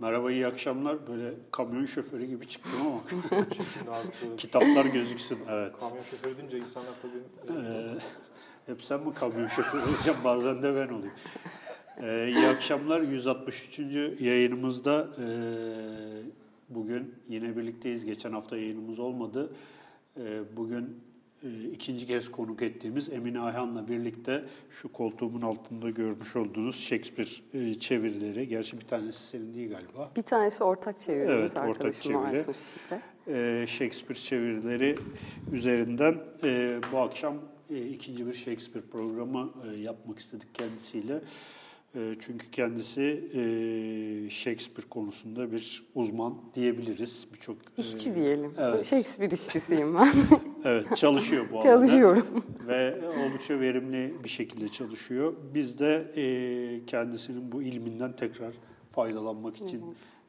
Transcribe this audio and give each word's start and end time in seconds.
Merhaba, 0.00 0.32
iyi 0.32 0.46
akşamlar. 0.46 1.06
Böyle 1.06 1.34
kamyon 1.52 1.86
şoförü 1.86 2.24
gibi 2.24 2.48
çıktım 2.48 2.72
ama 2.86 3.00
kitaplar 4.36 4.84
gözüksün. 4.84 5.38
Evet. 5.50 5.78
Kamyon 5.80 6.02
şoförü 6.02 6.36
deyince 6.36 6.58
insanlar 6.58 6.92
tabii... 7.02 7.58
Ee, 7.58 7.94
hep 8.66 8.82
sen 8.82 9.00
mi 9.00 9.14
kamyon 9.14 9.48
şoförü 9.48 9.82
olacaksın, 9.82 10.24
bazen 10.24 10.62
de 10.62 10.74
ben 10.74 10.88
olayım. 10.88 11.14
Ee, 12.02 12.32
iyi 12.34 12.46
akşamlar. 12.46 13.00
163. 13.00 13.78
yayınımızda 14.20 15.08
e, 15.18 15.26
bugün 16.68 17.14
yine 17.28 17.56
birlikteyiz. 17.56 18.04
Geçen 18.04 18.32
hafta 18.32 18.56
yayınımız 18.56 18.98
olmadı. 18.98 19.52
E, 20.16 20.56
bugün 20.56 21.00
ikinci 21.72 22.06
kez 22.06 22.32
konuk 22.32 22.62
ettiğimiz 22.62 23.08
Emine 23.08 23.40
Ayhan'la 23.40 23.88
birlikte 23.88 24.44
şu 24.70 24.92
koltuğumun 24.92 25.40
altında 25.40 25.90
görmüş 25.90 26.36
olduğunuz 26.36 26.80
Shakespeare 26.80 27.28
e, 27.54 27.74
çevirileri. 27.74 28.48
Gerçi 28.48 28.80
bir 28.80 28.86
tanesi 28.86 29.22
senin 29.22 29.54
değil 29.54 29.70
galiba. 29.70 30.10
Bir 30.16 30.22
tanesi 30.22 30.64
ortak 30.64 30.98
çevirimiz 30.98 31.56
Evet, 31.56 31.68
ortak 31.68 32.02
çeviri. 32.02 32.44
E, 33.28 33.66
Shakespeare 33.66 34.18
çevirileri 34.20 34.96
üzerinden 35.52 36.18
e, 36.44 36.80
bu 36.92 36.98
akşam 36.98 37.34
e, 37.70 37.86
ikinci 37.86 38.26
bir 38.26 38.32
Shakespeare 38.32 38.86
programı 38.86 39.50
e, 39.70 39.76
yapmak 39.76 40.18
istedik 40.18 40.54
kendisiyle. 40.54 41.20
E, 41.94 42.14
çünkü 42.20 42.50
kendisi 42.50 43.02
e, 43.34 44.30
Shakespeare 44.30 44.88
konusunda 44.88 45.52
bir 45.52 45.86
uzman 45.94 46.34
diyebiliriz. 46.54 47.26
Birçok 47.32 47.56
e, 47.56 47.62
İşçi 47.80 48.14
diyelim. 48.14 48.52
evet. 48.58 48.86
Shakespeare 48.86 49.34
işçisiyim 49.34 49.94
ben. 49.94 50.08
Evet, 50.64 50.96
çalışıyor 50.96 51.44
bu 51.52 51.58
alanda. 51.58 51.68
Çalışıyorum. 51.70 52.26
Ve 52.66 52.94
oldukça 53.08 53.60
verimli 53.60 54.14
bir 54.24 54.28
şekilde 54.28 54.68
çalışıyor. 54.68 55.34
Biz 55.54 55.78
de 55.78 56.12
e, 56.16 56.86
kendisinin 56.86 57.52
bu 57.52 57.62
ilminden 57.62 58.16
tekrar 58.16 58.52
faydalanmak 58.90 59.56
için 59.56 59.84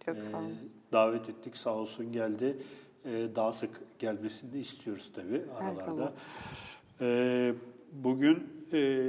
Çok 0.06 0.24
sağ 0.24 0.38
olun. 0.38 0.52
davet 0.92 1.30
ettik. 1.30 1.58
Sağ 1.58 1.76
olsun 1.76 2.12
geldi. 2.12 2.58
Daha 3.36 3.54
sık 3.54 3.70
gelmesini 4.00 4.54
de 4.54 4.60
istiyoruz 4.60 5.12
tabii 5.16 5.42
Her 5.60 5.64
aralarda. 5.66 5.82
zaman. 5.82 6.12
E, 7.02 7.54
bugün 7.94 8.44
e, 8.74 9.04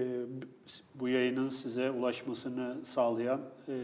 bu 0.94 1.08
yayının 1.08 1.48
size 1.48 1.90
ulaşmasını 1.90 2.76
sağlayan 2.84 3.40
e, 3.68 3.74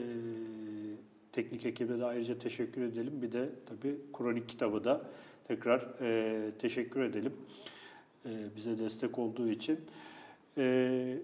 teknik 1.33 1.67
ekibe 1.67 1.99
de 1.99 2.05
ayrıca 2.05 2.39
teşekkür 2.39 2.83
edelim. 2.83 3.23
Bir 3.23 3.33
de 3.33 3.49
tabii 3.67 3.97
kronik 4.19 4.49
kitabı 4.49 4.85
da 4.85 5.03
tekrar 5.49 5.87
e, 6.01 6.51
teşekkür 6.59 7.01
edelim. 7.01 7.33
E, 8.27 8.31
bize 8.57 8.79
destek 8.79 9.19
olduğu 9.19 9.49
için. 9.51 9.79
E, 10.59 11.19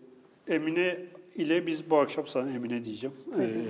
Emine 0.49 0.99
ile 1.37 1.67
biz 1.67 1.91
bu 1.91 1.97
akşam 1.99 2.27
sana 2.27 2.51
Emine 2.51 2.85
diyeceğim. 2.85 3.17
E, 3.41 3.65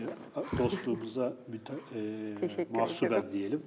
dostluğumuza 0.59 1.37
müte- 1.53 1.99
e, 2.35 2.35
Teşekkür 2.41 2.75
mahsuben 2.77 3.11
ederim. 3.13 3.33
diyelim. 3.33 3.63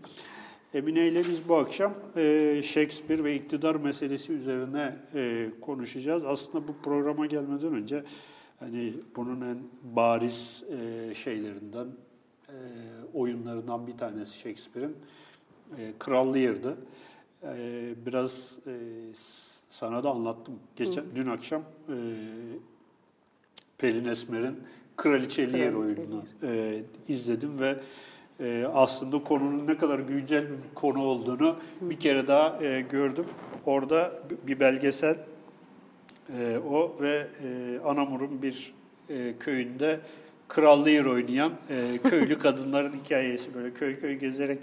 Emine 0.76 1.08
ile 1.08 1.20
biz 1.20 1.50
bu 1.50 1.56
akşam 1.56 1.94
e, 2.16 2.62
Shakespeare 2.64 3.23
ve 3.23 3.36
iktidar 3.36 3.76
meselesi 3.76 4.34
üzerine 4.34 4.95
e, 5.14 5.50
konuşacağız. 5.62 6.26
Aslında 6.26 6.67
bu 6.67 6.76
programa 6.84 7.26
gelmeden 7.26 7.73
önce 7.73 8.04
hani 8.59 8.94
bunun 9.16 9.42
en 9.42 9.58
bariz 9.84 10.64
e, 10.70 11.14
şeylerinden, 11.14 11.88
e, 12.50 12.56
oyunlarından 13.14 13.88
bir 13.88 13.98
tanesi 13.98 14.40
Shakespeare'in 14.40 14.95
e, 15.78 15.94
Kral 16.00 16.34
Lear'dı. 16.34 16.78
E, 17.44 17.94
biraz 18.06 18.58
e, 18.67 18.73
sana 19.70 20.04
da 20.04 20.10
anlattım. 20.10 20.60
Geçen 20.76 21.06
dün 21.16 21.26
akşam 21.26 21.62
e, 21.62 21.95
Pelin 23.78 24.06
Esmer'in 24.06 24.60
Kraliçe 24.98 25.54
Lear 25.54 25.73
oyununu 25.73 26.23
e, 26.44 26.82
izledim 27.08 27.60
ve 27.60 27.80
e, 28.39 28.67
aslında 28.73 29.23
konunun 29.23 29.67
ne 29.67 29.78
kadar 29.78 30.00
güncel 30.00 30.44
bir 30.44 30.75
konu 30.75 31.03
olduğunu 31.03 31.55
bir 31.81 32.00
kere 32.00 32.28
daha 32.28 32.64
e, 32.64 32.81
gördüm. 32.81 33.25
Orada 33.65 34.11
bir 34.48 34.60
belgesel 34.60 35.17
e, 36.39 36.58
o 36.70 36.95
ve 37.02 37.27
e, 37.43 37.80
Anamur'un 37.86 38.42
bir 38.42 38.73
e, 39.10 39.33
köyünde 39.39 39.99
Kral 40.48 40.86
Lear 40.86 41.05
oynayan 41.05 41.52
e, 41.70 42.10
köylü 42.10 42.39
kadınların 42.39 42.93
hikayesi 43.04 43.54
böyle 43.54 43.73
köy 43.73 43.99
köy 43.99 44.14
gezerek 44.14 44.60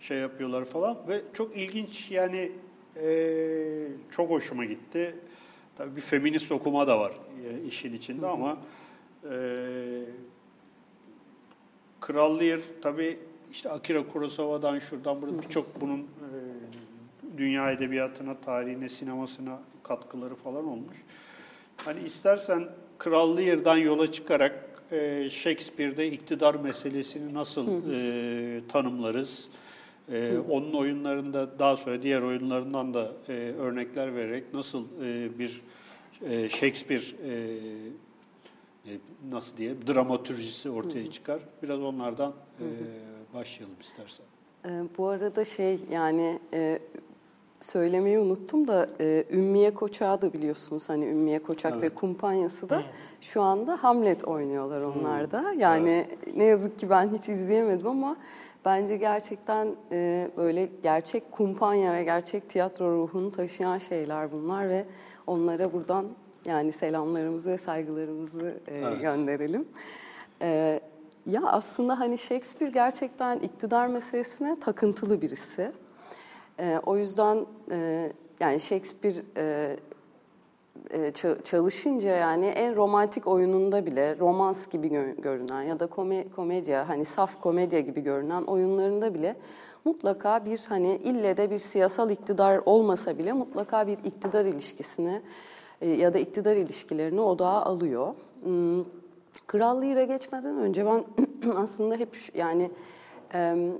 şey 0.00 0.18
yapıyorlar 0.18 0.64
falan 0.64 0.98
ve 1.08 1.22
çok 1.32 1.56
ilginç 1.56 2.10
yani 2.10 2.52
e, 3.02 3.88
çok 4.10 4.30
hoşuma 4.30 4.64
gitti. 4.64 5.14
Tabii 5.78 5.96
bir 5.96 6.00
feminist 6.00 6.52
okuma 6.52 6.86
da 6.86 7.00
var 7.00 7.12
e, 7.48 7.66
işin 7.66 7.94
içinde 7.94 8.26
ama 8.26 8.58
e, 9.30 9.36
Kral 12.06 12.40
Lear 12.40 12.60
tabii 12.82 13.18
işte 13.52 13.70
Akira 13.70 14.06
Kurosawa'dan 14.06 14.78
şuradan 14.78 15.22
buradan 15.22 15.42
birçok 15.42 15.80
bunun 15.80 16.00
e, 16.00 16.08
dünya 17.38 17.70
edebiyatına, 17.70 18.36
tarihine, 18.44 18.88
sinemasına 18.88 19.60
katkıları 19.82 20.34
falan 20.34 20.64
olmuş. 20.64 20.96
Hani 21.76 22.00
istersen 22.00 22.68
Kral 22.98 23.36
Lear'dan 23.36 23.76
yola 23.76 24.12
çıkarak 24.12 24.82
e, 24.92 25.30
Shakespeare'de 25.30 26.10
iktidar 26.10 26.54
meselesini 26.54 27.34
nasıl 27.34 27.68
e, 27.92 28.60
tanımlarız? 28.68 29.48
E, 30.12 30.32
onun 30.50 30.72
oyunlarında 30.72 31.58
daha 31.58 31.76
sonra 31.76 32.02
diğer 32.02 32.22
oyunlarından 32.22 32.94
da 32.94 33.12
e, 33.28 33.32
örnekler 33.58 34.14
vererek 34.14 34.54
nasıl 34.54 34.84
e, 35.04 35.38
bir 35.38 35.60
e, 36.30 36.48
Shakespeare 36.48 37.02
e, 37.02 37.58
nasıl 39.30 39.56
diye 39.56 39.86
dramatürjisi 39.86 40.70
ortaya 40.70 41.10
çıkar. 41.10 41.40
Biraz 41.62 41.80
onlardan 41.82 42.32
e, 42.60 42.66
başlayalım 43.34 43.76
istersen. 43.80 44.26
Ee, 44.64 44.82
bu 44.98 45.08
arada 45.08 45.44
şey 45.44 45.80
yani 45.90 46.38
e, 46.54 46.78
söylemeyi 47.60 48.18
unuttum 48.18 48.68
da 48.68 48.88
e, 49.00 49.24
Ümmiye 49.30 49.74
Koçak'ı 49.74 50.22
da 50.22 50.32
biliyorsunuz. 50.32 50.88
Hani 50.88 51.04
Ümmiye 51.04 51.42
Koçak 51.42 51.72
Evet. 51.72 51.82
ve 51.82 51.88
kumpanyası 51.88 52.68
da 52.68 52.82
şu 53.20 53.42
anda 53.42 53.82
Hamlet 53.82 54.24
oynuyorlar 54.24 54.80
onlar 54.80 55.30
da. 55.30 55.52
Yani 55.58 56.06
ne 56.36 56.44
yazık 56.44 56.78
ki 56.78 56.90
ben 56.90 57.08
hiç 57.08 57.28
izleyemedim 57.28 57.86
ama 57.86 58.16
bence 58.64 58.96
gerçekten 58.96 59.68
e, 59.92 60.30
böyle 60.36 60.68
gerçek 60.82 61.32
kumpanya 61.32 61.92
ve 61.92 62.04
gerçek 62.04 62.48
tiyatro 62.48 62.92
ruhunu 62.92 63.32
taşıyan 63.32 63.78
şeyler 63.78 64.32
bunlar 64.32 64.68
ve 64.68 64.84
onlara 65.26 65.72
buradan 65.72 66.06
yani 66.44 66.72
selamlarımızı 66.72 67.50
ve 67.50 67.58
saygılarımızı 67.58 68.54
e, 68.68 68.78
Evet. 68.78 69.00
gönderelim. 69.00 69.68
E, 70.42 70.80
ya 71.26 71.42
aslında 71.44 72.00
hani 72.00 72.18
Shakespeare 72.18 72.70
gerçekten 72.70 73.38
iktidar 73.38 73.86
meselesine 73.86 74.60
takıntılı 74.60 75.22
birisi. 75.22 75.72
E, 76.60 76.78
o 76.86 76.96
yüzden 76.96 77.46
e, 77.70 78.12
yani 78.40 78.60
Shakespeare 78.60 79.16
e, 79.36 79.76
e, 80.90 80.98
ça- 81.10 81.42
çalışınca 81.42 82.10
yani 82.10 82.46
en 82.46 82.76
romantik 82.76 83.26
oyununda 83.26 83.86
bile 83.86 84.18
romans 84.18 84.66
gibi 84.68 84.86
gö- 84.86 85.20
görünen 85.22 85.62
ya 85.62 85.80
da 85.80 85.84
kome- 85.86 86.30
komedya 86.36 86.88
hani 86.88 87.04
saf 87.04 87.40
komedya 87.40 87.80
gibi 87.80 88.00
görünen 88.00 88.42
oyunlarında 88.42 89.14
bile 89.14 89.36
mutlaka 89.84 90.44
bir 90.44 90.60
hani 90.68 90.96
ille 90.96 91.36
de 91.36 91.50
bir 91.50 91.58
siyasal 91.58 92.10
iktidar 92.10 92.60
olmasa 92.66 93.18
bile 93.18 93.32
mutlaka 93.32 93.86
bir 93.86 93.98
iktidar 94.04 94.44
ilişkisini 94.44 95.22
ya 95.86 96.14
da 96.14 96.18
iktidar 96.18 96.56
ilişkilerini 96.56 97.20
odağa 97.20 97.62
alıyor. 97.62 98.14
Hmm, 98.42 98.84
Kral 99.46 99.82
Lear'e 99.82 100.04
geçmeden 100.04 100.58
önce 100.58 100.86
ben 100.86 101.04
aslında 101.56 101.96
hep 101.96 102.16
yani 102.34 102.62
e, 102.62 102.70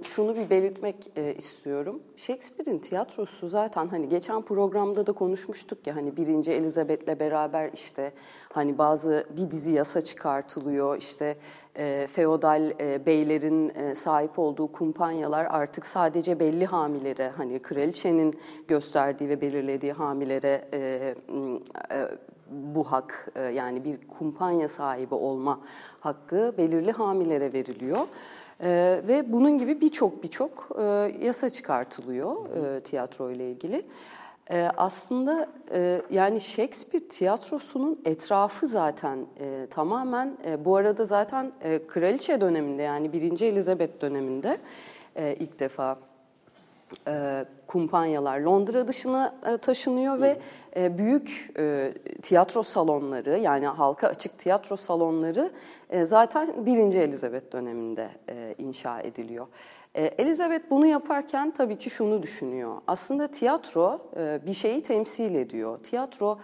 şunu 0.03 0.37
bir 0.37 0.51
belirtmek 0.51 1.11
e, 1.17 1.35
istiyorum. 1.35 2.03
Shakespeare'in 2.17 2.79
tiyatrosu 2.79 3.49
zaten 3.49 3.87
hani 3.87 4.09
geçen 4.09 4.43
programda 4.43 5.07
da 5.07 5.13
konuşmuştuk 5.13 5.87
ya 5.87 5.97
hani 5.97 6.17
birinci 6.17 6.53
Elizabeth'le 6.53 7.21
beraber 7.21 7.71
işte 7.75 8.13
hani 8.53 8.79
bazı 8.79 9.27
bir 9.37 9.51
dizi 9.51 9.73
yasa 9.73 10.01
çıkartılıyor 10.01 10.97
işte 10.97 11.37
e, 11.77 12.07
feodal 12.11 12.71
e, 12.81 13.07
beylerin 13.07 13.73
sahip 13.95 14.39
olduğu 14.39 14.73
kumpanyalar 14.73 15.47
artık 15.51 15.87
sadece 15.87 16.41
belli 16.41 16.67
hamilere 16.67 17.29
hani 17.29 17.59
kraliçenin 17.59 18.35
gösterdiği 18.69 19.29
ve 19.29 19.41
belirlediği 19.41 19.93
hamilere 19.93 20.69
bu 22.51 22.85
hak 22.85 23.29
yani 23.55 23.85
bir 23.85 24.09
kumpanya 24.09 24.69
sahibi 24.69 25.15
olma 25.15 25.61
hakkı 26.01 26.55
belirli 26.59 26.93
hamilere 26.93 27.53
veriliyor. 27.53 28.07
E, 28.61 29.01
ve 29.09 29.33
bunun 29.33 29.59
gibi 29.59 29.81
birçok 29.81 30.23
birçok 30.23 30.69
e, 30.79 30.83
yasa 31.21 31.51
çıkartılıyor 31.51 32.37
e, 32.57 32.81
tiyatro 32.81 33.31
ile 33.31 33.51
ilgili. 33.51 33.87
E, 34.51 34.69
aslında 34.77 35.49
e, 35.73 36.03
yani 36.11 36.41
Shakespeare 36.41 37.09
tiyatrosunun 37.09 38.01
etrafı 38.05 38.67
zaten 38.67 39.27
e, 39.41 39.67
tamamen 39.71 40.37
e, 40.47 40.65
bu 40.65 40.77
arada 40.77 41.05
zaten 41.05 41.53
e, 41.63 41.87
kraliçe 41.87 42.41
döneminde 42.41 42.83
yani 42.83 43.13
1. 43.13 43.41
Elizabeth 43.41 44.01
döneminde 44.01 44.59
e, 45.17 45.35
ilk 45.35 45.61
defa 45.61 45.99
e, 47.09 47.45
kumpanyalar 47.67 48.41
Londra 48.41 48.89
dışına 48.89 49.35
e, 49.47 49.57
taşınıyor 49.57 50.21
ve 50.21 50.39
e, 50.77 50.99
büyük 50.99 51.51
e, 51.59 51.95
tiyatro 52.23 52.63
salonları 52.63 53.39
yani 53.39 53.67
halka 53.67 54.09
açık 54.09 54.39
tiyatro 54.39 54.77
salonları 54.77 55.51
e, 55.91 56.05
zaten 56.05 56.67
1. 56.67 56.95
Elizabeth 56.95 57.53
döneminde 57.53 58.09
e, 58.29 58.55
inşa 58.59 59.01
ediliyor. 59.01 59.47
E, 59.95 60.05
Elizabeth 60.05 60.71
bunu 60.71 60.87
yaparken 60.87 61.51
tabii 61.51 61.79
ki 61.79 61.91
şunu 61.91 62.23
düşünüyor. 62.23 62.75
Aslında 62.87 63.27
tiyatro 63.27 64.01
e, 64.17 64.41
bir 64.47 64.55
şeyi 64.55 64.81
temsil 64.81 65.35
ediyor. 65.35 65.79
Tiyatro 65.79 66.39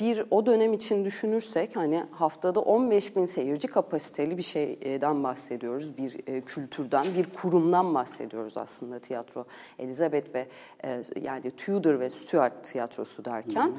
bir 0.00 0.24
o 0.30 0.46
dönem 0.46 0.72
için 0.72 1.04
düşünürsek 1.04 1.76
hani 1.76 2.04
haftada 2.10 2.60
15 2.60 3.16
bin 3.16 3.26
seyirci 3.26 3.68
kapasiteli 3.68 4.36
bir 4.36 4.42
şeyden 4.42 5.24
bahsediyoruz. 5.24 5.98
Bir 5.98 6.20
e, 6.26 6.40
kültürden, 6.40 7.06
bir 7.16 7.24
kurumdan 7.24 7.94
bahsediyoruz 7.94 8.56
aslında 8.56 8.98
tiyatro. 8.98 9.44
Elizabeth 9.78 10.34
ve 10.34 10.46
e, 10.84 11.02
yani 11.22 11.50
Tudor 11.50 12.00
ve 12.00 12.08
Stuart 12.08 12.64
tiyatrosu 12.64 13.24
derken. 13.24 13.72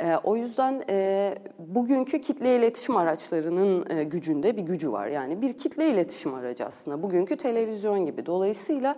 E, 0.00 0.16
o 0.24 0.36
yüzden 0.36 0.82
e, 0.90 1.34
bugünkü 1.58 2.20
kitle 2.20 2.56
iletişim 2.56 2.96
araçlarının 2.96 4.08
gücünde 4.10 4.56
bir 4.56 4.62
gücü 4.62 4.92
var. 4.92 5.06
Yani 5.06 5.42
bir 5.42 5.52
kitle 5.52 5.90
iletişim 5.90 6.34
aracı 6.34 6.64
aslında. 6.64 7.02
Bugünkü 7.02 7.36
televizyon 7.36 8.06
gibi. 8.06 8.26
Dolayısıyla 8.26 8.96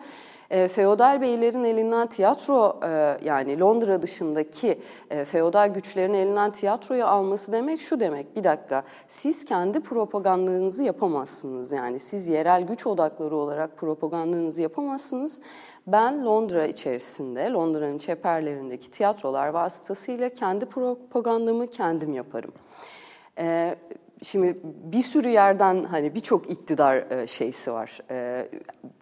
e, 0.50 0.68
feodal 0.68 1.20
beylerin 1.20 1.64
elinden 1.64 2.06
tiyatro 2.06 2.80
e, 2.84 3.18
yani 3.24 3.60
Londra 3.60 4.02
dışındaki 4.02 4.78
e, 5.10 5.24
feodal 5.24 5.74
güçlerin 5.74 6.14
elinden 6.14 6.52
tiyatroyu 6.52 7.04
alması 7.04 7.52
demek 7.52 7.80
şu 7.80 8.00
demek. 8.00 8.36
Bir 8.36 8.44
dakika 8.44 8.82
siz 9.06 9.44
kendi 9.44 9.80
propagandanızı 9.80 10.84
yapamazsınız. 10.84 11.72
Yani 11.72 11.98
siz 11.98 12.28
yerel 12.28 12.62
güç 12.62 12.86
odakları 12.86 13.36
olarak 13.36 13.76
propagandanızı 13.76 14.62
yapamazsınız. 14.62 15.40
Ben 15.86 16.24
Londra 16.24 16.66
içerisinde, 16.66 17.50
Londra'nın 17.50 17.98
çeperlerindeki 17.98 18.90
tiyatrolar 18.90 19.48
vasıtasıyla 19.48 20.28
kendi 20.28 20.66
propagandamı 20.66 21.66
kendim 21.66 22.12
yaparım. 22.12 22.52
Ee, 23.38 23.76
şimdi 24.22 24.54
bir 24.64 25.00
sürü 25.00 25.28
yerden 25.28 25.84
hani 25.84 26.14
birçok 26.14 26.50
iktidar 26.50 26.96
e, 26.96 27.26
şeysi 27.26 27.72
var. 27.72 28.00
E, 28.10 28.48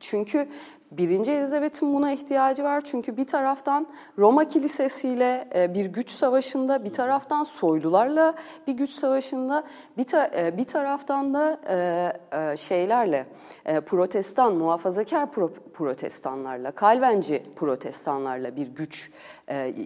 çünkü 0.00 0.48
Birinci 0.90 1.32
Elizabeth'in 1.32 1.94
buna 1.94 2.12
ihtiyacı 2.12 2.64
var 2.64 2.80
çünkü 2.80 3.16
bir 3.16 3.26
taraftan 3.26 3.86
Roma 4.18 4.44
Kilisesi'yle 4.44 5.48
e, 5.54 5.74
bir 5.74 5.86
güç 5.86 6.10
savaşında, 6.10 6.84
bir 6.84 6.92
taraftan 6.92 7.42
soylularla 7.42 8.34
bir 8.66 8.72
güç 8.72 8.90
savaşında, 8.90 9.64
bir, 9.98 10.04
ta, 10.04 10.30
e, 10.36 10.58
bir 10.58 10.64
taraftan 10.64 11.34
da 11.34 11.60
e, 11.68 12.56
şeylerle, 12.56 13.26
protestan, 13.86 14.54
muhafazakar 14.54 15.32
pro, 15.32 15.52
protestanlarla, 15.74 16.70
kalvenci 16.70 17.42
protestanlarla 17.56 18.56
bir 18.56 18.66
güç 18.66 19.10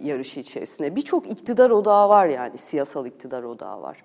yarışı 0.03 0.39
içerisinde. 0.39 0.95
Birçok 0.95 1.27
iktidar 1.27 1.69
odağı 1.69 2.09
var 2.09 2.27
yani, 2.27 2.57
siyasal 2.57 3.05
iktidar 3.05 3.43
odağı 3.43 3.81
var. 3.81 4.03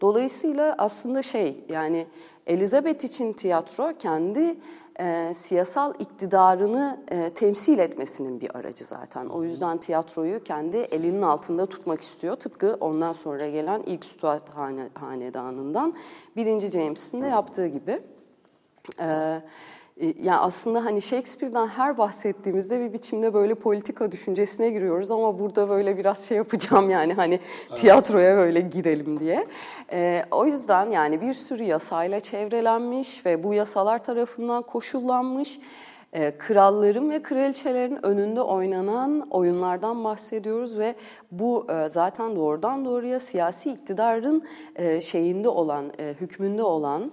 Dolayısıyla 0.00 0.74
aslında 0.78 1.22
şey 1.22 1.64
yani 1.68 2.06
Elizabeth 2.46 3.04
için 3.04 3.32
tiyatro 3.32 3.92
kendi 3.98 4.56
e, 5.00 5.34
siyasal 5.34 5.94
iktidarını 5.98 7.00
e, 7.08 7.30
temsil 7.30 7.78
etmesinin 7.78 8.40
bir 8.40 8.56
aracı 8.56 8.84
zaten. 8.84 9.26
O 9.26 9.44
yüzden 9.44 9.78
tiyatroyu 9.78 10.44
kendi 10.44 10.76
elinin 10.76 11.22
altında 11.22 11.66
tutmak 11.66 12.00
istiyor. 12.00 12.36
Tıpkı 12.36 12.76
ondan 12.80 13.12
sonra 13.12 13.48
gelen 13.48 13.82
ilk 13.86 14.04
Stuart 14.04 14.50
hane, 14.50 14.88
hanedanından 14.94 15.94
birinci 16.36 16.70
James'in 16.70 17.22
de 17.22 17.26
yaptığı 17.26 17.66
gibi. 17.66 18.02
Evet. 18.98 19.42
E, 20.02 20.14
yani 20.22 20.38
aslında 20.38 20.84
hani 20.84 21.02
Shakespeare'den 21.02 21.66
her 21.66 21.98
bahsettiğimizde 21.98 22.80
bir 22.80 22.92
biçimde 22.92 23.34
böyle 23.34 23.54
politika 23.54 24.12
düşüncesine 24.12 24.70
giriyoruz 24.70 25.10
ama 25.10 25.38
burada 25.38 25.68
böyle 25.68 25.96
biraz 25.96 26.28
şey 26.28 26.36
yapacağım 26.36 26.90
yani 26.90 27.14
hani 27.14 27.40
evet. 27.68 27.78
tiyatroya 27.78 28.36
böyle 28.36 28.60
girelim 28.60 29.20
diye. 29.20 29.46
Ee, 29.92 30.24
o 30.30 30.46
yüzden 30.46 30.90
yani 30.90 31.20
bir 31.20 31.34
sürü 31.34 31.62
yasayla 31.62 32.20
çevrelenmiş 32.20 33.26
ve 33.26 33.42
bu 33.42 33.54
yasalar 33.54 34.02
tarafından 34.02 34.62
koşullanmış 34.62 35.58
kralların 36.38 37.10
ve 37.10 37.22
kraliçelerin 37.22 38.06
önünde 38.06 38.42
oynanan 38.42 39.26
oyunlardan 39.30 40.04
bahsediyoruz 40.04 40.78
ve 40.78 40.94
bu 41.30 41.66
e, 41.70 41.88
zaten 41.88 42.36
doğrudan 42.36 42.84
doğruya 42.84 43.20
siyasi 43.20 43.70
iktidarın 43.70 44.42
e, 44.76 45.00
şeyinde 45.00 45.48
olan, 45.48 45.92
e, 45.98 46.14
hükmünde 46.20 46.62
olan 46.62 47.12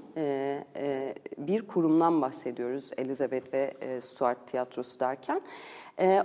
bir 1.37 1.67
kurumdan 1.67 2.21
bahsediyoruz 2.21 2.91
Elizabeth 2.97 3.53
ve 3.53 3.73
Stuart 4.01 4.47
tiyatrosu 4.47 4.99
derken. 4.99 5.41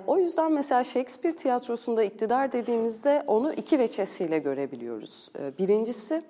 O 0.07 0.19
yüzden 0.19 0.53
mesela 0.53 0.85
Shakespeare 0.85 1.37
tiyatrosunda 1.37 2.05
iktidar 2.05 2.53
dediğimizde 2.53 3.25
onu 3.27 3.53
iki 3.53 3.79
veçesiyle 3.79 4.39
görebiliyoruz. 4.39 5.31
Birincisi 5.59 6.15
ee, 6.15 6.23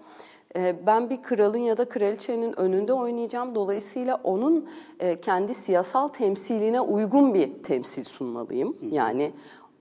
ben 0.87 1.11
bir 1.11 1.23
kralın 1.23 1.59
ya 1.59 1.77
da 1.77 1.89
kraliçenin 1.89 2.61
önünde 2.61 2.93
oynayacağım. 2.93 3.55
Dolayısıyla 3.55 4.21
onun 4.25 4.69
e, 5.01 5.21
kendi 5.21 5.55
siyasal 5.55 6.09
temsiline 6.09 6.81
uygun 6.81 7.35
bir 7.35 7.63
temsil 7.63 8.05
sunmalıyım. 8.05 8.77
Yani 8.91 9.33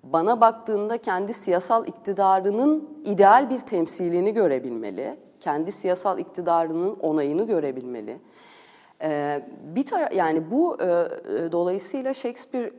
bana 0.03 0.41
baktığında 0.41 0.97
kendi 0.97 1.33
siyasal 1.33 1.87
iktidarının 1.87 2.89
ideal 3.05 3.49
bir 3.49 3.59
temsilini 3.59 4.33
görebilmeli. 4.33 5.17
Kendi 5.39 5.71
siyasal 5.71 6.19
iktidarının 6.19 6.95
onayını 6.95 7.45
görebilmeli. 7.45 8.17
Ee, 9.01 9.41
bir 9.75 9.85
tara 9.85 10.09
yani 10.15 10.51
bu 10.51 10.77
e, 10.81 10.85
e, 10.85 11.51
dolayısıyla 11.51 12.13
Shakespeare 12.13 12.71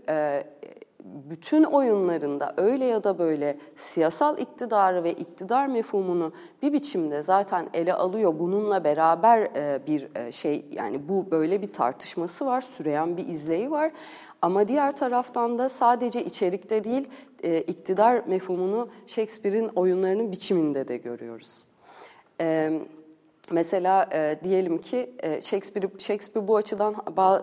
bütün 1.04 1.64
oyunlarında 1.64 2.54
öyle 2.56 2.84
ya 2.84 3.04
da 3.04 3.18
böyle 3.18 3.58
siyasal 3.76 4.38
iktidarı 4.38 5.04
ve 5.04 5.12
iktidar 5.12 5.66
mefhumunu 5.66 6.32
bir 6.62 6.72
biçimde 6.72 7.22
zaten 7.22 7.68
ele 7.74 7.94
alıyor. 7.94 8.34
Bununla 8.38 8.84
beraber 8.84 9.38
e, 9.40 9.86
bir 9.86 10.08
e, 10.16 10.32
şey 10.32 10.64
yani 10.70 11.08
bu 11.08 11.30
böyle 11.30 11.62
bir 11.62 11.72
tartışması 11.72 12.46
var, 12.46 12.60
süreyen 12.60 13.16
bir 13.16 13.28
izleyi 13.28 13.70
var. 13.70 13.92
Ama 14.42 14.68
diğer 14.68 14.96
taraftan 14.96 15.58
da 15.58 15.68
sadece 15.68 16.24
içerikte 16.24 16.84
değil, 16.84 17.08
e, 17.42 17.60
iktidar 17.60 18.22
mefhumunu 18.26 18.88
Shakespeare'in 19.06 19.68
oyunlarının 19.68 20.32
biçiminde 20.32 20.88
de 20.88 20.96
görüyoruz. 20.96 21.64
Evet. 22.38 22.82
Mesela 23.50 24.08
e, 24.12 24.36
diyelim 24.44 24.78
ki 24.78 25.10
e, 25.22 25.42
Shakespeare, 25.42 25.88
Shakespeare 25.98 26.48
bu 26.48 26.56
açıdan 26.56 26.94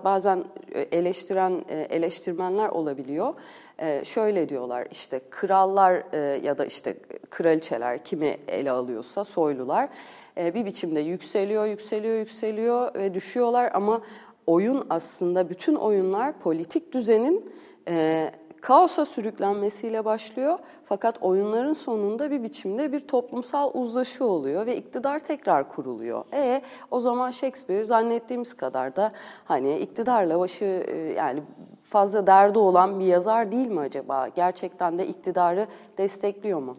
bazen 0.03 0.43
e, 0.71 0.81
eleştiren 0.81 1.65
e, 1.69 1.79
eleştirmenler 1.79 2.69
olabiliyor. 2.69 3.33
E, 3.79 4.05
şöyle 4.05 4.49
diyorlar 4.49 4.87
işte 4.91 5.21
krallar 5.29 6.03
e, 6.13 6.17
ya 6.43 6.57
da 6.57 6.65
işte 6.65 6.97
kraliçeler 7.29 8.03
kimi 8.03 8.37
ele 8.47 8.71
alıyorsa 8.71 9.23
soylular 9.23 9.89
e, 10.37 10.53
bir 10.53 10.65
biçimde 10.65 10.99
yükseliyor, 10.99 11.65
yükseliyor, 11.65 12.17
yükseliyor 12.17 12.95
ve 12.95 13.13
düşüyorlar 13.13 13.71
ama 13.73 14.01
oyun 14.47 14.85
aslında 14.89 15.49
bütün 15.49 15.75
oyunlar 15.75 16.39
politik 16.39 16.93
düzenin 16.93 17.51
e, 17.87 18.31
kaosa 18.61 19.05
sürüklenmesiyle 19.05 20.05
başlıyor. 20.05 20.59
Fakat 20.83 21.23
oyunların 21.23 21.73
sonunda 21.73 22.31
bir 22.31 22.43
biçimde 22.43 22.91
bir 22.91 22.99
toplumsal 22.99 23.71
uzlaşı 23.73 24.25
oluyor 24.25 24.65
ve 24.65 24.77
iktidar 24.77 25.19
tekrar 25.19 25.69
kuruluyor. 25.69 26.25
E 26.33 26.61
o 26.91 26.99
zaman 26.99 27.31
Shakespeare 27.31 27.83
zannettiğimiz 27.83 28.53
kadar 28.53 28.95
da 28.95 29.11
hani 29.45 29.77
iktidarla 29.77 30.39
başı 30.39 30.65
e, 30.65 30.97
yani 30.97 31.43
fazla 31.83 32.27
derdi 32.27 32.59
olan 32.59 32.99
bir 32.99 33.05
yazar 33.05 33.51
değil 33.51 33.67
mi 33.67 33.79
acaba? 33.79 34.27
Gerçekten 34.27 34.99
de 34.99 35.07
iktidarı 35.07 35.67
destekliyor 35.97 36.59
mu? 36.59 36.75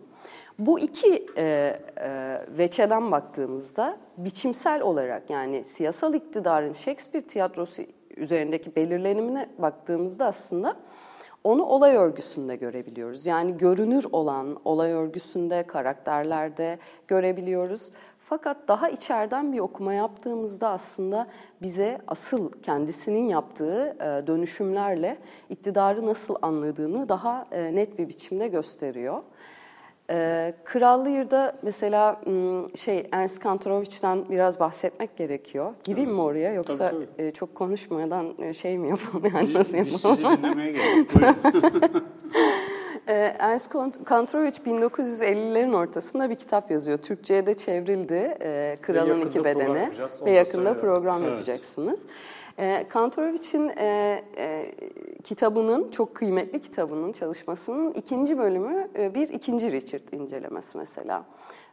Bu 0.58 0.78
iki 0.78 1.26
e, 1.36 1.76
e, 1.96 2.40
veçeden 2.58 3.10
baktığımızda 3.10 3.96
biçimsel 4.16 4.82
olarak 4.82 5.30
yani 5.30 5.64
siyasal 5.64 6.14
iktidarın 6.14 6.72
Shakespeare 6.72 7.26
tiyatrosu 7.26 7.82
üzerindeki 8.16 8.76
belirlenimine 8.76 9.48
baktığımızda 9.58 10.26
aslında 10.26 10.76
onu 11.44 11.64
olay 11.64 11.96
örgüsünde 11.96 12.56
görebiliyoruz. 12.56 13.26
Yani 13.26 13.56
görünür 13.56 14.06
olan 14.12 14.60
olay 14.64 14.92
örgüsünde, 14.92 15.66
karakterlerde 15.66 16.78
görebiliyoruz. 17.08 17.90
Fakat 18.18 18.68
daha 18.68 18.88
içeriden 18.88 19.52
bir 19.52 19.58
okuma 19.58 19.94
yaptığımızda 19.94 20.68
aslında 20.68 21.26
bize 21.62 21.98
asıl 22.06 22.52
kendisinin 22.62 23.28
yaptığı 23.28 23.96
e, 24.00 24.26
dönüşümlerle 24.26 25.18
iktidarı 25.50 26.06
nasıl 26.06 26.34
anladığını 26.42 27.08
daha 27.08 27.46
e, 27.52 27.74
net 27.74 27.98
bir 27.98 28.08
biçimde 28.08 28.48
gösteriyor. 28.48 29.22
Ee, 30.10 30.54
Kral 30.64 31.06
Lear'da 31.06 31.52
mesela 31.62 32.20
şey 32.74 33.08
Ernst 33.12 33.38
Kantorovic'den 33.38 34.30
biraz 34.30 34.60
bahsetmek 34.60 35.16
gerekiyor. 35.16 35.74
Gireyim 35.84 36.10
mi 36.10 36.20
oraya 36.20 36.52
yoksa 36.52 36.90
tabii, 36.90 37.06
tabii. 37.16 37.26
E, 37.28 37.32
çok 37.32 37.54
konuşmadan 37.54 38.34
e, 38.38 38.54
şey 38.54 38.78
mi 38.78 38.88
yapalım 38.88 39.24
yani 39.34 39.54
nasıl 39.54 39.76
yapalım? 39.76 40.00
Biz 40.18 40.26
sizi 40.26 40.42
dinlemeye 40.42 40.72
geldik. 40.72 41.10
Ee, 43.08 43.36
Ernst 43.38 43.72
Kantorovich 44.04 44.58
1950'lerin 44.58 45.76
ortasında 45.76 46.30
bir 46.30 46.34
kitap 46.34 46.70
yazıyor. 46.70 46.98
Türkçe'ye 46.98 47.46
de 47.46 47.54
çevrildi. 47.54 48.36
E, 48.42 48.76
Kralın 48.82 49.20
İki 49.20 49.44
Bedeni. 49.44 49.90
Ve 50.24 50.30
yakında 50.30 50.76
program 50.76 51.22
evet. 51.22 51.30
yapacaksınız. 51.30 52.00
E, 52.58 52.88
Kantorovic'in 52.88 53.68
e, 53.78 54.22
e, 54.36 54.74
kitabının, 55.24 55.90
çok 55.90 56.14
kıymetli 56.14 56.60
kitabının, 56.60 57.12
çalışmasının 57.12 57.92
ikinci 57.92 58.38
bölümü 58.38 58.88
e, 58.98 59.14
bir 59.14 59.28
ikinci 59.28 59.72
Richard 59.72 60.12
incelemesi 60.12 60.78
mesela. 60.78 61.24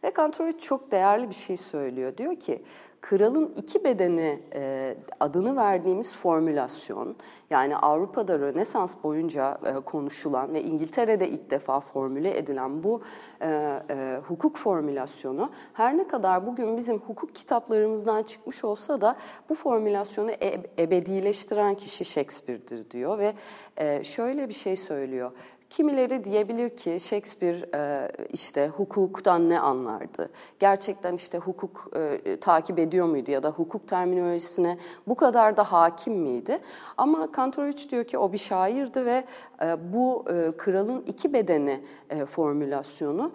Ve 0.03 0.11
Kantorovic 0.11 0.59
çok 0.59 0.91
değerli 0.91 1.29
bir 1.29 1.35
şey 1.35 1.57
söylüyor. 1.57 2.17
Diyor 2.17 2.35
ki 2.35 2.63
kralın 3.01 3.53
iki 3.57 3.83
bedeni 3.83 4.39
e, 4.53 4.95
adını 5.19 5.55
verdiğimiz 5.55 6.15
formülasyon 6.15 7.15
yani 7.49 7.77
Avrupa'da 7.77 8.39
Rönesans 8.39 8.95
boyunca 9.03 9.59
e, 9.65 9.73
konuşulan 9.73 10.53
ve 10.53 10.63
İngiltere'de 10.63 11.29
ilk 11.29 11.49
defa 11.49 11.79
formüle 11.79 12.37
edilen 12.37 12.83
bu 12.83 13.01
e, 13.41 13.47
e, 13.89 14.19
hukuk 14.27 14.57
formülasyonu 14.57 15.49
her 15.73 15.97
ne 15.97 16.07
kadar 16.07 16.45
bugün 16.45 16.77
bizim 16.77 16.97
hukuk 16.97 17.35
kitaplarımızdan 17.35 18.23
çıkmış 18.23 18.63
olsa 18.63 19.01
da 19.01 19.15
bu 19.49 19.55
formülasyonu 19.55 20.31
e, 20.31 20.61
ebedileştiren 20.79 21.75
kişi 21.75 22.05
Shakespeare'dir 22.05 22.91
diyor 22.91 23.17
ve 23.17 23.33
e, 23.77 24.03
şöyle 24.03 24.49
bir 24.49 24.53
şey 24.53 24.77
söylüyor. 24.77 25.31
Kimileri 25.69 26.23
diyebilir 26.23 26.69
ki 26.69 26.97
Shakespeare 26.99 27.69
e, 27.75 28.11
işte 28.33 28.67
hukuktan 28.67 29.49
ne 29.49 29.59
anlardı? 29.59 30.29
Gerçekten 30.59 31.13
işte 31.13 31.37
hukuk 31.37 31.91
e, 31.95 32.39
takip 32.39 32.79
ediyor 32.79 33.05
muydu 33.05 33.31
ya 33.31 33.43
da 33.43 33.49
hukuk 33.49 33.87
terminolojisine 33.87 34.77
bu 35.07 35.15
kadar 35.15 35.57
da 35.57 35.63
hakim 35.63 36.13
miydi? 36.13 36.59
Ama 36.97 37.31
Kantoric 37.31 37.89
diyor 37.89 38.03
ki 38.03 38.17
o 38.17 38.33
bir 38.33 38.37
şairdi 38.37 39.05
ve 39.05 39.23
e, 39.61 39.93
bu 39.93 40.25
kralın 40.57 41.03
iki 41.07 41.33
bedeni 41.33 41.83
formülasyonu 42.27 43.31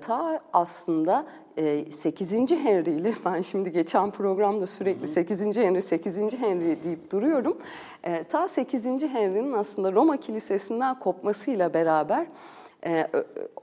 ta 0.00 0.40
aslında 0.52 1.26
8. 1.90 2.32
Henry 2.50 2.90
ile 2.90 3.14
ben 3.24 3.42
şimdi 3.42 3.72
geçen 3.72 4.10
programda 4.10 4.66
sürekli 4.66 5.06
8. 5.06 5.56
Henry 5.56 5.82
8. 5.82 6.18
Henry 6.38 6.82
deyip 6.82 7.12
duruyorum. 7.12 7.56
Ta 8.28 8.48
8. 8.48 8.84
Henry'nin 8.86 9.52
aslında 9.52 9.92
Roma 9.92 10.16
Kilisesi'nden 10.16 10.98
kopmasıyla 10.98 11.74
beraber 11.74 12.26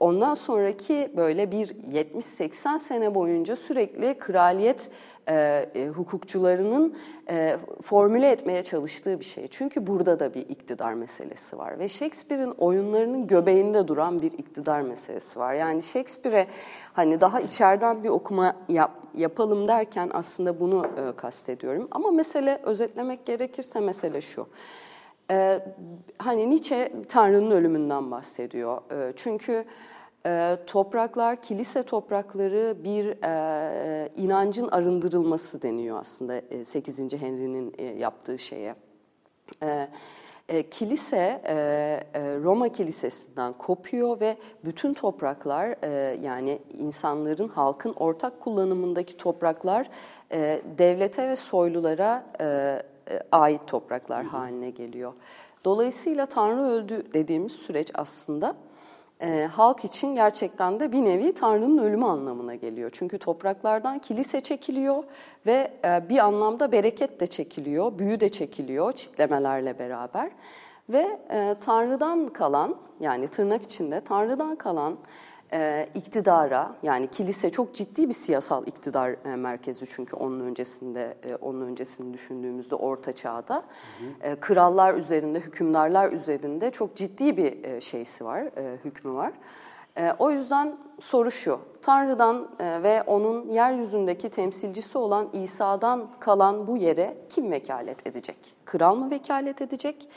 ondan 0.00 0.34
sonraki 0.34 1.12
böyle 1.16 1.52
bir 1.52 1.68
70-80 1.68 2.78
sene 2.78 3.14
boyunca 3.14 3.56
sürekli 3.56 4.18
kraliyet 4.18 4.90
e, 5.28 5.70
e, 5.74 5.88
hukukçularının 5.88 6.96
e, 7.30 7.56
formüle 7.82 8.30
etmeye 8.30 8.62
çalıştığı 8.62 9.20
bir 9.20 9.24
şey. 9.24 9.48
Çünkü 9.48 9.86
burada 9.86 10.20
da 10.20 10.34
bir 10.34 10.48
iktidar 10.48 10.94
meselesi 10.94 11.58
var 11.58 11.78
ve 11.78 11.88
Shakespeare'in 11.88 12.50
oyunlarının 12.50 13.26
göbeğinde 13.26 13.88
duran 13.88 14.22
bir 14.22 14.32
iktidar 14.32 14.80
meselesi 14.80 15.38
var. 15.38 15.54
Yani 15.54 15.82
Shakespeare'e 15.82 16.46
hani 16.92 17.20
daha 17.20 17.40
içeriden 17.40 18.04
bir 18.04 18.08
okuma 18.08 18.56
yap, 18.68 18.90
yapalım 19.14 19.68
derken 19.68 20.10
aslında 20.12 20.60
bunu 20.60 20.86
kastediyorum. 21.16 21.88
Ama 21.90 22.10
mesele 22.10 22.60
özetlemek 22.62 23.26
gerekirse 23.26 23.80
mesele 23.80 24.20
şu. 24.20 24.46
Ee, 25.30 25.60
hani 26.18 26.50
Nietzsche 26.50 26.92
Tanrı'nın 27.08 27.50
ölümünden 27.50 28.10
bahsediyor. 28.10 28.82
Ee, 28.92 29.12
çünkü 29.16 29.64
e, 30.26 30.58
topraklar, 30.66 31.42
kilise 31.42 31.82
toprakları 31.82 32.76
bir 32.84 33.06
e, 33.24 34.08
inancın 34.16 34.68
arındırılması 34.68 35.62
deniyor 35.62 36.00
aslında 36.00 36.36
e, 36.36 36.64
8. 36.64 37.12
Henry'nin 37.12 37.74
e, 37.78 37.84
yaptığı 37.84 38.38
şeye. 38.38 38.74
E, 39.62 39.88
e, 40.48 40.70
kilise 40.70 41.42
e, 41.44 41.54
e, 42.14 42.36
Roma 42.36 42.68
Kilisesi'nden 42.68 43.52
kopuyor 43.52 44.20
ve 44.20 44.36
bütün 44.64 44.94
topraklar 44.94 45.74
e, 45.82 46.18
yani 46.20 46.58
insanların, 46.78 47.48
halkın 47.48 47.92
ortak 47.92 48.40
kullanımındaki 48.40 49.16
topraklar 49.16 49.90
e, 50.32 50.60
devlete 50.78 51.28
ve 51.28 51.36
soylulara 51.36 52.26
e, 52.40 52.44
e 52.44 52.82
ait 53.32 53.66
topraklar 53.66 54.24
haline 54.24 54.70
geliyor. 54.70 55.12
Dolayısıyla 55.64 56.26
Tanrı 56.26 56.62
öldü 56.62 57.02
dediğimiz 57.14 57.52
süreç 57.52 57.90
aslında 57.94 58.56
e, 59.20 59.48
halk 59.52 59.84
için 59.84 60.14
gerçekten 60.14 60.80
de 60.80 60.92
bir 60.92 61.04
nevi 61.04 61.34
Tanrı'nın 61.34 61.78
ölümü 61.78 62.04
anlamına 62.04 62.54
geliyor. 62.54 62.90
Çünkü 62.92 63.18
topraklardan 63.18 63.98
kilise 63.98 64.40
çekiliyor 64.40 65.04
ve 65.46 65.72
e, 65.84 66.08
bir 66.08 66.18
anlamda 66.18 66.72
bereket 66.72 67.20
de 67.20 67.26
çekiliyor, 67.26 67.98
büyü 67.98 68.20
de 68.20 68.28
çekiliyor 68.28 68.92
çitlemelerle 68.92 69.78
beraber. 69.78 70.30
Ve 70.88 71.18
e, 71.30 71.54
Tanrı'dan 71.60 72.26
kalan 72.26 72.76
yani 73.00 73.28
tırnak 73.28 73.62
içinde 73.62 74.00
Tanrı'dan 74.00 74.56
kalan 74.56 74.98
e, 75.52 75.88
iktidara 75.94 76.76
yani 76.82 77.06
kilise 77.06 77.50
çok 77.50 77.74
ciddi 77.74 78.08
bir 78.08 78.14
siyasal 78.14 78.66
iktidar 78.66 79.10
e, 79.10 79.36
merkezi 79.36 79.86
çünkü 79.88 80.16
onun 80.16 80.40
öncesinde 80.40 81.16
e, 81.24 81.34
onun 81.34 81.60
öncesini 81.60 82.14
düşündüğümüzde 82.14 82.74
orta 82.74 83.12
çağda 83.12 83.54
hı 83.54 83.60
hı. 83.60 84.32
E, 84.32 84.36
krallar 84.40 84.94
üzerinde 84.94 85.40
hükümdarlar 85.40 86.12
üzerinde 86.12 86.70
çok 86.70 86.96
ciddi 86.96 87.36
bir 87.36 87.80
şeysi 87.80 88.24
var 88.24 88.44
hükmü 88.84 89.14
var. 89.14 89.32
O 90.18 90.30
yüzden 90.30 90.76
soru 91.00 91.30
şu 91.30 91.60
Tanrı'dan 91.82 92.48
ve 92.60 93.02
onun 93.02 93.48
yeryüzündeki 93.48 94.28
temsilcisi 94.28 94.98
olan 94.98 95.28
İsa'dan 95.32 96.10
kalan 96.20 96.66
bu 96.66 96.76
yere 96.76 97.16
kim 97.28 97.50
vekalet 97.50 98.06
edecek? 98.06 98.36
Kral 98.64 98.94
mı 98.94 99.10
vekalet 99.10 99.62
edecek? 99.62 100.08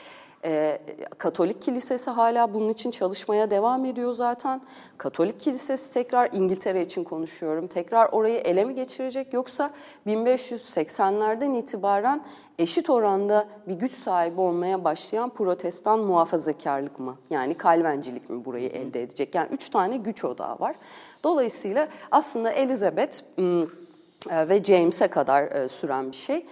E, 0.46 0.82
Katolik 1.18 1.62
Kilisesi 1.62 2.10
hala 2.10 2.54
bunun 2.54 2.70
için 2.70 2.92
çalışmaya 2.92 3.52
devam 3.52 3.86
ediyor 3.86 4.12
zaten. 4.12 4.62
Katolik 4.98 5.40
Kilisesi 5.40 5.94
tekrar 5.94 6.30
İngiltere 6.34 6.82
için 6.82 7.04
konuşuyorum. 7.04 7.68
Tekrar 7.68 8.10
orayı 8.12 8.38
ele 8.38 8.66
mi 8.66 8.76
geçirecek 8.76 9.34
yoksa 9.34 9.72
1580'lerden 10.08 11.54
itibaren 11.54 12.24
eşit 12.60 12.90
oranda 12.90 13.48
bir 13.68 13.74
güç 13.74 13.94
sahibi 13.94 14.42
olmaya 14.42 14.84
başlayan 14.84 15.30
protestan 15.30 16.00
muhafazakarlık 16.00 17.00
mı? 17.00 17.18
Yani 17.30 17.54
kalvencilik 17.54 18.30
mi 18.30 18.46
burayı 18.46 18.70
elde 18.70 19.02
edecek? 19.04 19.36
Yani 19.36 19.48
üç 19.52 19.70
tane 19.70 19.98
güç 19.98 20.26
odağı 20.26 20.60
var. 20.60 20.76
Dolayısıyla 21.24 21.88
aslında 22.12 22.52
Elizabeth 22.52 23.22
ıı, 23.40 23.68
ve 24.30 24.64
James'e 24.64 25.08
kadar 25.08 25.52
ıı, 25.52 25.70
süren 25.70 26.12
bir 26.12 26.16
şey. 26.18 26.46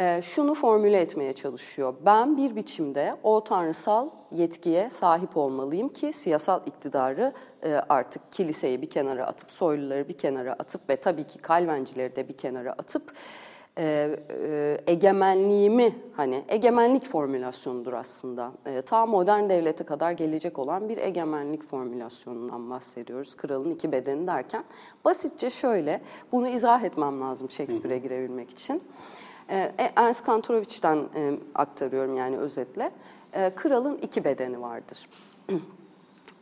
Ee, 0.00 0.20
şunu 0.22 0.54
formüle 0.54 1.00
etmeye 1.00 1.32
çalışıyor. 1.32 1.94
Ben 2.06 2.36
bir 2.36 2.56
biçimde 2.56 3.16
o 3.22 3.44
tanrısal 3.44 4.08
yetkiye 4.30 4.90
sahip 4.90 5.36
olmalıyım 5.36 5.88
ki 5.88 6.12
siyasal 6.12 6.60
iktidarı 6.66 7.32
e, 7.64 7.74
artık 7.74 8.32
kiliseyi 8.32 8.82
bir 8.82 8.90
kenara 8.90 9.26
atıp, 9.26 9.50
soyluları 9.50 10.08
bir 10.08 10.18
kenara 10.18 10.52
atıp 10.52 10.90
ve 10.90 10.96
tabii 10.96 11.24
ki 11.24 11.38
kalvencileri 11.38 12.16
de 12.16 12.28
bir 12.28 12.36
kenara 12.36 12.72
atıp 12.72 13.12
e, 13.78 14.10
e, 14.30 14.78
egemenliğimi 14.86 15.96
hani 16.16 16.44
egemenlik 16.48 17.04
formülasyonudur 17.04 17.92
aslında. 17.92 18.52
ta 18.86 19.06
modern 19.06 19.48
devlete 19.50 19.84
kadar 19.84 20.12
gelecek 20.12 20.58
olan 20.58 20.88
bir 20.88 20.98
egemenlik 20.98 21.62
formülasyonundan 21.62 22.70
bahsediyoruz. 22.70 23.36
Kralın 23.36 23.70
iki 23.70 23.92
bedeni 23.92 24.26
derken 24.26 24.64
basitçe 25.04 25.50
şöyle 25.50 26.00
bunu 26.32 26.48
izah 26.48 26.84
etmem 26.84 27.20
lazım 27.20 27.50
Shakespeare'e 27.50 27.98
girebilmek 27.98 28.50
için. 28.50 28.82
E, 29.50 29.72
Ernst 29.96 30.24
Kantorovic'den 30.24 31.08
aktarıyorum 31.54 32.16
yani 32.16 32.38
özetle. 32.38 32.90
E, 33.32 33.54
kralın 33.54 33.98
iki 33.98 34.24
bedeni 34.24 34.60
vardır. 34.60 35.08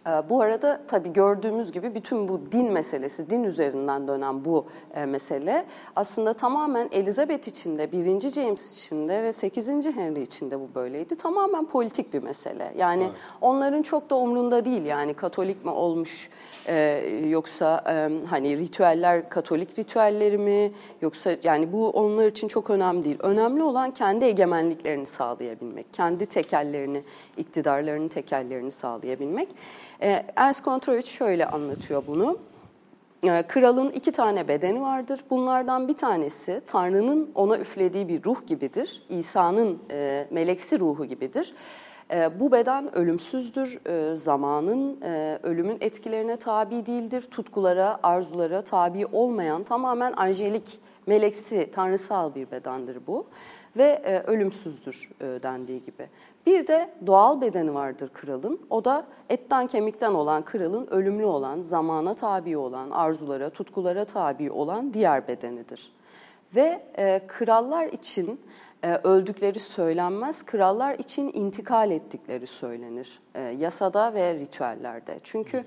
Ee, 0.09 0.29
bu 0.29 0.41
arada 0.41 0.81
tabii 0.89 1.13
gördüğümüz 1.13 1.73
gibi 1.73 1.95
bütün 1.95 2.29
bu 2.29 2.53
din 2.53 2.73
meselesi, 2.73 3.31
din 3.31 3.45
üzerinden 3.45 4.09
dönen 4.09 4.45
bu 4.45 4.67
e, 4.95 5.05
mesele 5.05 5.67
aslında 5.97 6.33
tamamen 6.33 6.89
Elizabeth 6.93 7.49
içinde, 7.49 7.93
1. 7.93 8.31
James 8.31 8.73
içinde 8.73 9.23
ve 9.23 9.33
8. 9.33 9.69
Henry 9.69 10.23
içinde 10.23 10.61
bu 10.61 10.69
böyleydi. 10.75 11.15
Tamamen 11.15 11.67
politik 11.67 12.15
bir 12.15 12.23
mesele. 12.23 12.73
Yani 12.79 13.03
evet. 13.03 13.15
onların 13.41 13.83
çok 13.83 14.11
da 14.11 14.17
umrunda 14.17 14.65
değil 14.65 14.85
yani 14.85 15.15
Katolik 15.15 15.65
mi 15.65 15.71
olmuş 15.71 16.31
e, 16.67 16.77
yoksa 17.29 17.85
e, 17.89 18.27
hani 18.27 18.59
ritüeller 18.59 19.29
Katolik 19.29 19.79
ritüelleri 19.79 20.39
mi 20.39 20.73
yoksa 21.01 21.31
yani 21.43 21.73
bu 21.73 21.91
onlar 21.91 22.27
için 22.27 22.49
çok 22.49 22.71
önemli 22.71 23.05
değil. 23.05 23.19
Önemli 23.21 23.63
olan 23.63 23.91
kendi 23.91 24.25
egemenliklerini 24.25 25.07
sağlayabilmek, 25.07 25.87
kendi 25.93 26.27
tekellerini, 26.27 27.03
iktidarlarının 27.37 28.09
tekellerini 28.09 28.71
sağlayabilmek. 28.71 29.49
E, 30.03 30.27
Ernst 30.37 30.63
Kontrovic 30.63 31.07
şöyle 31.07 31.47
anlatıyor 31.47 32.03
bunu. 32.07 32.39
E, 33.23 33.43
kralın 33.43 33.91
iki 33.91 34.13
tane 34.13 34.49
bedeni 34.49 34.81
vardır. 34.81 35.21
Bunlardan 35.31 35.89
bir 35.89 35.97
tanesi 35.97 36.61
Tanrı'nın 36.67 37.31
ona 37.35 37.59
üflediği 37.59 38.09
bir 38.09 38.25
ruh 38.25 38.47
gibidir. 38.47 39.03
İsa'nın 39.09 39.79
e, 39.91 40.29
meleksi 40.31 40.81
ruhu 40.81 41.05
gibidir. 41.05 41.55
E, 42.13 42.41
bu 42.41 42.53
beden 42.53 42.97
ölümsüzdür, 42.97 43.81
e, 43.87 44.17
zamanın, 44.17 45.01
e, 45.03 45.39
ölümün 45.43 45.79
etkilerine 45.81 46.37
tabi 46.37 46.87
değildir. 46.87 47.23
Tutkulara, 47.31 47.99
arzulara 48.03 48.63
tabi 48.63 49.07
olmayan 49.07 49.65
tamamen 49.65 50.13
angelik, 50.17 50.81
meleksi, 51.07 51.71
tanrısal 51.75 52.35
bir 52.35 52.51
bedendir 52.51 52.99
bu 53.07 53.27
ve 53.79 54.03
e, 54.05 54.21
ölümsüzdür 54.21 55.11
e, 55.21 55.25
dendiği 55.25 55.85
gibi. 55.85 56.09
Bir 56.47 56.67
de 56.67 56.91
doğal 57.07 57.41
bedeni 57.41 57.75
vardır 57.75 58.11
kralın. 58.15 58.61
O 58.71 58.85
da 58.85 59.07
etten 59.29 59.67
kemikten 59.67 60.15
olan 60.15 60.45
kralın 60.45 60.87
ölümlü 60.87 61.25
olan, 61.25 61.63
zamana 61.63 62.15
tabi 62.15 62.57
olan, 62.57 62.91
arzulara, 62.91 63.51
tutkulara 63.51 64.05
tabi 64.05 64.51
olan 64.51 64.95
diğer 64.95 65.29
bedenidir. 65.29 65.93
Ve 66.57 66.83
e, 66.99 67.21
krallar 67.27 67.87
için 67.87 68.41
e, 68.83 68.95
öldükleri 68.95 69.61
söylenmez. 69.61 70.43
Krallar 70.43 70.95
için 70.95 71.31
intikal 71.35 71.91
ettikleri 71.91 72.47
söylenir 72.47 73.21
e, 73.35 73.41
yasada 73.41 74.15
ve 74.15 74.35
ritüellerde. 74.35 75.21
Çünkü 75.23 75.65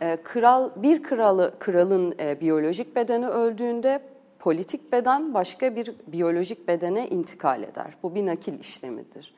e, 0.00 0.18
kral 0.24 0.70
bir 0.76 1.02
kralı 1.02 1.54
kralın 1.58 2.14
e, 2.20 2.40
biyolojik 2.40 2.96
bedeni 2.96 3.28
öldüğünde 3.28 4.00
politik 4.38 4.92
beden 4.92 5.34
başka 5.34 5.76
bir 5.76 5.94
biyolojik 6.06 6.68
bedene 6.68 7.08
intikal 7.08 7.62
eder. 7.62 7.94
Bu 8.02 8.14
bir 8.14 8.26
nakil 8.26 8.60
işlemidir. 8.60 9.34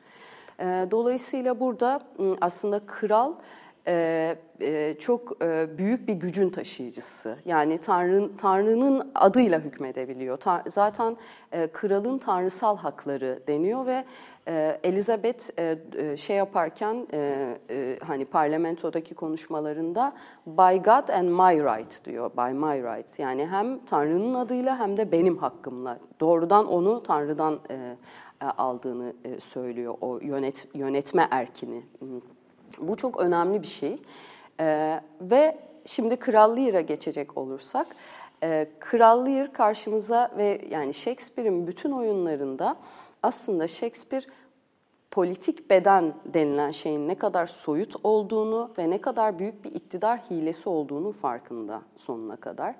Dolayısıyla 0.91 1.59
burada 1.59 2.01
aslında 2.41 2.85
kral 2.85 3.33
e, 3.87 4.35
e, 4.61 4.95
çok 4.99 5.43
e, 5.43 5.77
büyük 5.77 6.07
bir 6.07 6.13
gücün 6.13 6.49
taşıyıcısı. 6.49 7.37
Yani 7.45 7.77
Tanrı'nın 7.77 8.37
Tanrı'nın 8.37 9.11
adıyla 9.15 9.59
hükmedebiliyor. 9.59 10.37
Ta, 10.37 10.63
zaten 10.67 11.17
e, 11.51 11.67
kralın 11.67 12.17
tanrısal 12.17 12.77
hakları 12.77 13.39
deniyor 13.47 13.85
ve 13.85 14.05
e, 14.47 14.79
Elizabeth 14.83 15.59
e, 15.59 15.79
e, 15.95 16.17
şey 16.17 16.35
yaparken 16.35 17.07
e, 17.13 17.47
e, 17.69 17.99
hani 18.07 18.25
parlamentodaki 18.25 19.15
konuşmalarında 19.15 20.13
by 20.47 20.77
God 20.77 21.09
and 21.09 21.29
my 21.29 21.63
right 21.63 22.05
diyor. 22.05 22.31
By 22.37 22.53
my 22.53 22.83
right. 22.83 23.19
Yani 23.19 23.47
hem 23.47 23.85
Tanrı'nın 23.85 24.33
adıyla 24.33 24.79
hem 24.79 24.97
de 24.97 25.11
benim 25.11 25.37
hakkımla. 25.37 25.99
Doğrudan 26.19 26.67
onu 26.67 27.03
Tanrı'dan 27.03 27.59
e, 27.69 27.97
e 28.41 28.45
aldığını 28.45 29.13
e, 29.23 29.39
söylüyor 29.39 29.95
o 30.01 30.19
yönet 30.21 30.67
yönetme 30.73 31.27
erkini. 31.31 31.83
Bu 32.81 32.95
çok 32.95 33.19
önemli 33.19 33.61
bir 33.61 33.67
şey. 33.67 34.01
Ee, 34.59 35.01
ve 35.21 35.57
şimdi 35.85 36.15
Kral 36.15 36.57
Lear'a 36.57 36.81
geçecek 36.81 37.37
olursak, 37.37 37.87
e, 38.43 38.67
Kral 38.79 39.25
Lear 39.25 39.53
karşımıza 39.53 40.31
ve 40.37 40.61
yani 40.69 40.93
Shakespeare'in 40.93 41.67
bütün 41.67 41.91
oyunlarında 41.91 42.75
aslında 43.23 43.67
Shakespeare 43.67 44.25
politik 45.11 45.69
beden 45.69 46.13
denilen 46.25 46.71
şeyin 46.71 47.07
ne 47.07 47.15
kadar 47.15 47.45
soyut 47.45 47.95
olduğunu 48.03 48.71
ve 48.77 48.89
ne 48.89 49.01
kadar 49.01 49.39
büyük 49.39 49.63
bir 49.63 49.71
iktidar 49.75 50.19
hilesi 50.29 50.69
olduğunu 50.69 51.11
farkında 51.11 51.81
sonuna 51.95 52.35
kadar. 52.35 52.75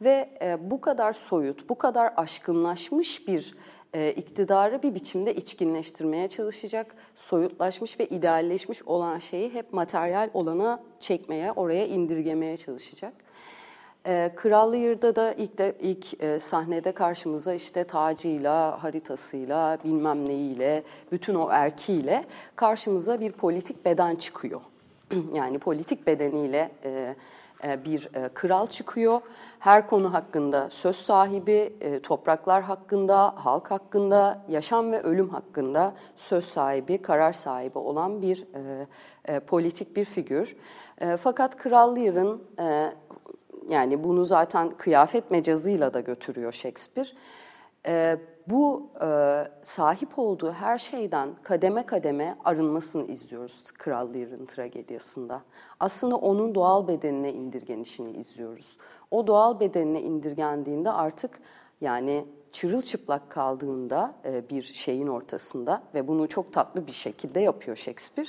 Ve 0.00 0.30
e, 0.42 0.70
bu 0.70 0.80
kadar 0.80 1.12
soyut, 1.12 1.68
bu 1.68 1.78
kadar 1.78 2.12
aşkınlaşmış 2.16 3.28
bir 3.28 3.56
e, 3.94 4.12
iktidarı 4.12 4.82
bir 4.82 4.94
biçimde 4.94 5.34
içkinleştirmeye 5.34 6.28
çalışacak. 6.28 6.94
Soyutlaşmış 7.14 8.00
ve 8.00 8.06
idealleşmiş 8.06 8.82
olan 8.82 9.18
şeyi 9.18 9.54
hep 9.54 9.72
materyal 9.72 10.30
olana 10.34 10.82
çekmeye, 11.00 11.52
oraya 11.52 11.86
indirgemeye 11.86 12.56
çalışacak. 12.56 13.12
E, 14.06 14.32
Kral 14.36 14.72
Lear'da 14.72 15.16
da 15.16 15.32
ilk 15.32 15.58
de 15.58 15.76
ilk 15.80 16.22
e, 16.22 16.38
sahnede 16.38 16.92
karşımıza 16.92 17.54
işte 17.54 17.84
tacıyla, 17.84 18.82
haritasıyla, 18.82 19.78
bilmem 19.84 20.28
neyiyle, 20.28 20.82
bütün 21.12 21.34
o 21.34 21.48
erkiyle 21.50 22.24
karşımıza 22.56 23.20
bir 23.20 23.32
politik 23.32 23.84
beden 23.84 24.16
çıkıyor. 24.16 24.60
yani 25.34 25.58
politik 25.58 26.06
bedeniyle 26.06 26.70
e, 26.84 27.14
bir 27.84 28.08
e, 28.14 28.28
kral 28.34 28.66
çıkıyor. 28.66 29.20
Her 29.58 29.86
konu 29.86 30.14
hakkında 30.14 30.70
söz 30.70 30.96
sahibi, 30.96 31.76
e, 31.80 32.00
topraklar 32.00 32.62
hakkında, 32.62 33.34
halk 33.36 33.70
hakkında, 33.70 34.44
yaşam 34.48 34.92
ve 34.92 35.00
ölüm 35.00 35.28
hakkında 35.28 35.94
söz 36.16 36.44
sahibi, 36.44 37.02
karar 37.02 37.32
sahibi 37.32 37.78
olan 37.78 38.22
bir 38.22 38.46
politik 39.46 39.96
bir 39.96 40.04
figür. 40.04 40.56
Fakat 41.18 41.56
Kral 41.56 41.96
Lear'ın 41.96 42.42
yani 43.68 44.04
bunu 44.04 44.24
zaten 44.24 44.70
kıyafet 44.70 45.30
mecazıyla 45.30 45.94
da 45.94 46.00
götürüyor 46.00 46.52
Shakespeare 46.52 47.08
e, 47.86 48.18
bu 48.46 48.90
e, 49.02 49.08
sahip 49.62 50.18
olduğu 50.18 50.52
her 50.52 50.78
şeyden 50.78 51.28
kademe 51.42 51.86
kademe 51.86 52.36
arınmasını 52.44 53.06
izliyoruz 53.06 53.72
Kral 53.72 54.14
Lear'ın 54.14 54.46
tragediyasında. 54.46 55.42
Aslında 55.80 56.16
onun 56.16 56.54
doğal 56.54 56.88
bedenine 56.88 57.32
indirgenişini 57.32 58.16
izliyoruz. 58.16 58.78
O 59.10 59.26
doğal 59.26 59.60
bedenine 59.60 60.00
indirgendiğinde 60.00 60.90
artık 60.90 61.40
yani 61.80 62.24
çırılçıplak 62.52 63.30
kaldığında 63.30 64.14
e, 64.24 64.48
bir 64.50 64.62
şeyin 64.62 65.06
ortasında 65.06 65.82
ve 65.94 66.08
bunu 66.08 66.28
çok 66.28 66.52
tatlı 66.52 66.86
bir 66.86 66.92
şekilde 66.92 67.40
yapıyor 67.40 67.76
Shakespeare. 67.76 68.28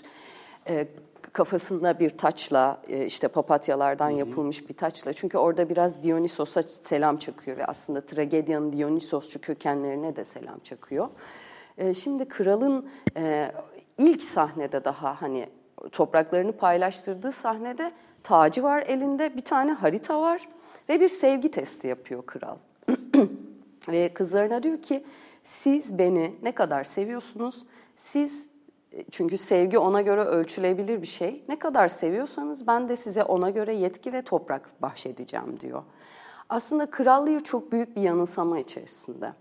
E, 0.70 0.88
kafasında 1.34 2.00
bir 2.00 2.10
taçla 2.10 2.82
e, 2.88 3.06
işte 3.06 3.28
papatyalardan 3.28 4.10
hı 4.10 4.14
hı. 4.14 4.18
yapılmış 4.20 4.70
bir 4.70 4.74
taçla 4.74 5.14
çünkü 5.14 5.38
orada 5.38 5.70
biraz 5.70 6.04
Dionysos'a 6.04 6.62
selam 6.62 7.18
çakıyor 7.18 7.58
ve 7.58 7.66
aslında 7.66 8.02
tragedyanın 8.02 8.74
Dionysosçu 8.74 9.42
kökenlerine 9.42 10.16
de 10.16 10.24
selam 10.24 10.60
çakıyor. 10.60 11.10
E, 11.78 11.94
şimdi 11.94 12.28
kralın 12.28 12.90
e, 13.18 13.52
ilk 13.98 14.22
sahnede 14.22 14.84
daha 14.84 15.22
hani 15.22 15.50
topraklarını 15.92 16.52
paylaştırdığı 16.52 17.32
sahnede 17.32 17.92
tacı 18.24 18.64
var 18.64 18.84
elinde 18.88 19.36
bir 19.36 19.46
tane 19.46 19.72
harita 19.72 20.22
var 20.22 20.50
ve 20.90 21.00
bir 21.00 21.10
sevgi 21.10 21.52
testi 21.52 21.88
yapıyor 21.88 22.26
kral. 22.26 22.58
ve 23.88 24.14
kızlarına 24.14 24.64
diyor 24.64 24.82
ki 24.82 25.04
siz 25.44 25.98
beni 25.98 26.36
ne 26.44 26.52
kadar 26.52 26.84
seviyorsunuz? 26.84 27.66
Siz 27.96 28.55
çünkü 29.12 29.38
sevgi 29.38 29.78
ona 29.78 30.02
göre 30.02 30.22
ölçülebilir 30.22 31.02
bir 31.02 31.08
şey. 31.08 31.44
Ne 31.50 31.60
kadar 31.60 31.88
seviyorsanız 31.88 32.68
ben 32.68 32.90
de 32.90 32.96
size 32.96 33.24
ona 33.24 33.50
göre 33.50 33.76
yetki 33.76 34.14
ve 34.14 34.22
toprak 34.22 34.82
bahşedeceğim 34.82 35.60
diyor. 35.60 35.84
Aslında 36.50 36.86
Kral 36.86 37.40
çok 37.40 37.72
büyük 37.72 37.96
bir 37.96 38.02
yanılsama 38.02 38.60
içerisinde. 38.60 39.34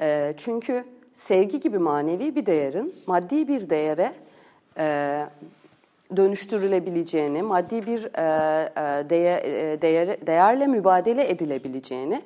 E, 0.00 0.34
çünkü 0.36 0.84
sevgi 1.12 1.60
gibi 1.60 1.78
manevi 1.78 2.34
bir 2.34 2.46
değerin 2.46 2.94
maddi 3.06 3.48
bir 3.48 3.70
değere 3.70 4.14
e, 4.78 5.26
dönüştürülebileceğini, 6.16 7.42
maddi 7.42 7.86
bir 7.86 8.04
e, 8.04 8.72
e, 8.76 9.10
değer, 9.10 9.42
e, 9.44 9.82
değer, 9.82 10.26
değerle 10.26 10.66
mübadele 10.66 11.30
edilebileceğini, 11.30 12.22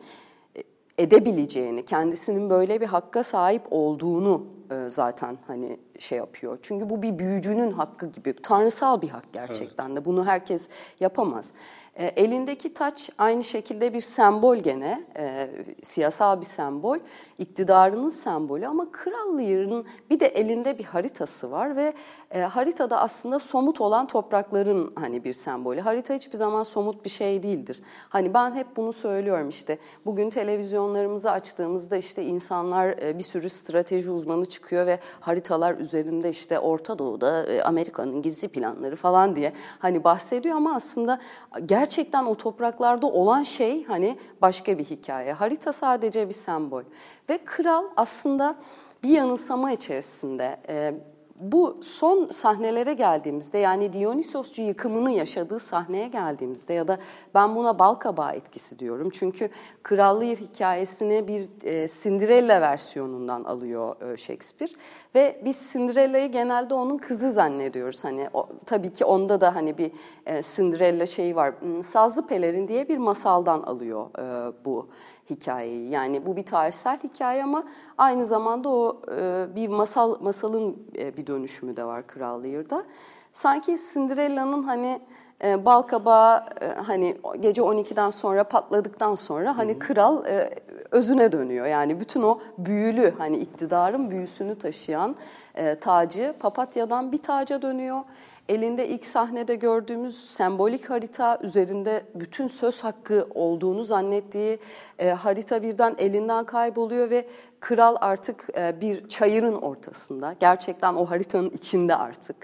e, 0.57 0.63
edebileceğini, 0.99 1.85
kendisinin 1.85 2.51
böyle 2.51 2.81
bir 2.81 2.87
hakka 2.87 3.23
sahip 3.23 3.63
olduğunu 3.71 4.58
e, 4.71 4.89
zaten 4.89 5.39
hani 5.47 5.79
şey 5.99 6.19
yapıyor. 6.19 6.59
Çünkü 6.63 6.91
bu 6.91 7.03
bir 7.03 7.19
büyücünün 7.19 7.73
hakkı 7.73 8.07
gibi, 8.07 8.35
tanrısal 8.43 9.03
bir 9.03 9.09
hak 9.09 9.33
gerçekten 9.33 9.87
evet. 9.87 9.97
de. 9.97 10.05
Bunu 10.05 10.27
herkes 10.27 10.69
yapamaz. 11.01 11.53
E, 11.95 12.07
elindeki 12.07 12.75
taç 12.75 13.11
aynı 13.19 13.45
şekilde 13.45 13.95
bir 13.95 14.01
sembol 14.01 14.57
gene, 14.57 15.05
e, 15.17 15.51
siyasal 15.83 16.41
bir 16.41 16.47
sembol, 16.47 16.99
iktidarının 17.39 18.09
sembolü 18.09 18.67
ama 18.67 18.93
Kral 18.93 19.39
Lear'ın 19.39 19.87
bir 20.11 20.21
de 20.21 20.27
elinde 20.27 20.79
bir 20.79 20.85
haritası 20.85 21.51
var 21.51 21.77
ve 21.77 21.93
e, 22.31 22.41
haritada 22.41 23.01
aslında 23.01 23.39
somut 23.39 23.81
olan 23.81 24.07
toprakların 24.07 24.93
hani 24.95 25.25
bir 25.25 25.33
sembolü. 25.33 25.81
Harita 25.81 26.15
hiçbir 26.15 26.37
zaman 26.37 26.63
somut 26.63 27.05
bir 27.05 27.11
şey 27.11 27.43
değildir. 27.43 27.83
Hani 28.09 28.35
ben 28.35 28.55
hep 28.55 28.77
bunu 28.77 28.93
söylüyorum 28.93 29.49
işte, 29.49 29.79
bugün 30.07 30.31
televizyonlarımızı 30.31 31.31
açtığımızda 31.31 31.97
işte 31.97 32.25
insanlar 32.25 32.89
e, 33.03 33.19
bir 33.19 33.25
sürü 33.25 33.49
strateji 33.49 34.11
uzmanı 34.11 34.47
çıkıyor 34.47 34.87
ve 34.87 34.99
haritalar 35.21 35.79
üzerinde 35.79 36.31
işte 36.31 36.59
Orta 36.59 36.99
Doğu'da 36.99 37.47
e, 37.47 37.63
Amerika'nın 37.63 38.23
gizli 38.23 38.49
planları 38.49 38.97
falan 38.97 39.37
diye 39.37 39.53
hani 39.79 40.05
bahsediyor 40.05 40.57
ama 40.57 40.75
aslında 40.75 41.19
gerçekten 41.67 42.25
o 42.25 42.35
topraklarda 42.35 43.07
olan 43.07 43.43
şey 43.43 43.85
hani 43.85 44.19
başka 44.43 44.79
bir 44.79 44.85
hikaye. 44.85 45.33
Harita 45.33 45.73
sadece 45.73 46.29
bir 46.29 46.35
sembol. 46.35 46.83
Ve 47.31 47.39
kral 47.45 47.85
aslında 47.97 48.57
bir 49.03 49.09
yanılsama 49.09 49.73
içerisinde. 49.73 50.61
E, 50.69 50.95
bu 51.41 51.79
son 51.83 52.31
sahnelere 52.31 52.93
geldiğimizde 52.93 53.59
yani 53.59 53.93
Dionysosçu 53.93 54.63
yıkımını 54.63 55.11
yaşadığı 55.11 55.59
sahneye 55.59 56.09
geldiğimizde 56.09 56.75
ya 56.75 56.89
da 56.89 56.99
ben 57.35 57.57
buna 57.57 57.79
Balkabağı 57.79 58.33
etkisi 58.33 58.79
diyorum. 58.79 59.11
Çünkü 59.11 59.51
Kral 59.83 60.21
Lear 60.21 60.37
hikayesini 60.37 61.29
bir 61.29 61.49
e, 61.65 61.89
Cinderella 62.03 62.61
versiyonundan 62.61 63.45
alıyor 63.45 64.13
e, 64.13 64.17
Shakespeare. 64.17 64.73
Ve 65.15 65.41
biz 65.45 65.71
Cinderella'yı 65.73 66.33
genelde 66.33 66.75
onun 66.75 66.99
kızı 66.99 67.33
zannediyoruz. 67.33 68.05
Hani 68.05 68.29
o, 68.35 68.49
tabii 68.67 68.93
ki 68.93 69.05
onda 69.05 69.41
da 69.41 69.55
hani 69.55 69.79
bir 69.79 69.93
e, 70.27 70.43
Cinderella 70.43 71.07
şeyi 71.07 71.37
var. 71.37 71.55
Hmm, 71.61 71.83
Sazlı 71.83 72.27
Pelerin 72.27 72.69
diye 72.69 72.89
bir 72.89 72.99
masaldan 72.99 73.63
alıyor 73.63 74.07
e, 74.19 74.53
bu 74.65 74.89
hikayeyi. 75.31 75.91
Yani 75.91 76.27
bu 76.27 76.37
bir 76.37 76.47
tarihsel 76.47 76.99
hikaye 76.99 77.45
ama 77.45 77.65
aynı 77.99 78.25
zamanda 78.25 78.69
o 78.69 79.03
e, 79.17 79.47
bir 79.55 79.69
masal 79.69 80.21
masalın 80.21 80.87
e, 80.99 81.17
bir 81.17 81.27
dönüşümü 81.27 81.77
de 81.77 81.85
var 81.85 82.07
Kral 82.07 82.45
Lear'da. 82.45 82.85
Sanki 83.33 83.77
Cinderella'nın 83.93 84.63
hani 84.63 85.01
e, 85.45 85.65
bal 85.65 85.83
kabağı 85.83 86.45
e, 86.61 86.67
hani 86.67 87.17
gece 87.41 87.63
12'den 87.63 88.11
sonra 88.11 88.45
patladıktan 88.45 89.15
sonra 89.15 89.59
hani 89.59 89.79
kral 89.79 90.27
e, 90.27 90.51
özüne 90.91 91.33
dönüyor. 91.33 91.67
Yani 91.67 92.01
bütün 92.01 92.23
o 92.23 92.41
büyülü 92.59 93.15
hani 93.19 93.37
iktidarın 93.37 94.11
büyüsünü 94.11 94.59
taşıyan 94.59 95.17
e, 95.55 95.75
tacı 95.75 96.35
papatyadan 96.41 97.13
bir 97.13 97.23
taca 97.23 97.63
dönüyor. 97.63 98.01
Elinde 98.49 98.89
ilk 98.89 99.07
sahnede 99.07 99.55
gördüğümüz 99.55 100.31
sembolik 100.31 100.91
harita 100.91 101.39
üzerinde 101.43 102.03
bütün 102.15 102.47
söz 102.47 102.85
hakkı 102.85 103.27
olduğunu 103.35 103.83
zannettiği 103.83 104.59
e, 104.99 105.11
harita 105.11 105.63
birden 105.63 105.95
elinden 105.99 106.45
kayboluyor 106.45 107.11
ve 107.11 107.29
kral 107.61 107.97
artık 108.01 108.47
e, 108.57 108.81
bir 108.81 109.09
çayırın 109.09 109.55
ortasında. 109.55 110.35
Gerçekten 110.41 110.95
o 110.95 111.05
haritanın 111.05 111.51
içinde 111.51 111.97
artık. 111.97 112.37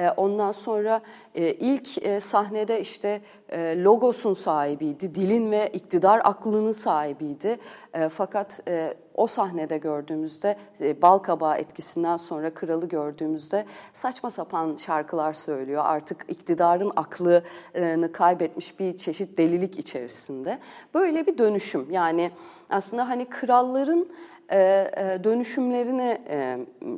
E, 0.00 0.10
ondan 0.10 0.52
sonra 0.52 1.02
e, 1.34 1.52
ilk 1.52 2.06
e, 2.06 2.20
sahnede 2.20 2.80
işte 2.80 3.20
e, 3.48 3.82
logosun 3.82 4.34
sahibiydi, 4.34 5.14
dilin 5.14 5.50
ve 5.50 5.68
iktidar 5.68 6.20
aklının 6.24 6.72
sahibiydi. 6.72 7.58
E, 7.94 8.08
fakat 8.08 8.60
o 9.14 9.26
sahnede 9.26 9.78
gördüğümüzde, 9.78 10.56
bal 11.02 11.18
kabağı 11.18 11.56
etkisinden 11.56 12.16
sonra 12.16 12.54
kralı 12.54 12.88
gördüğümüzde 12.88 13.64
saçma 13.92 14.30
sapan 14.30 14.76
şarkılar 14.76 15.32
söylüyor. 15.32 15.82
Artık 15.86 16.24
iktidarın 16.28 16.92
aklını 16.96 18.12
kaybetmiş 18.12 18.80
bir 18.80 18.96
çeşit 18.96 19.38
delilik 19.38 19.78
içerisinde. 19.78 20.58
Böyle 20.94 21.26
bir 21.26 21.38
dönüşüm 21.38 21.90
yani 21.90 22.30
aslında 22.70 23.08
hani 23.08 23.24
kralların 23.24 24.08
dönüşümlerini 25.24 26.18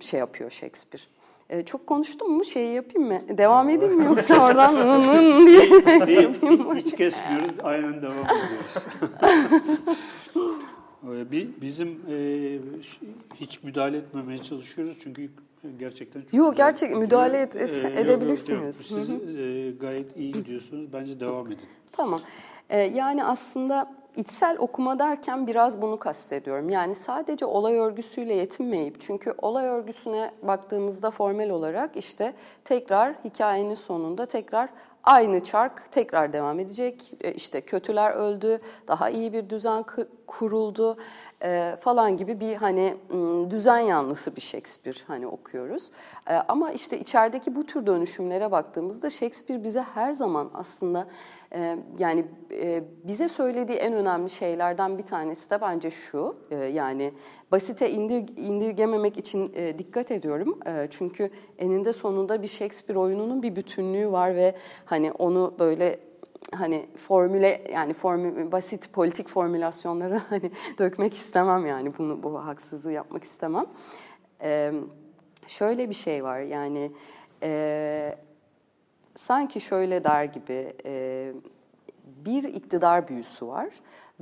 şey 0.00 0.20
yapıyor 0.20 0.50
Shakespeare. 0.50 1.11
E, 1.52 1.64
çok 1.64 1.86
konuştum 1.86 2.32
mu 2.32 2.44
şeyi 2.44 2.74
yapayım 2.74 3.08
mı? 3.08 3.20
Devam 3.38 3.68
edeyim 3.68 3.94
mi 3.94 4.04
yoksa 4.04 4.44
oradan 4.46 4.76
ın 4.76 5.08
ın 5.08 5.46
diye 5.46 5.64
yapayım 6.22 6.66
mı? 6.66 6.74
Hiç 6.76 6.96
kesmiyoruz, 6.96 7.50
aynen 7.62 8.02
devam 8.02 8.14
ediyoruz. 8.24 8.86
Ee, 11.06 11.32
bizim 11.62 11.88
e, 12.10 12.58
hiç 13.34 13.62
müdahale 13.62 13.96
etmemeye 13.96 14.42
çalışıyoruz 14.42 14.96
çünkü 15.02 15.30
gerçekten 15.78 16.20
çok 16.22 16.34
Yok, 16.34 16.56
gerçek- 16.56 16.96
müdahale 16.96 17.38
et- 17.40 17.54
es- 17.56 17.84
yok, 17.88 17.98
edebilirsiniz. 17.98 18.90
yok. 18.90 19.00
Siz 19.00 19.10
e, 19.10 19.70
gayet 19.80 20.16
iyi 20.16 20.32
gidiyorsunuz. 20.32 20.92
Bence 20.92 21.20
devam 21.20 21.46
edin. 21.46 21.58
Tamam. 21.92 22.20
Ee, 22.70 22.78
yani 22.80 23.24
aslında 23.24 23.94
içsel 24.16 24.56
okuma 24.58 24.98
derken 24.98 25.46
biraz 25.46 25.82
bunu 25.82 25.98
kastediyorum. 25.98 26.68
Yani 26.70 26.94
sadece 26.94 27.46
olay 27.46 27.76
örgüsüyle 27.76 28.34
yetinmeyip 28.34 29.00
çünkü 29.00 29.34
olay 29.38 29.66
örgüsüne 29.66 30.30
baktığımızda 30.42 31.10
formel 31.10 31.50
olarak 31.50 31.96
işte 31.96 32.32
tekrar 32.64 33.14
hikayenin 33.24 33.74
sonunda 33.74 34.26
tekrar 34.26 34.68
aynı 35.04 35.40
çark 35.40 35.92
tekrar 35.92 36.32
devam 36.32 36.60
edecek. 36.60 37.14
E, 37.20 37.32
İşte 37.32 37.60
kötüler 37.60 38.10
öldü, 38.10 38.60
daha 38.88 39.10
iyi 39.10 39.32
bir 39.32 39.50
düzen 39.50 39.84
kuruldu 40.26 40.96
e, 41.42 41.76
falan 41.80 42.16
gibi 42.16 42.40
bir 42.40 42.56
hani 42.56 42.96
düzen 43.50 43.78
yanlısı 43.78 44.36
bir 44.36 44.40
Shakespeare 44.40 44.98
hani 45.06 45.26
okuyoruz. 45.26 45.90
E, 46.26 46.34
ama 46.34 46.72
işte 46.72 46.98
içerideki 46.98 47.56
bu 47.56 47.66
tür 47.66 47.86
dönüşümlere 47.86 48.50
baktığımızda 48.50 49.10
Shakespeare 49.10 49.62
bize 49.62 49.80
her 49.80 50.12
zaman 50.12 50.50
aslında 50.54 51.06
e, 51.54 51.78
yani 51.98 52.24
bize 53.04 53.28
söylediği 53.28 53.78
en 53.78 53.92
önemli 53.92 54.30
şeylerden 54.30 54.98
bir 54.98 55.02
tanesi 55.02 55.50
de 55.50 55.60
bence 55.60 55.90
şu. 55.90 56.36
yani 56.72 57.12
basite 57.52 57.90
indir, 57.90 58.36
indirgememek 58.36 59.18
için 59.18 59.52
e, 59.54 59.78
dikkat 59.78 60.10
ediyorum. 60.10 60.58
E, 60.66 60.86
çünkü 60.90 61.30
eninde 61.58 61.92
sonunda 61.92 62.42
bir 62.42 62.48
Shakespeare 62.48 62.98
oyununun 62.98 63.42
bir 63.42 63.56
bütünlüğü 63.56 64.12
var 64.12 64.36
ve 64.36 64.54
hani 64.84 65.12
onu 65.12 65.54
böyle 65.58 66.00
hani 66.54 66.86
formüle 66.96 67.64
yani 67.72 67.94
formü, 67.94 68.52
basit 68.52 68.92
politik 68.92 69.28
formülasyonlara 69.28 70.22
hani 70.30 70.50
dökmek 70.78 71.14
istemem 71.14 71.66
yani 71.66 71.92
bunu 71.98 72.22
bu 72.22 72.46
haksızlığı 72.46 72.92
yapmak 72.92 73.24
istemem. 73.24 73.66
Ee, 74.42 74.72
şöyle 75.46 75.88
bir 75.88 75.94
şey 75.94 76.24
var 76.24 76.40
yani 76.40 76.92
e, 77.42 78.16
sanki 79.14 79.60
şöyle 79.60 80.04
der 80.04 80.24
gibi 80.24 80.72
e, 80.84 81.32
bir 82.04 82.44
iktidar 82.44 83.08
büyüsü 83.08 83.46
var 83.46 83.68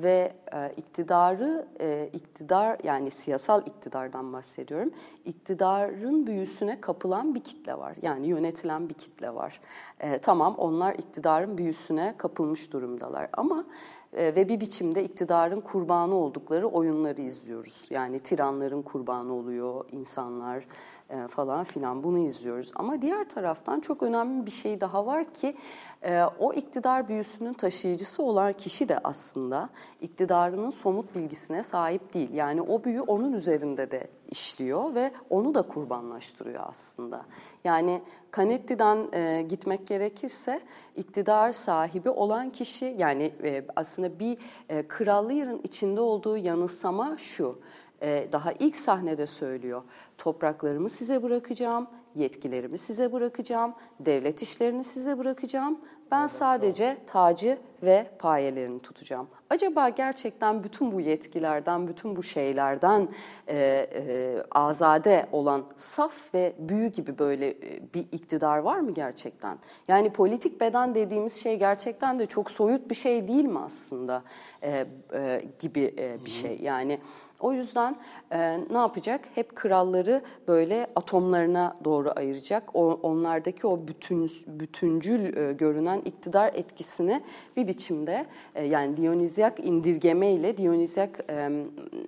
ve 0.03 0.33
e, 0.55 0.73
iktidarı 0.77 1.67
e, 1.81 2.11
iktidar 2.13 2.79
yani 2.85 3.11
siyasal 3.11 3.67
iktidardan 3.67 4.33
bahsediyorum. 4.33 4.91
İktidarın 5.25 6.27
büyüsüne 6.27 6.81
kapılan 6.81 7.35
bir 7.35 7.41
kitle 7.41 7.79
var. 7.79 7.97
Yani 8.03 8.29
yönetilen 8.29 8.89
bir 8.89 8.95
kitle 8.95 9.35
var. 9.35 9.61
E, 10.01 10.19
tamam 10.19 10.55
onlar 10.59 10.95
iktidarın 10.95 11.59
büyüsüne 11.59 12.15
kapılmış 12.19 12.73
durumdalar 12.73 13.29
ama 13.33 13.65
e, 14.13 14.35
ve 14.35 14.49
bir 14.49 14.61
biçimde 14.61 15.05
iktidarın 15.05 15.61
kurbanı 15.61 16.15
oldukları 16.15 16.67
oyunları 16.67 17.23
izliyoruz. 17.23 17.87
Yani 17.91 18.19
tiranların 18.19 18.83
kurbanı 18.83 19.35
oluyor 19.35 19.85
insanlar 19.93 20.65
e, 21.11 21.29
falan 21.29 21.65
filan 21.65 22.05
bunu 22.05 22.19
izliyoruz. 22.19 22.73
Ama 22.75 23.03
diğer 23.03 23.29
taraftan 23.29 23.81
çok 23.81 24.03
önemli 24.03 24.47
bir 24.47 24.51
şey 24.51 24.81
daha 24.81 25.07
var 25.07 25.33
ki 25.33 25.57
e, 26.03 26.23
o 26.39 26.53
iktidar 26.53 27.09
büyüsünün 27.09 27.53
taşıyıcısı 27.53 28.23
olan 28.23 28.53
kişi 28.53 28.89
de 28.89 28.99
aslında 29.05 29.69
iktidarının 30.01 30.71
somut 30.71 31.15
bilgisine 31.15 31.63
sahip 31.63 32.15
değil. 32.15 32.35
Yani 32.35 32.63
o 32.63 32.85
büyü 32.85 33.01
onun 33.01 33.33
üzerinde 33.33 33.91
de 33.91 34.11
işliyor 34.31 34.95
ve 34.95 35.13
onu 35.31 35.55
da 35.55 35.63
kurbanlaştırıyor 35.63 36.63
aslında. 36.67 37.23
Yani 37.65 38.03
Canetti'den 38.37 39.13
e, 39.13 39.43
gitmek 39.43 39.87
gerekirse 39.87 40.61
iktidar 40.97 41.53
sahibi 41.53 42.11
olan 42.11 42.51
kişi 42.51 42.95
yani 42.99 43.33
e, 43.43 43.65
aslında 43.77 44.19
bir 44.19 44.39
e, 44.69 44.89
krallığın 44.89 45.61
içinde 45.65 46.01
olduğu 46.01 46.37
yanılsama 46.37 47.17
şu. 47.19 47.59
E, 48.03 48.29
daha 48.33 48.53
ilk 48.53 48.77
sahnede 48.77 49.27
söylüyor. 49.27 49.83
Topraklarımı 50.19 50.89
size 50.89 51.23
bırakacağım, 51.23 51.89
yetkilerimi 52.15 52.79
size 52.79 53.13
bırakacağım, 53.13 53.75
devlet 54.01 54.43
işlerini 54.43 54.85
size 54.85 55.19
bırakacağım. 55.19 55.81
Ben 56.11 56.27
sadece 56.27 56.97
tacı 57.07 57.59
ve 57.83 58.07
payelerini 58.19 58.83
tutacağım. 58.83 59.29
Acaba 59.51 59.89
gerçekten 59.89 60.65
bütün 60.65 60.93
bu 60.93 61.01
yetkilerden, 61.01 61.89
bütün 61.89 62.17
bu 62.17 62.23
şeylerden 62.23 63.09
e, 63.49 63.57
e, 63.57 64.37
azade 64.51 65.27
olan 65.33 65.65
saf 65.77 66.35
ve 66.35 66.53
büyü 66.59 66.87
gibi 66.89 67.19
böyle 67.19 67.49
e, 67.51 67.95
bir 67.95 68.07
iktidar 68.13 68.59
var 68.59 68.81
mı 68.81 68.91
gerçekten? 68.91 69.59
Yani 69.89 70.13
politik 70.13 70.61
beden 70.61 70.95
dediğimiz 70.95 71.43
şey 71.43 71.59
gerçekten 71.59 72.19
de 72.19 72.27
çok 72.27 72.51
soyut 72.51 72.91
bir 72.91 72.95
şey 72.95 73.29
değil 73.29 73.45
mi 73.45 73.59
aslında 73.59 74.23
e, 74.63 74.87
e, 75.15 75.43
gibi 75.59 75.95
e, 75.99 76.25
bir 76.25 76.31
şey. 76.31 76.59
Yani 76.63 76.99
o 77.41 77.53
yüzden 77.53 77.97
e, 78.31 78.59
ne 78.71 78.79
yapacak? 78.79 79.21
Hep 79.35 79.57
kralları 79.57 80.23
böyle 80.49 80.87
atomlarına 80.97 81.77
doğru 81.85 82.00
ayıracak. 82.09 82.77
O, 82.77 82.93
onlardaki 83.03 83.67
o 83.67 83.89
bütün 83.89 84.31
bütüncül 84.47 85.37
e, 85.37 85.53
görünen 85.53 86.01
iktidar 86.01 86.53
etkisini 86.55 87.23
bir 87.57 87.69
biçimde 87.69 88.27
e, 88.55 88.65
yani 88.65 88.97
Dionizyak 88.97 89.61
indirgeme 89.61 90.33
ile 90.33 90.57
Dionizyak 90.57 91.25
e, 91.31 91.51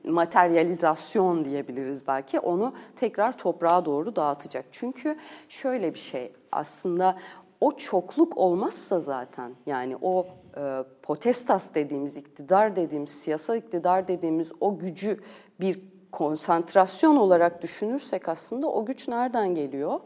materyalizasyon 0.05 1.45
diyebiliriz 1.45 2.07
belki 2.07 2.41
onu 2.41 2.73
tekrar 2.97 3.39
toprağa 3.39 3.85
doğru 3.85 4.17
dağıtacak. 4.17 4.65
Çünkü 4.71 5.17
şöyle 5.49 5.95
bir 5.95 5.99
şey 5.99 6.33
aslında 6.53 7.17
o 7.61 7.77
çokluk 7.77 8.39
olmazsa 8.39 9.01
zaten 9.01 9.53
yani 9.67 9.97
o 10.03 10.27
e, 10.57 10.85
potestas 11.03 11.75
dediğimiz 11.75 12.17
iktidar 12.17 12.77
dediğimiz 12.77 13.11
siyasal 13.11 13.57
iktidar 13.57 14.09
dediğimiz 14.09 14.53
o 14.61 14.79
gücü 14.79 15.21
bir 15.61 15.92
konsantrasyon 16.13 17.17
olarak 17.17 17.63
düşünürsek 17.63 18.29
aslında 18.29 18.67
o 18.67 18.85
güç 18.85 19.09
nereden 19.09 19.55
geliyor? 19.55 20.01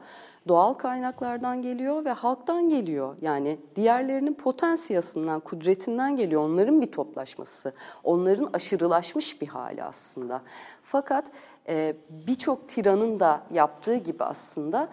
Doğal 0.49 0.75
kaynaklardan 0.75 1.63
geliyor 1.63 2.05
ve 2.05 2.11
halktan 2.11 2.69
geliyor. 2.69 3.17
Yani 3.21 3.59
diğerlerinin 3.77 4.35
potansiyasından, 4.35 5.41
kudretinden 5.41 6.17
geliyor. 6.17 6.43
Onların 6.43 6.81
bir 6.81 6.93
toplaşması, 6.93 7.73
onların 8.05 8.51
aşırılaşmış 8.53 9.41
bir 9.41 9.47
hali 9.47 9.83
aslında. 9.83 10.43
Fakat 10.83 11.31
e, 11.69 11.97
birçok 12.27 12.69
tiranın 12.69 13.21
da 13.21 13.41
yaptığı 13.51 13.97
gibi 13.97 14.25
aslında 14.25 14.89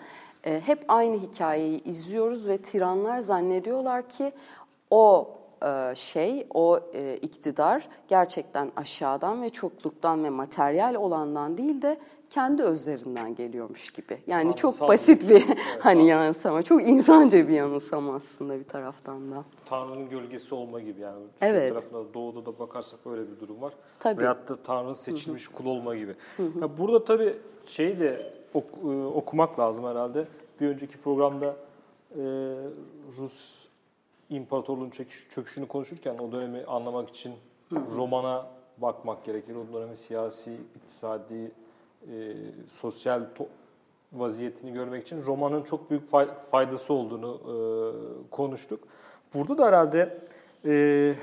e, 0.46 0.62
hep 0.66 0.86
aynı 0.88 1.18
hikayeyi 1.18 1.84
izliyoruz 1.84 2.48
ve 2.48 2.58
tiranlar 2.58 3.20
zannediyorlar 3.20 4.10
ki 4.10 4.32
o 4.92 5.30
şey, 5.96 6.48
o 6.54 6.80
e, 6.94 7.18
iktidar 7.22 7.88
gerçekten 8.08 8.72
aşağıdan 8.76 9.42
ve 9.42 9.50
çokluktan 9.50 10.24
ve 10.24 10.30
materyal 10.30 10.96
olandan 10.96 11.58
değil 11.58 11.82
de 11.82 11.98
kendi 12.30 12.64
özlerinden 12.64 13.36
geliyormuş 13.36 13.90
gibi. 13.90 14.18
Yani 14.28 14.56
çok 14.56 14.72
Tanrısal 14.72 14.88
basit 14.88 15.24
bir- 15.24 15.30
bir 15.30 15.36
Evet, 15.48 15.58
hani 15.80 16.08
yanılsama, 16.08 16.62
çok 16.64 16.90
insanca 16.90 17.48
bir 17.48 17.54
yanılsama 17.54 18.16
aslında 18.16 18.60
bir 18.60 18.64
taraftan 18.64 19.32
da. 19.32 19.44
Tanrı'nın 19.66 20.10
gölgesi 20.10 20.56
olma 20.56 20.80
gibi 20.80 21.02
yani. 21.02 21.24
Evet. 21.42 21.74
Şu 21.74 21.80
tarafına 21.80 22.14
doğuda 22.14 22.46
da 22.46 22.60
bakarsak 22.60 23.00
öyle 23.12 23.22
bir 23.32 23.40
durum 23.40 23.62
var. 23.62 23.74
Tabii. 24.00 24.22
Veyahut 24.22 24.50
da 24.50 24.56
Tanrı'nın 24.64 24.94
seçilmiş 24.94 25.48
kul 25.48 25.66
olma 25.66 25.96
gibi. 25.96 26.16
Ya 26.62 26.78
burada 26.78 27.06
tabii 27.06 27.38
şeyi 27.68 28.00
de 28.00 28.34
ok- 28.54 28.66
e, 28.86 29.06
okumak 29.06 29.60
lazım 29.60 29.86
herhalde. 29.86 30.28
Bir 30.62 30.68
önceki 30.68 30.98
programda 30.98 31.56
e, 32.12 32.22
Rus 33.18 33.64
İmparatorluğun 34.38 34.90
çöküş- 34.90 35.28
çöküşünü 35.30 35.68
konuşurken 35.68 36.18
o 36.18 36.32
dönemi 36.32 36.64
anlamak 36.66 37.10
için 37.10 37.34
romana 37.96 38.46
bakmak 38.78 39.26
gerekir. 39.26 39.56
O 39.56 39.74
dönemin 39.74 39.96
siyasi, 39.96 40.58
iktisadi, 40.76 41.52
e, 42.02 42.34
sosyal 42.82 43.22
vaziyetini 44.14 44.74
görmek 44.74 45.02
için 45.02 45.24
romanın 45.26 45.62
çok 45.64 45.90
büyük 45.90 46.10
fay- 46.12 46.44
faydası 46.52 46.94
olduğunu 46.94 47.40
e, 47.44 47.56
konuştuk. 48.32 48.80
Burada 49.34 49.58
da 49.58 49.66
herhalde 49.66 50.18
e, 50.66 51.16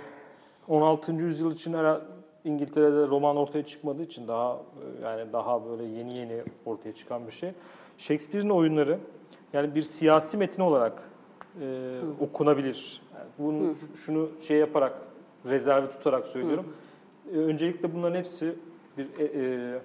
16. 0.69 1.13
yüzyıl 1.13 1.53
için 1.53 1.75
herhalde 1.75 2.05
İngiltere'de 2.45 3.07
roman 3.07 3.37
ortaya 3.37 3.65
çıkmadığı 3.67 4.03
için 4.03 4.29
daha 4.29 4.53
e, 5.03 5.05
yani 5.05 5.33
daha 5.33 5.65
böyle 5.65 5.85
yeni 5.85 6.17
yeni 6.17 6.43
ortaya 6.67 6.95
çıkan 6.95 7.27
bir 7.27 7.33
şey. 7.33 7.53
Shakespeare'in 7.99 8.51
oyunları 8.51 8.99
yani 9.53 9.75
bir 9.75 9.83
siyasi 9.83 10.37
metin 10.37 10.63
olarak 10.63 11.10
e, 11.63 12.01
okunabilir. 12.21 13.03
Yani 13.15 13.29
bunu 13.39 13.75
şunu 14.05 14.31
şey 14.41 14.59
yaparak 14.59 14.93
rezervi 15.47 15.91
tutarak 15.91 16.27
söylüyorum. 16.27 16.77
E, 17.35 17.37
öncelikle 17.37 17.95
bunların 17.95 18.19
hepsi 18.19 18.55
bir 18.99 19.07
e, 19.19 19.25
e, 19.25 19.81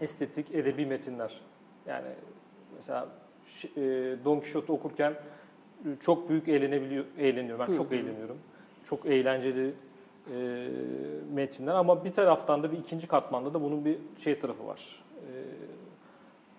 estetik 0.00 0.54
edebi 0.54 0.86
metinler. 0.86 1.40
Yani 1.86 2.08
mesela 2.76 3.08
e, 3.76 3.80
Don 4.24 4.40
Quixote 4.40 4.72
okurken 4.72 5.12
e, 5.12 5.88
çok 6.00 6.28
büyük 6.28 6.48
eğlenebiliyor, 6.48 7.04
eğleniyorum. 7.18 7.66
Ben 7.68 7.76
çok 7.76 7.92
eğleniyorum. 7.92 8.38
Çok 8.88 9.06
eğlenceli 9.06 9.74
e, 10.38 10.68
metinler 11.34 11.74
ama 11.74 12.04
bir 12.04 12.12
taraftan 12.12 12.62
da 12.62 12.72
bir 12.72 12.78
ikinci 12.78 13.06
katmanda 13.06 13.54
da 13.54 13.62
bunun 13.62 13.84
bir 13.84 13.98
şey 14.18 14.40
tarafı 14.40 14.66
var. 14.66 15.04
E, 15.16 15.32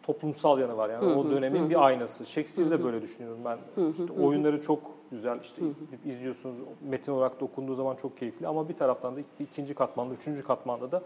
toplumsal 0.10 0.60
yanı 0.60 0.78
var. 0.78 0.90
Yani 0.90 1.06
o 1.06 1.32
dönemin 1.32 1.70
bir 1.70 1.86
aynası. 1.86 2.26
Shakespeare'de 2.26 2.84
böyle 2.84 3.02
düşünüyorum 3.02 3.40
ben. 3.46 3.58
İşte 3.92 4.14
oyunları 4.14 4.62
çok 4.62 4.80
güzel. 5.12 5.40
İşte 5.42 5.62
gidip 5.62 6.06
izliyorsunuz. 6.06 6.56
Metin 6.90 7.12
olarak 7.12 7.42
da 7.42 7.46
okunduğu 7.46 7.74
zaman 7.74 7.96
çok 7.96 8.18
keyifli 8.18 8.48
ama 8.48 8.70
bir 8.70 8.74
taraftan 8.74 9.16
da 9.16 9.20
ikinci 9.40 9.74
katmanda, 9.74 10.14
üçüncü 10.14 10.44
katmanda 10.44 10.92
da 10.92 11.04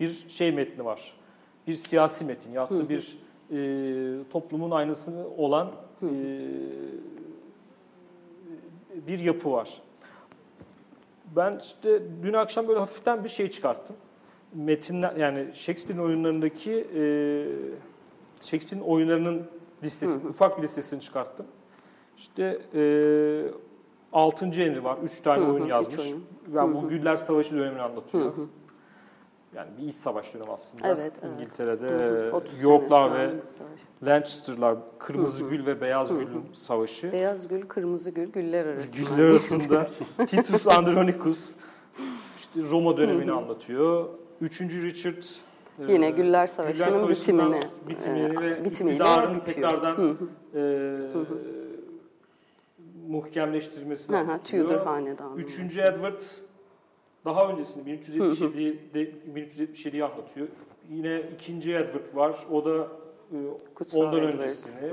bir 0.00 0.26
şey 0.28 0.52
metni 0.52 0.84
var. 0.84 1.14
Bir 1.66 1.74
siyasi 1.74 2.24
metin 2.24 2.52
ya 2.52 2.70
da 2.70 2.88
bir 2.88 3.18
e, 3.50 3.58
toplumun 4.32 4.70
aynasını 4.70 5.26
olan 5.36 5.70
e, 6.02 6.08
bir 9.06 9.18
yapı 9.18 9.52
var. 9.52 9.82
Ben 11.36 11.58
işte 11.62 12.02
dün 12.22 12.32
akşam 12.32 12.68
böyle 12.68 12.78
hafiften 12.78 13.24
bir 13.24 13.28
şey 13.28 13.50
çıkarttım. 13.50 13.96
Metinler 14.54 15.16
yani 15.16 15.46
Shakespeare'in 15.54 16.04
oyunlarındaki 16.04 16.86
e, 16.96 17.02
Shakespeare'in 18.42 18.84
oyunlarının 18.88 19.46
listesi, 19.82 20.26
ufak 20.26 20.58
bir 20.58 20.62
listesini 20.62 21.00
çıkarttım. 21.00 21.46
İşte 22.16 22.60
e, 22.74 22.82
6. 24.12 24.46
Henry 24.46 24.84
var. 24.84 24.98
3 25.02 25.20
tane 25.20 25.40
Hı 25.40 25.48
hı, 25.48 25.52
oyun 25.52 25.66
yazmış. 25.66 25.98
oyun. 25.98 26.24
Yani 26.54 26.74
bu 26.74 26.88
Güller 26.88 27.16
Savaşı 27.16 27.56
dönemini 27.56 27.82
anlatıyor. 27.82 28.32
Yani 29.54 29.70
bir 29.78 29.88
iç 29.88 29.96
savaş 29.96 30.34
dönemi 30.34 30.52
aslında. 30.52 30.88
Evet, 30.88 31.12
evet. 31.22 31.32
İngiltere'de 31.34 31.86
Hı 31.86 32.28
hı, 32.28 32.36
30 32.36 32.52
sene 32.52 32.62
Yorklar 32.62 33.14
ve. 33.14 33.40
Lancaster'lar, 34.02 34.76
Kırmızı 34.98 35.44
Gül 35.44 35.66
ve 35.66 35.80
Beyaz 35.80 36.08
Gül'ün 36.08 36.44
savaşı. 36.52 37.12
Beyaz 37.12 37.48
gül, 37.48 37.62
kırmızı 37.68 38.10
gül, 38.10 38.32
güller 38.32 38.66
arasında. 38.66 39.10
Güller 39.10 39.28
arasında 39.28 39.88
Titus 40.26 40.78
Andronicus 40.78 41.54
işte 42.38 42.70
Roma 42.70 42.96
dönemini 42.96 43.32
anlatıyor. 43.32 44.08
Üçüncü 44.40 44.82
Richard 44.82 45.22
Yine 45.88 46.10
Güller 46.10 46.46
Savaşı'nın 46.46 46.90
Savaşı'ndan 46.90 47.52
bitimini, 47.52 47.60
bitimini 47.88 48.36
e, 48.36 48.40
ve 48.40 48.64
bitimiyle 48.64 49.00
bitiyor. 49.00 49.44
tekrardan 49.44 50.16
e, 50.54 50.60
muhkemleştirmesini 53.08 54.16
Hı 54.16 54.20
hı, 54.20 54.24
anlatıyor. 54.24 54.68
Tudor 54.68 54.80
hanedanı. 54.80 55.40
Üçüncü 55.40 55.80
Edward 55.80 56.20
daha 57.24 57.48
öncesini 57.48 57.90
1377'de 57.90 59.12
1377'yi 59.34 60.04
anlatıyor. 60.04 60.48
Yine 60.90 61.22
ikinci 61.34 61.74
Edward 61.74 62.16
var. 62.16 62.38
O 62.50 62.64
da 62.64 62.88
e, 63.32 63.36
Kutsal 63.74 64.00
ondan 64.00 64.18
Edward. 64.18 64.38
öncesini. 64.38 64.90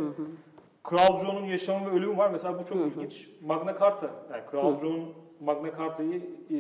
Kral 0.84 1.20
John'un 1.22 1.46
yaşamı 1.46 1.92
ve 1.92 1.96
ölümü 1.96 2.18
var. 2.18 2.30
Mesela 2.32 2.60
bu 2.60 2.66
çok 2.66 2.78
ilginç. 2.78 3.30
Magna 3.42 3.80
Carta. 3.80 4.12
Yani 4.32 4.44
Kral 4.52 4.80
John 4.82 5.14
Magna 5.40 5.78
Carta'yı 5.78 6.22
e, 6.52 6.58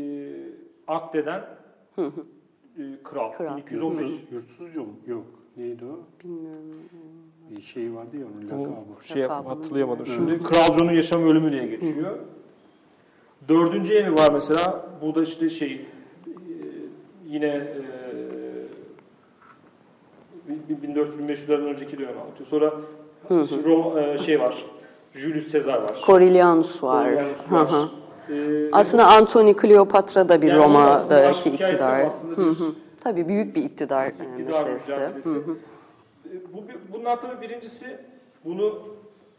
akdeden 0.87 1.45
e, 2.81 3.03
kral. 3.03 3.31
Kral. 3.31 3.57
1215. 3.57 4.11
Yurtsuz, 4.11 4.31
yurtsuzcu 4.31 4.81
mu? 4.81 4.93
Yok. 5.07 5.25
Neydi 5.57 5.85
o? 5.85 5.99
Bilmiyorum. 6.23 6.61
Bir 7.49 7.61
şey 7.61 7.93
vardı 7.95 8.17
ya 8.17 8.25
onun 8.25 8.67
Bu 8.67 8.73
lakabı. 8.73 9.07
şey 9.07 9.21
yap- 9.21 9.45
hatırlayamadım. 9.47 10.05
Şimdi 10.05 10.43
Kral 10.43 10.77
John'un 10.79 10.91
yaşamı 10.93 11.25
ve 11.25 11.29
ölümü 11.29 11.51
diye 11.51 11.65
geçiyor. 11.67 12.17
Dördüncü 13.47 13.93
Henry 13.95 14.13
var 14.13 14.29
mesela. 14.33 14.85
Bu 15.01 15.15
da 15.15 15.23
işte 15.23 15.49
şey 15.49 15.71
e, 15.73 15.85
yine 17.27 17.47
e, 17.47 17.71
1400-1500'lerden 20.83 21.61
önceki 21.65 21.97
dönem 21.99 22.17
anlatıyor. 22.21 22.49
Sonra 22.49 22.73
işte 23.43 23.63
Roma, 23.63 24.01
e, 24.01 24.17
şey 24.17 24.39
var. 24.39 24.65
Julius 25.13 25.51
Caesar 25.51 25.81
var. 25.81 25.97
Coriolanus 26.05 26.83
var. 26.83 27.05
Coriolanus 27.05 27.47
Hı 27.49 27.55
var. 27.55 27.71
hı. 27.71 27.89
E, 28.31 28.69
Aslında 28.71 29.07
Antony 29.07 29.55
Kleopatra 29.55 30.29
da 30.29 30.41
bir 30.41 30.47
yani 30.47 30.59
Roma'daki 30.59 31.49
iktidar. 31.49 32.13
Hı 32.35 32.41
hı. 32.41 32.65
Tabii 33.03 33.27
büyük 33.27 33.55
bir 33.55 33.63
iktidar, 33.63 34.05
e, 34.05 34.09
iktidar 34.09 34.65
meselesi. 34.65 34.97
Hı 35.23 35.29
hı. 35.29 35.57
E, 36.25 36.53
Bu, 36.53 36.63
bunlar 36.93 37.21
tabii 37.21 37.41
birincisi 37.41 37.97
bunu 38.45 38.79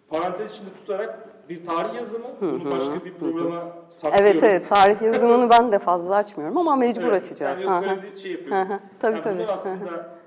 parantez 0.09 0.51
içinde 0.51 0.69
tutarak 0.81 1.29
bir 1.49 1.65
tarih 1.67 1.95
yazımı, 1.95 2.27
bunu 2.41 2.65
başka 2.73 3.05
bir 3.05 3.15
programa 3.15 3.73
saklıyorum. 3.91 4.27
Evet 4.27 4.43
evet 4.43 4.67
tarih 4.67 5.03
yazımını 5.03 5.51
ben 5.51 5.73
de 5.73 5.79
fazla 5.79 6.15
açmıyorum 6.17 6.57
ama 6.59 6.77
mecbur 6.87 7.03
Evet, 7.03 7.21
açacağız. 7.27 7.65
Yani 7.65 7.87
yok 7.87 7.97
böyle 7.97 8.13
bir 8.13 8.17
şey 8.17 8.33
yapıyorum. 8.33 8.69
Tabii 9.01 9.13
yani 9.15 9.23
tabii. 9.23 9.45
Aslında 9.53 10.19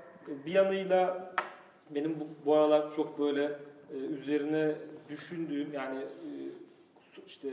bir 0.46 0.52
yanıyla 0.52 1.32
benim 1.90 2.20
bu, 2.20 2.24
bu 2.46 2.54
aralar 2.54 2.90
çok 2.96 3.18
böyle 3.18 3.44
e, 3.90 3.96
üzerine 3.96 4.74
düşündüğüm 5.10 5.72
yani 5.72 5.98
e, 5.98 6.30
işte 7.26 7.48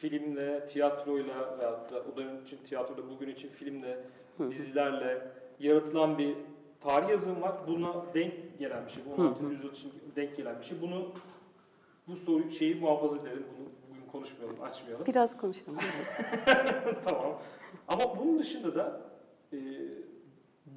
filmle, 0.00 0.66
tiyatroyla 0.66 1.58
veyahut 1.58 1.92
da 1.92 2.02
o 2.12 2.16
dönem 2.16 2.42
için 2.42 2.58
tiyatroda, 2.68 3.10
bugün 3.10 3.28
için 3.28 3.48
filmle, 3.48 3.98
dizilerle 4.50 5.30
yaratılan 5.60 6.18
bir 6.18 6.36
tarih 6.80 7.08
yazım 7.08 7.42
var. 7.42 7.54
Buna 7.66 8.14
denk 8.14 8.58
gelen 8.58 8.86
bir 8.86 8.90
şey. 8.90 9.02
Bu 9.06 9.22
16. 9.22 9.44
yüzyıl 9.44 9.72
için 9.72 9.92
denk 10.16 10.36
gelen 10.36 10.58
bir 10.58 10.64
şey. 10.64 10.80
Bunu 10.82 11.12
bu 12.08 12.16
soru 12.16 12.50
şeyi 12.50 12.74
muhafaza 12.74 13.18
edelim. 13.18 13.46
Bunu 13.58 13.68
bugün 13.90 14.06
konuşmayalım, 14.12 14.56
açmayalım. 14.62 15.06
Biraz 15.06 15.36
konuşalım. 15.36 15.78
tamam. 17.04 17.38
Ama 17.88 18.18
bunun 18.18 18.38
dışında 18.38 18.74
da 18.74 19.00
e, 19.52 19.56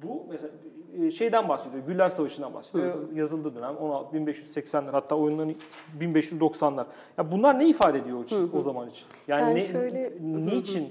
bu 0.02 0.26
mesela 0.30 0.50
e, 0.98 1.10
şeyden 1.10 1.48
bahsediyor. 1.48 1.86
Güller 1.86 2.08
Savaşı'ndan 2.08 2.54
bahsediyor. 2.54 3.12
Yazıldığı 3.14 3.54
dönem 3.54 3.76
16 3.76 4.16
1580'ler 4.16 4.90
hatta 4.90 5.14
oyunların 5.16 5.54
1590'lar. 6.00 6.86
Ya 7.18 7.32
bunlar 7.32 7.58
ne 7.58 7.68
ifade 7.68 7.98
ediyor 7.98 8.18
o, 8.18 8.22
için, 8.24 8.50
o 8.52 8.62
zaman 8.62 8.88
için? 8.90 9.06
Yani, 9.28 9.42
Yani 9.42 9.54
ne, 9.54 9.60
şöyle- 9.62 10.12
niçin 10.20 10.88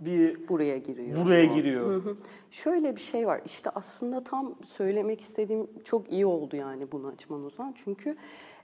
bir 0.00 0.48
Buraya 0.48 0.78
giriyor. 0.78 1.24
buraya 1.24 1.44
giriyor? 1.44 1.86
Hı 1.86 1.96
hı. 2.10 2.16
Şöyle 2.50 2.96
bir 2.96 3.00
şey 3.00 3.26
var. 3.26 3.40
İşte 3.44 3.70
aslında 3.74 4.24
tam 4.24 4.54
söylemek 4.64 5.20
istediğim 5.20 5.66
çok 5.84 6.12
iyi 6.12 6.26
oldu 6.26 6.56
yani 6.56 6.92
bunu 6.92 7.06
açman 7.06 7.44
o 7.44 7.50
zaman. 7.50 7.74
Çünkü 7.84 8.16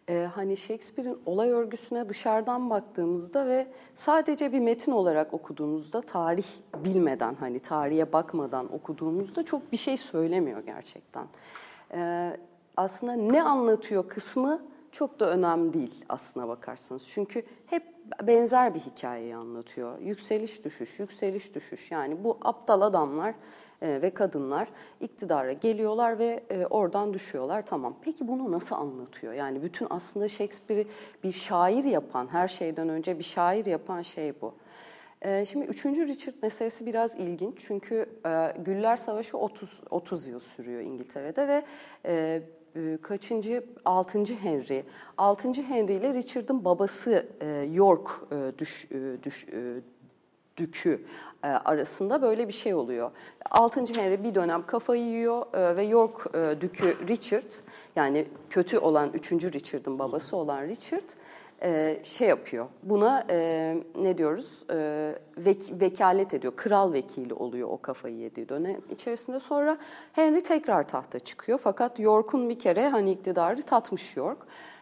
e, 0.09 0.29
hani 0.35 0.57
Shakespeare'in 0.57 1.19
olay 1.27 1.51
örgüsüne 1.51 2.09
dışarıdan 2.09 2.71
baktığımızda 2.71 3.47
ve 3.47 3.67
sadece 3.95 4.53
bir 4.53 4.61
metin 4.61 4.93
olarak 4.93 5.35
okuduğumuzda 5.35 6.01
tarih 6.01 6.47
bilmeden 6.85 7.35
hani 7.35 7.59
tarihe 7.59 8.13
bakmadan 8.13 8.75
okuduğumuzda 8.75 9.43
çok 9.43 9.73
bir 9.73 9.77
şey 9.77 9.97
söylemiyor 9.97 10.61
gerçekten. 10.61 11.27
E, 11.95 12.33
aslında 12.77 13.13
ne 13.13 13.43
anlatıyor 13.43 14.09
kısmı 14.09 14.63
çok 14.93 15.21
da 15.21 15.31
önemli 15.31 15.73
değil 15.73 16.05
aslına 16.09 16.49
bakarsanız. 16.49 17.09
Çünkü 17.09 17.43
hep 17.67 17.83
benzer 18.23 18.75
bir 18.75 18.81
hikayeyi 18.81 19.37
anlatıyor. 19.37 19.99
Yükseliş 19.99 20.65
düşüş, 20.65 21.01
yükseliş 21.01 21.55
düşüş. 21.55 21.91
Yani 21.91 22.25
bu 22.25 22.39
aptal 22.43 22.81
adamlar 22.81 23.35
e, 23.83 24.03
ve 24.03 24.11
kadınlar 24.11 24.69
iktidara 25.01 25.53
geliyorlar 25.53 26.19
ve 26.19 26.45
e, 26.51 26.67
oradan 26.67 27.15
düşüyorlar. 27.15 27.67
Tamam. 27.67 27.97
Peki 28.03 28.29
bunu 28.29 28.53
nasıl 28.53 28.75
anlatıyor? 28.77 29.33
Yani 29.33 29.63
bütün 29.63 29.87
aslında 29.91 30.29
Shakespeare'i 30.29 30.87
bir 31.25 31.33
şair 31.33 31.85
yapan, 31.85 32.29
her 32.33 32.49
şeyden 32.49 32.89
önce 32.89 33.19
bir 33.19 33.25
şair 33.25 33.67
yapan 33.67 34.03
şey 34.03 34.33
bu. 34.41 34.55
E, 35.23 35.47
Şimdi 35.47 35.67
3. 35.67 35.87
Richard 35.87 36.35
meselesi 36.43 36.87
biraz 36.87 37.15
ilginç 37.15 37.55
çünkü 37.59 38.07
Güller 38.59 38.97
Savaşı 38.97 39.39
30 39.39 39.81
30 39.91 40.29
yıl 40.29 40.41
sürüyor 40.41 40.81
İngiltere'de 40.81 41.49
ve 41.49 41.63
kaçıncı 43.03 43.65
6. 43.85 44.19
Henry 44.25 44.85
6. 45.19 45.53
Henry 45.53 45.93
ile 45.93 46.15
Richard'ın 46.15 46.65
babası 46.65 47.29
York 47.73 48.11
düş, 48.59 48.89
düş 49.23 49.47
dükü 50.59 51.05
e, 51.45 51.47
arasında 51.49 52.23
böyle 52.23 52.49
bir 52.49 52.53
şey 52.53 52.75
oluyor. 52.75 53.11
6. 53.51 53.81
Henry 53.81 54.25
bir 54.25 54.35
dönem 54.35 54.67
kafayı 54.67 55.03
yiyor 55.03 55.55
e, 55.55 55.77
ve 55.77 55.83
York 55.83 56.27
e, 56.35 56.61
dükü 56.61 57.09
Richard 57.09 57.53
yani 57.97 58.27
kötü 58.51 58.79
olan 58.79 59.11
3. 59.15 59.33
Richard'ın 59.33 59.99
babası 59.99 60.37
olan 60.37 60.63
Richard 60.63 61.09
şey 62.03 62.29
yapıyor. 62.29 62.67
Buna 62.83 63.27
ne 64.01 64.19
diyoruz? 64.19 64.65
E, 64.71 64.75
vek- 65.39 65.81
vekalet 65.81 66.35
ediyor. 66.35 66.53
Kral 66.57 66.93
vekili 66.93 67.35
oluyor 67.35 67.69
o 67.69 67.81
kafayı 67.81 68.17
yediği 68.17 68.49
dönem 68.49 68.81
içerisinde. 68.91 69.41
Sonra 69.41 69.79
Henry 70.13 70.41
tekrar 70.41 70.89
tahta 70.89 71.19
çıkıyor. 71.19 71.59
Fakat 71.59 72.01
York'un 72.01 72.49
bir 72.49 72.59
kere 72.59 72.89
hani 72.89 73.11
iktidarı 73.11 73.63
tatmış 73.63 74.17
York. 74.17 74.39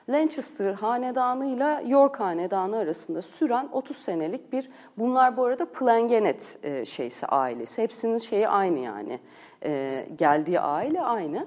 Lancaster 0.09 0.73
hanedanıyla 0.73 1.83
York 1.87 2.21
hanedanı 2.21 2.77
arasında 2.77 3.23
süren 3.23 3.69
30 3.73 3.97
senelik 3.97 4.53
bir 4.53 4.71
bunlar 4.99 5.37
bu 5.37 5.45
arada 5.45 5.73
Plangenet 5.73 6.59
e, 6.63 6.85
şeysi 6.85 7.27
ailesi. 7.27 7.83
Hepsinin 7.83 8.19
şeyi 8.19 8.49
aynı 8.49 8.79
yani. 8.79 9.21
E, 9.65 10.07
geldiği 10.17 10.61
aile 10.61 11.03
aynı. 11.03 11.47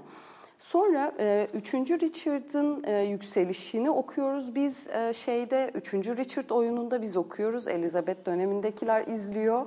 Sonra 0.59 1.11
e, 1.19 1.47
3. 1.53 1.73
Richard'ın 1.73 2.83
e, 2.83 3.01
yükselişini 3.01 3.89
okuyoruz 3.89 4.55
biz 4.55 4.89
e, 4.89 5.13
şeyde 5.13 5.71
3. 5.73 5.93
Richard 5.93 6.49
oyununda 6.49 7.01
biz 7.01 7.17
okuyoruz. 7.17 7.67
Elizabeth 7.67 8.25
dönemindekiler 8.25 9.07
izliyor. 9.07 9.65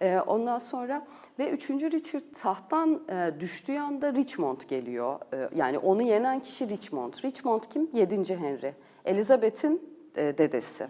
E, 0.00 0.20
ondan 0.20 0.58
sonra 0.58 1.06
ve 1.38 1.50
3. 1.50 1.70
Richard 1.70 2.22
tahttan 2.32 3.02
e, 3.08 3.40
düştüğü 3.40 3.78
anda 3.78 4.14
Richmond 4.14 4.60
geliyor. 4.68 5.18
E, 5.34 5.48
yani 5.54 5.78
onu 5.78 6.02
yenen 6.02 6.40
kişi 6.40 6.68
Richmond. 6.68 7.14
Richmond 7.24 7.62
kim? 7.70 7.90
7. 7.92 8.36
Henry. 8.36 8.74
Elizabeth'in 9.04 9.82
e, 10.16 10.38
dedesi. 10.38 10.86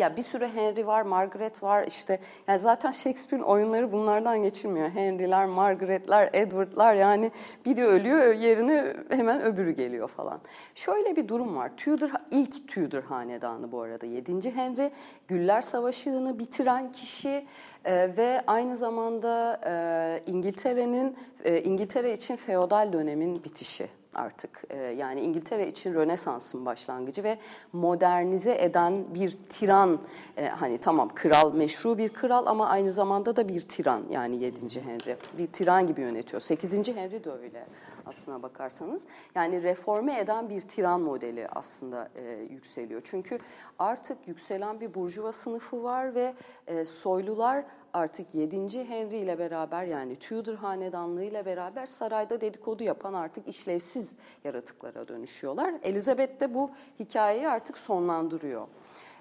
Ya 0.00 0.16
bir 0.16 0.22
sürü 0.22 0.46
Henry 0.46 0.86
var, 0.86 1.02
Margaret 1.02 1.62
var 1.62 1.84
işte. 1.86 2.18
Yani 2.48 2.58
zaten 2.58 2.92
Shakespeare'in 2.92 3.44
oyunları 3.44 3.92
bunlardan 3.92 4.42
geçilmiyor. 4.42 4.90
Henry'ler, 4.90 5.46
Margaret'ler, 5.46 6.30
Edward'lar 6.32 6.94
yani 6.94 7.30
biri 7.64 7.86
ölüyor 7.86 8.34
yerine 8.34 8.96
hemen 9.10 9.42
öbürü 9.42 9.70
geliyor 9.70 10.08
falan. 10.08 10.40
Şöyle 10.74 11.16
bir 11.16 11.28
durum 11.28 11.56
var. 11.56 11.70
Tudor 11.76 12.10
ilk 12.30 12.68
Tudor 12.68 13.02
hanedanı 13.02 13.72
bu 13.72 13.80
arada 13.80 14.06
7. 14.06 14.54
Henry 14.54 14.90
Güller 15.28 15.62
Savaşı'nı 15.62 16.38
bitiren 16.38 16.92
kişi 16.92 17.46
e, 17.84 18.16
ve 18.16 18.42
aynı 18.46 18.76
zamanda 18.76 19.60
e, 19.66 20.22
İngiltere'nin 20.26 21.16
e, 21.44 21.62
İngiltere 21.62 22.12
için 22.12 22.36
feodal 22.36 22.92
dönemin 22.92 23.44
bitişi 23.44 23.99
artık. 24.14 24.64
E, 24.70 24.76
yani 24.76 25.20
İngiltere 25.20 25.68
için 25.68 25.94
Rönesans'ın 25.94 26.66
başlangıcı 26.66 27.22
ve 27.22 27.38
modernize 27.72 28.56
eden 28.60 29.14
bir 29.14 29.32
tiran. 29.48 29.98
E, 30.36 30.48
hani 30.48 30.78
tamam 30.78 31.08
kral 31.14 31.54
meşru 31.54 31.98
bir 31.98 32.08
kral 32.08 32.46
ama 32.46 32.68
aynı 32.68 32.90
zamanda 32.90 33.36
da 33.36 33.48
bir 33.48 33.60
tiran 33.60 34.02
yani 34.10 34.36
7. 34.36 34.82
Henry. 34.82 35.16
Bir 35.38 35.46
tiran 35.46 35.86
gibi 35.86 36.00
yönetiyor. 36.00 36.40
8. 36.40 36.96
Henry 36.96 37.24
de 37.24 37.30
öyle 37.30 37.66
aslına 38.06 38.42
bakarsanız. 38.42 39.06
Yani 39.34 39.62
reforme 39.62 40.20
eden 40.20 40.48
bir 40.48 40.60
tiran 40.60 41.00
modeli 41.00 41.46
aslında 41.48 42.08
e, 42.14 42.46
yükseliyor. 42.50 43.00
Çünkü 43.04 43.38
artık 43.78 44.28
yükselen 44.28 44.80
bir 44.80 44.94
burjuva 44.94 45.32
sınıfı 45.32 45.82
var 45.82 46.14
ve 46.14 46.34
e, 46.66 46.84
soylular 46.84 47.64
artık 47.92 48.34
7. 48.34 48.84
Henry 48.88 49.16
ile 49.16 49.38
beraber 49.38 49.84
yani 49.84 50.16
Tudor 50.16 50.54
hanedanlığı 50.54 51.24
ile 51.24 51.46
beraber 51.46 51.86
sarayda 51.86 52.40
dedikodu 52.40 52.82
yapan 52.84 53.14
artık 53.14 53.48
işlevsiz 53.48 54.14
yaratıklara 54.44 55.08
dönüşüyorlar. 55.08 55.74
Elizabeth 55.82 56.40
de 56.40 56.54
bu 56.54 56.70
hikayeyi 56.98 57.48
artık 57.48 57.78
sonlandırıyor. 57.78 58.66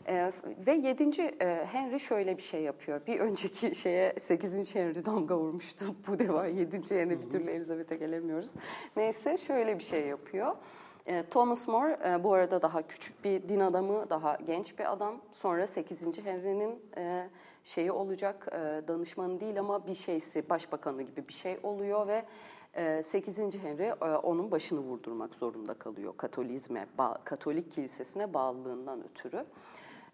Ee, 0.10 0.32
ve 0.68 0.74
7. 0.74 1.22
E, 1.22 1.66
Henry 1.66 2.00
şöyle 2.00 2.38
bir 2.38 2.42
şey 2.42 2.62
yapıyor. 2.62 3.02
Bir 3.08 3.20
önceki 3.20 3.76
şeye 3.82 4.16
8. 4.20 4.76
Henry 4.76 5.06
damga 5.06 5.38
vurmuştu. 5.38 5.86
Bu 6.08 6.20
defa 6.20 6.46
7. 6.46 6.96
Henry 6.96 7.22
bir 7.22 7.30
türlü 7.30 7.52
Elizabeth'e 7.52 7.96
gelemiyoruz. 7.96 8.54
Neyse 8.98 9.38
şöyle 9.38 9.80
bir 9.80 9.84
şey 9.84 10.08
yapıyor. 10.08 10.56
E, 11.06 11.24
Thomas 11.24 11.68
More 11.68 12.00
e, 12.06 12.24
bu 12.24 12.34
arada 12.34 12.62
daha 12.62 12.88
küçük 12.88 13.24
bir 13.24 13.50
din 13.50 13.60
adamı, 13.60 14.10
daha 14.10 14.36
genç 14.36 14.80
bir 14.80 14.92
adam. 14.92 15.22
Sonra 15.32 15.68
8. 15.68 16.26
Henry'nin 16.26 16.80
e, 16.98 17.30
şeyi 17.64 17.92
olacak, 17.92 18.48
e, 18.52 18.88
danışmanı 18.88 19.40
değil 19.40 19.60
ama 19.60 19.88
bir 19.88 19.96
şeysi, 19.96 20.50
başbakanı 20.50 21.02
gibi 21.02 21.28
bir 21.28 21.34
şey 21.34 21.58
oluyor 21.64 22.08
ve 22.08 22.24
8. 23.04 23.40
Henry 23.40 23.94
onun 24.24 24.52
başını 24.52 24.80
vurdurmak 24.80 25.36
zorunda 25.36 25.74
kalıyor 25.74 26.14
Katolizme, 26.18 26.86
Katolik 27.24 27.72
kilisesine 27.72 28.34
bağlılığından 28.34 29.04
ötürü. 29.04 29.46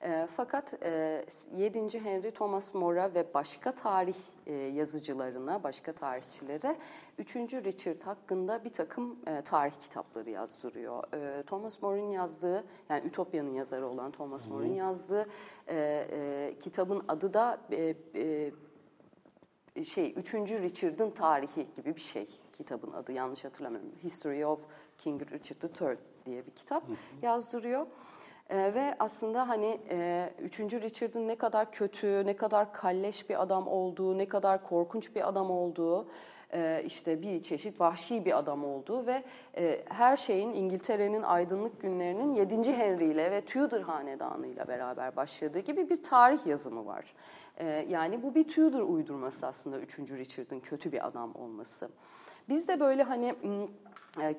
E, 0.03 0.27
fakat 0.36 0.84
e, 0.84 1.25
7. 1.55 1.99
Henry 1.99 2.31
Thomas 2.31 2.73
More'a 2.73 3.13
ve 3.13 3.34
başka 3.34 3.71
tarih 3.71 4.15
e, 4.45 4.53
yazıcılarına, 4.53 5.63
başka 5.63 5.93
tarihçilere 5.93 6.77
3. 7.17 7.36
Richard 7.36 8.01
hakkında 8.01 8.63
bir 8.63 8.69
takım 8.69 9.19
e, 9.27 9.41
tarih 9.41 9.73
kitapları 9.73 10.29
yazdırıyor. 10.29 11.03
E, 11.13 11.43
Thomas 11.43 11.81
More'un 11.81 12.12
yazdığı, 12.12 12.63
yani 12.89 13.08
Ütopya'nın 13.08 13.53
yazarı 13.53 13.88
olan 13.88 14.12
Thomas 14.12 14.47
More'un 14.47 14.73
yazdığı 14.73 15.27
e, 15.67 16.08
e, 16.12 16.53
kitabın 16.60 17.03
adı 17.08 17.34
da 17.34 17.60
e, 17.71 17.95
e, 18.15 19.84
şey 19.84 20.13
3. 20.17 20.34
Richard'ın 20.34 21.10
tarihi 21.10 21.67
gibi 21.75 21.95
bir 21.95 22.01
şey 22.01 22.27
kitabın 22.53 22.91
adı 22.91 23.12
yanlış 23.12 23.45
hatırlamıyorum. 23.45 23.91
History 24.03 24.45
of 24.45 24.60
King 24.97 25.21
Richard 25.31 25.63
III 25.81 25.97
diye 26.25 26.45
bir 26.45 26.51
kitap 26.51 26.84
yazdırıyor. 27.21 27.88
E, 28.49 28.73
ve 28.73 28.95
aslında 28.99 29.49
hani 29.49 29.79
e, 29.89 30.29
3. 30.41 30.60
Richard'ın 30.60 31.27
ne 31.27 31.36
kadar 31.36 31.71
kötü, 31.71 32.25
ne 32.25 32.36
kadar 32.36 32.73
kalleş 32.73 33.29
bir 33.29 33.41
adam 33.41 33.67
olduğu, 33.67 34.17
ne 34.17 34.25
kadar 34.25 34.63
korkunç 34.63 35.15
bir 35.15 35.27
adam 35.29 35.51
olduğu, 35.51 36.08
e, 36.53 36.84
işte 36.86 37.21
bir 37.21 37.43
çeşit 37.43 37.81
vahşi 37.81 38.25
bir 38.25 38.38
adam 38.38 38.65
olduğu 38.65 39.05
ve 39.05 39.23
e, 39.58 39.84
her 39.89 40.17
şeyin 40.17 40.53
İngiltere'nin 40.53 41.23
aydınlık 41.23 41.81
günlerinin 41.81 42.36
7. 42.36 42.73
Henry 42.73 43.05
ile 43.05 43.31
ve 43.31 43.41
Tudor 43.41 43.81
hanedanı 43.81 44.47
ile 44.47 44.67
beraber 44.67 45.15
başladığı 45.15 45.60
gibi 45.60 45.89
bir 45.89 46.03
tarih 46.03 46.45
yazımı 46.45 46.86
var. 46.86 47.13
E, 47.58 47.65
yani 47.89 48.23
bu 48.23 48.36
bir 48.36 48.47
Tudor 48.47 48.81
uydurması 48.81 49.47
aslında 49.47 49.79
3. 49.79 49.99
Richard'ın 49.99 50.60
kötü 50.60 50.91
bir 50.91 51.08
adam 51.08 51.36
olması. 51.36 51.89
Biz 52.49 52.67
de 52.67 52.79
böyle 52.79 53.03
hani 53.03 53.36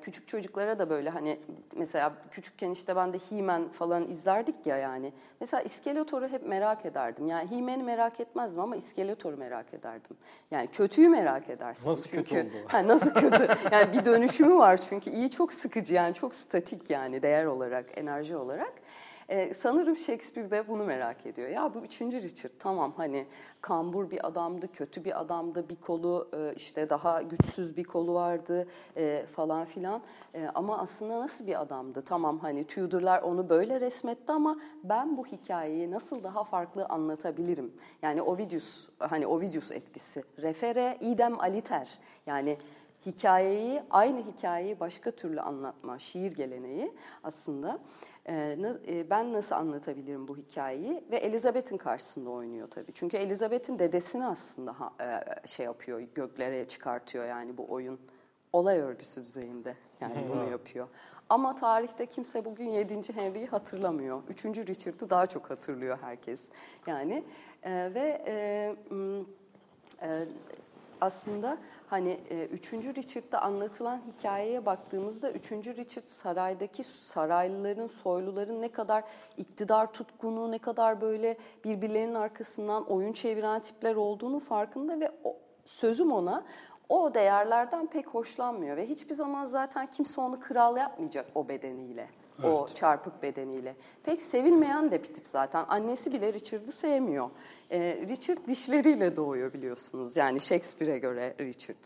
küçük 0.01 0.27
çocuklara 0.27 0.79
da 0.79 0.89
böyle 0.89 1.09
hani 1.09 1.39
mesela 1.75 2.13
küçükken 2.31 2.71
işte 2.71 2.95
ben 2.95 3.13
de 3.13 3.17
He-Man 3.29 3.69
falan 3.69 4.07
izlerdik 4.07 4.65
ya 4.65 4.77
yani. 4.77 5.13
Mesela 5.39 5.63
İskeletor'u 5.63 6.27
hep 6.27 6.47
merak 6.47 6.85
ederdim. 6.85 7.27
Yani 7.27 7.51
He-Man'i 7.51 7.83
merak 7.83 8.19
etmezdim 8.19 8.61
ama 8.61 8.75
İskeletor'u 8.75 9.37
merak 9.37 9.73
ederdim. 9.73 10.17
Yani 10.51 10.67
kötüyü 10.67 11.09
merak 11.09 11.49
edersin. 11.49 11.89
Nasıl 11.91 12.09
çünkü, 12.09 12.35
kötü 12.35 12.57
oldu? 12.57 12.67
Ha, 12.67 12.87
nasıl 12.87 13.13
kötü? 13.13 13.47
Yani 13.71 13.93
bir 13.93 14.05
dönüşümü 14.05 14.55
var 14.55 14.81
çünkü 14.89 15.09
iyi 15.09 15.31
çok 15.31 15.53
sıkıcı 15.53 15.93
yani 15.93 16.13
çok 16.13 16.35
statik 16.35 16.89
yani 16.89 17.21
değer 17.21 17.45
olarak, 17.45 17.85
enerji 17.97 18.35
olarak. 18.35 18.73
Ee, 19.29 19.53
sanırım 19.53 19.95
Shakespeare 19.97 20.51
de 20.51 20.67
bunu 20.67 20.85
merak 20.85 21.25
ediyor. 21.25 21.49
Ya 21.49 21.73
bu 21.73 21.79
üçüncü 21.79 22.21
Richard 22.21 22.51
tamam 22.59 22.93
hani 22.97 23.25
kambur 23.61 24.11
bir 24.11 24.27
adamdı, 24.27 24.71
kötü 24.71 25.05
bir 25.05 25.21
adamdı, 25.21 25.69
bir 25.69 25.75
kolu 25.75 26.29
e, 26.33 26.53
işte 26.55 26.89
daha 26.89 27.21
güçsüz 27.21 27.77
bir 27.77 27.83
kolu 27.83 28.13
vardı 28.13 28.67
e, 28.95 29.25
falan 29.25 29.65
filan. 29.65 30.01
E, 30.33 30.47
ama 30.55 30.77
aslında 30.77 31.19
nasıl 31.19 31.47
bir 31.47 31.61
adamdı? 31.61 32.01
Tamam 32.01 32.39
hani 32.39 32.67
Tudor'lar 32.67 33.21
onu 33.21 33.49
böyle 33.49 33.81
resmetti 33.81 34.31
ama 34.31 34.59
ben 34.83 35.17
bu 35.17 35.25
hikayeyi 35.25 35.91
nasıl 35.91 36.23
daha 36.23 36.43
farklı 36.43 36.85
anlatabilirim? 36.85 37.73
Yani 38.01 38.21
Ovidius, 38.21 38.89
hani 38.99 39.27
Ovidius 39.27 39.71
etkisi. 39.71 40.23
Refere 40.41 40.97
idem 41.01 41.39
aliter. 41.39 41.99
Yani 42.25 42.57
hikayeyi, 43.07 43.81
aynı 43.89 44.23
hikayeyi 44.23 44.79
başka 44.79 45.11
türlü 45.11 45.41
anlatma, 45.41 45.99
şiir 45.99 46.31
geleneği 46.31 46.93
aslında. 47.23 47.79
Ee, 48.29 48.57
e, 48.87 49.09
ben 49.09 49.33
nasıl 49.33 49.55
anlatabilirim 49.55 50.27
bu 50.27 50.37
hikayeyi? 50.37 51.03
Ve 51.11 51.17
Elizabeth'in 51.17 51.77
karşısında 51.77 52.29
oynuyor 52.29 52.67
tabii. 52.67 52.93
Çünkü 52.93 53.17
Elizabeth'in 53.17 53.79
dedesini 53.79 54.25
aslında 54.25 54.75
e, 55.01 55.47
şey 55.47 55.65
yapıyor, 55.65 55.99
göklere 55.99 56.67
çıkartıyor 56.67 57.25
yani 57.25 57.57
bu 57.57 57.65
oyun. 57.69 57.99
Olay 58.53 58.79
örgüsü 58.79 59.21
düzeyinde 59.21 59.75
yani 60.01 60.25
bunu 60.29 60.51
yapıyor. 60.51 60.87
Ama 61.29 61.55
tarihte 61.55 62.05
kimse 62.05 62.45
bugün 62.45 62.69
7. 62.69 63.13
Henry'yi 63.13 63.47
hatırlamıyor. 63.47 64.21
3. 64.29 64.45
Richard'ı 64.45 65.09
daha 65.09 65.27
çok 65.27 65.49
hatırlıyor 65.49 65.97
herkes. 66.01 66.49
Yani 66.87 67.23
e, 67.63 67.71
ve 67.93 68.23
e, 68.27 68.75
e, 70.01 70.25
aslında 71.01 71.57
hani 71.87 72.19
e, 72.29 72.45
3. 72.45 72.73
Richard'da 72.73 73.41
anlatılan 73.41 74.01
hikayeye 74.07 74.65
baktığımızda 74.65 75.31
3. 75.31 75.51
Richard 75.51 76.07
saraydaki 76.07 76.83
saraylıların, 76.83 77.87
soyluların 77.87 78.61
ne 78.61 78.71
kadar 78.71 79.03
iktidar 79.37 79.93
tutkunu, 79.93 80.51
ne 80.51 80.59
kadar 80.59 81.01
böyle 81.01 81.37
birbirlerinin 81.63 82.15
arkasından 82.15 82.91
oyun 82.91 83.13
çeviren 83.13 83.61
tipler 83.61 83.95
olduğunu 83.95 84.39
farkında 84.39 84.99
ve 84.99 85.11
o, 85.23 85.37
sözüm 85.65 86.11
ona 86.11 86.43
o 86.89 87.13
değerlerden 87.13 87.87
pek 87.87 88.07
hoşlanmıyor 88.07 88.77
ve 88.77 88.89
hiçbir 88.89 89.13
zaman 89.13 89.45
zaten 89.45 89.87
kimse 89.87 90.21
onu 90.21 90.39
kral 90.39 90.77
yapmayacak 90.77 91.25
o 91.35 91.47
bedeniyle. 91.47 92.09
Evet. 92.43 92.53
O 92.53 92.67
çarpık 92.73 93.23
bedeniyle. 93.23 93.75
Pek 94.03 94.21
sevilmeyen 94.21 94.91
de 94.91 95.03
bir 95.03 95.13
tip 95.13 95.27
zaten. 95.27 95.65
Annesi 95.67 96.13
bile 96.13 96.33
Richard'ı 96.33 96.71
sevmiyor. 96.71 97.29
Ee, 97.71 98.05
Richard 98.09 98.47
dişleriyle 98.47 99.15
doğuyor 99.15 99.53
biliyorsunuz. 99.53 100.17
Yani 100.17 100.41
Shakespeare'e 100.41 100.99
göre 100.99 101.35
Richard. 101.39 101.83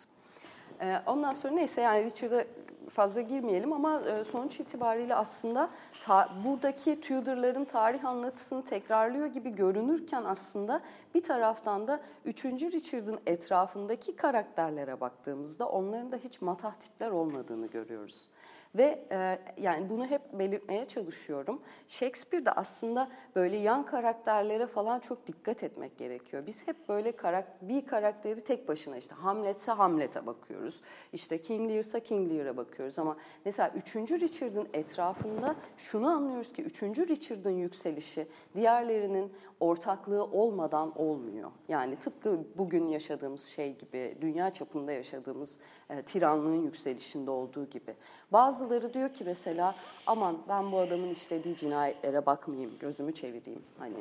Ee, 0.81 1.01
ondan 1.05 1.33
sonra 1.33 1.53
neyse 1.53 1.81
yani 1.81 2.03
Richard'ı 2.03 2.47
fazla 2.89 3.21
girmeyelim 3.21 3.73
ama 3.73 4.01
e, 4.01 4.23
sonuç 4.23 4.59
itibariyle 4.59 5.15
aslında 5.15 5.69
ta, 6.01 6.29
buradaki 6.45 7.01
Tudor'ların 7.01 7.65
tarih 7.65 8.05
anlatısını 8.05 8.63
tekrarlıyor 8.63 9.25
gibi 9.25 9.49
görünürken 9.49 10.23
aslında 10.23 10.81
bir 11.15 11.23
taraftan 11.23 11.87
da 11.87 12.01
3. 12.25 12.45
Richard'ın 12.45 13.19
etrafındaki 13.25 14.15
karakterlere 14.15 15.01
baktığımızda 15.01 15.69
onların 15.69 16.11
da 16.11 16.17
hiç 16.17 16.41
matah 16.41 16.73
tipler 16.73 17.11
olmadığını 17.11 17.67
görüyoruz. 17.67 18.29
Ve 18.75 19.05
e, 19.11 19.39
yani 19.57 19.89
bunu 19.89 20.05
hep 20.05 20.21
belirtmeye 20.33 20.85
çalışıyorum. 20.85 21.61
Shakespeare'de 21.87 22.51
aslında 22.51 23.09
böyle 23.35 23.57
yan 23.57 23.85
karakterlere 23.85 24.67
falan 24.67 24.99
çok 24.99 25.27
dikkat 25.27 25.63
etmek 25.63 25.97
gerekiyor. 25.97 26.43
Biz 26.45 26.67
hep 26.67 26.89
böyle 26.89 27.11
karak 27.11 27.61
bir 27.61 27.85
karakteri 27.85 28.41
tek 28.41 28.67
başına 28.67 28.97
işte 28.97 29.15
Hamlet'se 29.15 29.71
Hamlet'e 29.71 30.25
bakıyoruz. 30.25 30.81
İşte 31.13 31.41
King 31.41 31.71
Lear'sa 31.71 31.99
King 31.99 32.31
Lear'a 32.31 32.57
bakıyoruz 32.57 32.99
ama 32.99 33.17
mesela 33.45 33.71
3. 33.75 33.95
Richard'ın 33.95 34.67
etrafında 34.73 35.55
şunu 35.77 36.07
anlıyoruz 36.07 36.53
ki 36.53 36.63
3. 36.63 36.83
Richard'ın 36.83 37.51
yükselişi 37.57 38.27
diğerlerinin 38.55 39.33
ortaklığı 39.61 40.23
olmadan 40.23 40.99
olmuyor. 41.01 41.51
Yani 41.67 41.95
tıpkı 41.95 42.39
bugün 42.57 42.87
yaşadığımız 42.87 43.45
şey 43.45 43.77
gibi, 43.77 44.17
dünya 44.21 44.53
çapında 44.53 44.91
yaşadığımız 44.91 45.59
e, 45.89 46.01
tiranlığın 46.01 46.61
yükselişinde 46.61 47.31
olduğu 47.31 47.65
gibi. 47.69 47.95
Bazıları 48.31 48.93
diyor 48.93 49.13
ki 49.13 49.23
mesela 49.23 49.75
aman 50.07 50.37
ben 50.49 50.71
bu 50.71 50.79
adamın 50.79 51.09
işlediği 51.09 51.55
cinayetlere 51.55 52.25
bakmayayım, 52.25 52.71
gözümü 52.79 53.13
çevireyim. 53.13 53.63
Hani 53.79 53.97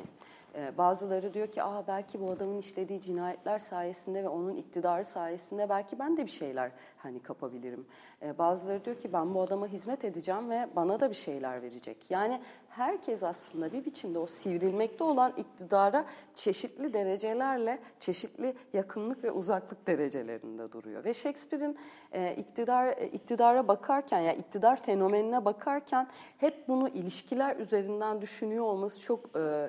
e, 0.55 0.79
bazıları 0.79 1.35
diyor 1.35 1.47
ki 1.47 1.63
Aa, 1.63 1.87
belki 1.87 2.21
bu 2.21 2.31
adamın 2.31 2.59
işlediği 2.59 3.01
cinayetler 3.01 3.59
sayesinde 3.59 4.25
ve 4.25 4.29
onun 4.29 4.57
iktidarı 4.57 5.05
sayesinde 5.05 5.69
belki 5.69 5.99
ben 5.99 6.17
de 6.17 6.27
bir 6.27 6.31
şeyler 6.31 6.73
hani 6.99 7.21
kapabilirim. 7.23 7.87
E, 8.23 8.39
bazıları 8.39 8.85
diyor 8.85 8.99
ki 8.99 9.13
ben 9.13 9.35
bu 9.35 9.43
adama 9.43 9.67
hizmet 9.67 10.05
edeceğim 10.05 10.51
ve 10.51 10.69
bana 10.77 11.01
da 11.01 11.11
bir 11.11 11.15
şeyler 11.15 11.63
verecek. 11.63 12.11
Yani 12.11 12.41
herkes 12.69 13.23
aslında 13.23 13.73
bir 13.73 13.85
biçimde 13.85 14.19
o 14.19 14.27
sivrilmekte 14.27 15.05
olan 15.05 15.33
iktidara 15.37 16.05
çeşitli 16.35 16.93
derecelerle, 16.93 17.79
çeşitli 18.01 18.55
yakınlık 18.73 19.25
ve 19.25 19.31
uzaklık 19.31 19.87
derecelerinde 19.87 20.73
duruyor. 20.73 21.05
Ve 21.05 21.15
Shakespeare'in 21.15 21.79
e, 22.13 22.35
iktidar 22.35 22.87
e, 22.87 23.09
iktidara 23.09 23.69
bakarken 23.69 24.19
ya 24.19 24.25
yani 24.25 24.39
iktidar 24.39 24.83
fenomenine 24.83 25.45
bakarken 25.45 26.09
hep 26.39 26.69
bunu 26.69 26.89
ilişkiler 26.89 27.57
üzerinden 27.57 28.21
düşünüyor 28.21 28.65
olması 28.65 29.01
çok 29.01 29.21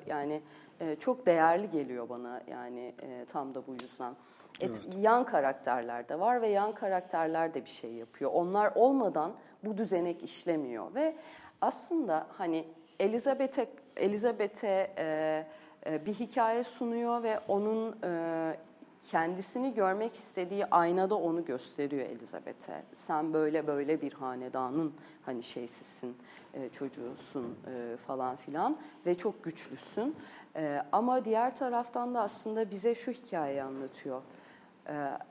yani 0.06 0.42
çok 0.98 1.26
değerli 1.26 1.70
geliyor 1.70 2.08
bana 2.08 2.42
yani 2.50 2.94
tam 3.28 3.54
da 3.54 3.66
bu 3.66 3.72
yüzden. 3.72 4.14
Et, 4.60 4.82
evet. 4.84 4.96
Yan 4.98 5.26
karakterler 5.26 6.08
de 6.08 6.20
var 6.20 6.42
ve 6.42 6.48
yan 6.48 6.74
karakterler 6.74 7.54
de 7.54 7.64
bir 7.64 7.70
şey 7.70 7.92
yapıyor. 7.92 8.30
Onlar 8.34 8.72
olmadan 8.74 9.32
bu 9.64 9.76
düzenek 9.76 10.22
işlemiyor 10.22 10.94
ve 10.94 11.14
aslında 11.60 12.26
hani 12.38 12.64
Elizabeth'e 13.00 13.66
Elizabeth'e 13.96 14.92
e, 14.98 15.46
e, 15.86 16.06
bir 16.06 16.14
hikaye 16.14 16.64
sunuyor 16.64 17.22
ve 17.22 17.40
onun 17.48 17.96
e, 18.04 18.56
kendisini 19.10 19.74
görmek 19.74 20.14
istediği 20.14 20.66
aynada 20.66 21.14
onu 21.14 21.44
gösteriyor 21.44 22.06
Elizabeth'e. 22.06 22.82
Sen 22.94 23.32
böyle 23.32 23.66
böyle 23.66 24.00
bir 24.02 24.12
hanedanın 24.12 24.92
hani 25.26 25.42
şeysizsin, 25.42 26.16
e, 26.54 26.68
çocuğusun 26.68 27.58
e, 27.66 27.96
falan 27.96 28.36
filan 28.36 28.76
ve 29.06 29.14
çok 29.14 29.44
güçlüsün. 29.44 30.16
E, 30.56 30.82
ama 30.92 31.24
diğer 31.24 31.56
taraftan 31.56 32.14
da 32.14 32.20
aslında 32.20 32.70
bize 32.70 32.94
şu 32.94 33.12
hikayeyi 33.12 33.62
anlatıyor. 33.62 34.22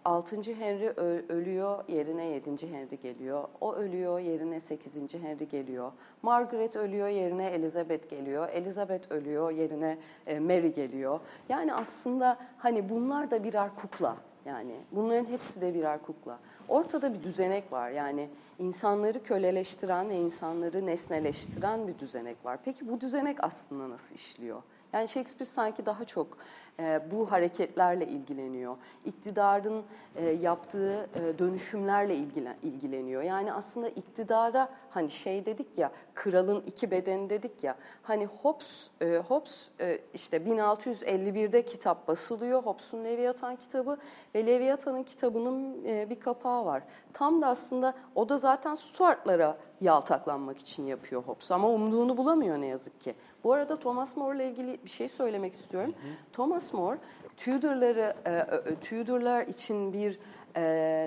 6. 0.06 0.36
Ee, 0.36 0.56
Henry 0.56 0.90
ölüyor, 1.30 1.84
yerine 1.88 2.26
7. 2.26 2.72
Henry 2.72 3.02
geliyor. 3.04 3.44
O 3.62 3.76
ölüyor, 3.76 4.20
yerine 4.20 4.60
8. 4.60 5.14
Henry 5.14 5.50
geliyor. 5.50 5.92
Margaret 6.22 6.76
ölüyor, 6.76 7.08
yerine 7.08 7.46
Elizabeth 7.46 8.10
geliyor. 8.10 8.50
Elizabeth 8.50 9.12
ölüyor, 9.12 9.52
yerine 9.52 9.98
e, 10.28 10.40
Mary 10.40 10.68
geliyor. 10.68 11.20
Yani 11.50 11.74
aslında 11.74 12.38
hani 12.58 12.90
bunlar 12.90 13.32
da 13.32 13.44
birer 13.44 13.76
kukla. 13.76 14.18
Yani 14.46 14.76
bunların 14.92 15.26
hepsi 15.26 15.62
de 15.62 15.74
birer 15.74 16.02
kukla. 16.02 16.40
Ortada 16.68 17.14
bir 17.14 17.24
düzenek 17.24 17.72
var. 17.72 17.90
Yani 17.90 18.30
insanları 18.60 19.24
köleleştiren 19.24 20.10
ve 20.10 20.16
insanları 20.16 20.86
nesneleştiren 20.86 21.88
bir 21.88 22.00
düzenek 22.00 22.46
var. 22.46 22.60
Peki 22.66 22.90
bu 22.90 23.02
düzenek 23.02 23.44
aslında 23.44 23.90
nasıl 23.90 24.16
işliyor? 24.16 24.62
Yani 24.94 25.08
Shakespeare 25.08 25.46
sanki 25.46 25.86
daha 25.86 26.06
çok 26.06 26.38
e, 26.80 27.12
bu 27.12 27.32
hareketlerle 27.32 28.08
ilgileniyor. 28.08 28.78
İktidarın 29.06 29.84
e, 30.16 30.30
yaptığı 30.30 31.10
e, 31.16 31.40
dönüşümlerle 31.40 32.16
ilgilen, 32.16 32.56
ilgileniyor. 32.64 33.22
Yani 33.22 33.54
aslında 33.54 33.90
iktidara 33.90 34.70
hani 34.90 35.10
şey 35.10 35.46
dedik 35.46 35.78
ya, 35.78 35.92
kralın 36.16 36.64
iki 36.68 36.92
bedeni 36.92 37.30
dedik 37.30 37.64
ya. 37.64 37.76
Hani 38.04 38.26
Hobbes, 38.26 38.90
e, 39.02 39.18
Hobbes 39.28 39.70
e, 39.80 40.00
işte 40.14 40.38
1651'de 40.38 41.66
kitap 41.66 42.08
basılıyor. 42.08 42.64
Hobbes'un 42.64 43.06
Leviathan 43.06 43.56
kitabı 43.56 43.98
ve 44.36 44.46
Leviathan'ın 44.46 45.04
kitabının 45.04 45.86
e, 45.86 46.10
bir 46.10 46.20
kapağı 46.20 46.66
var. 46.66 46.84
Tam 47.14 47.42
da 47.42 47.48
aslında 47.48 47.94
o 48.16 48.30
da 48.30 48.38
zaten 48.38 48.76
Stuart'lara 48.76 49.58
yaltaklanmak 49.82 50.60
için 50.60 50.86
yapıyor 50.86 51.24
Hobbes 51.24 51.52
ama 51.52 51.70
umduğunu 51.70 52.18
bulamıyor 52.18 52.62
ne 52.62 52.66
yazık 52.66 53.02
ki. 53.02 53.16
Bu 53.44 53.54
arada 53.54 53.80
Thomas 53.80 54.18
More 54.18 54.36
ile 54.36 54.50
ilgili 54.50 54.80
bir 54.84 54.90
şey 54.90 55.08
söylemek 55.08 55.54
istiyorum. 55.54 55.94
Hı 56.02 56.08
hı. 56.08 56.12
Thomas 56.34 56.74
More 56.74 56.98
Tudor'ları 57.38 58.14
e, 58.26 58.76
Tudor'lar 58.76 59.48
için 59.48 59.94
bir 59.94 60.20
e, 60.56 60.62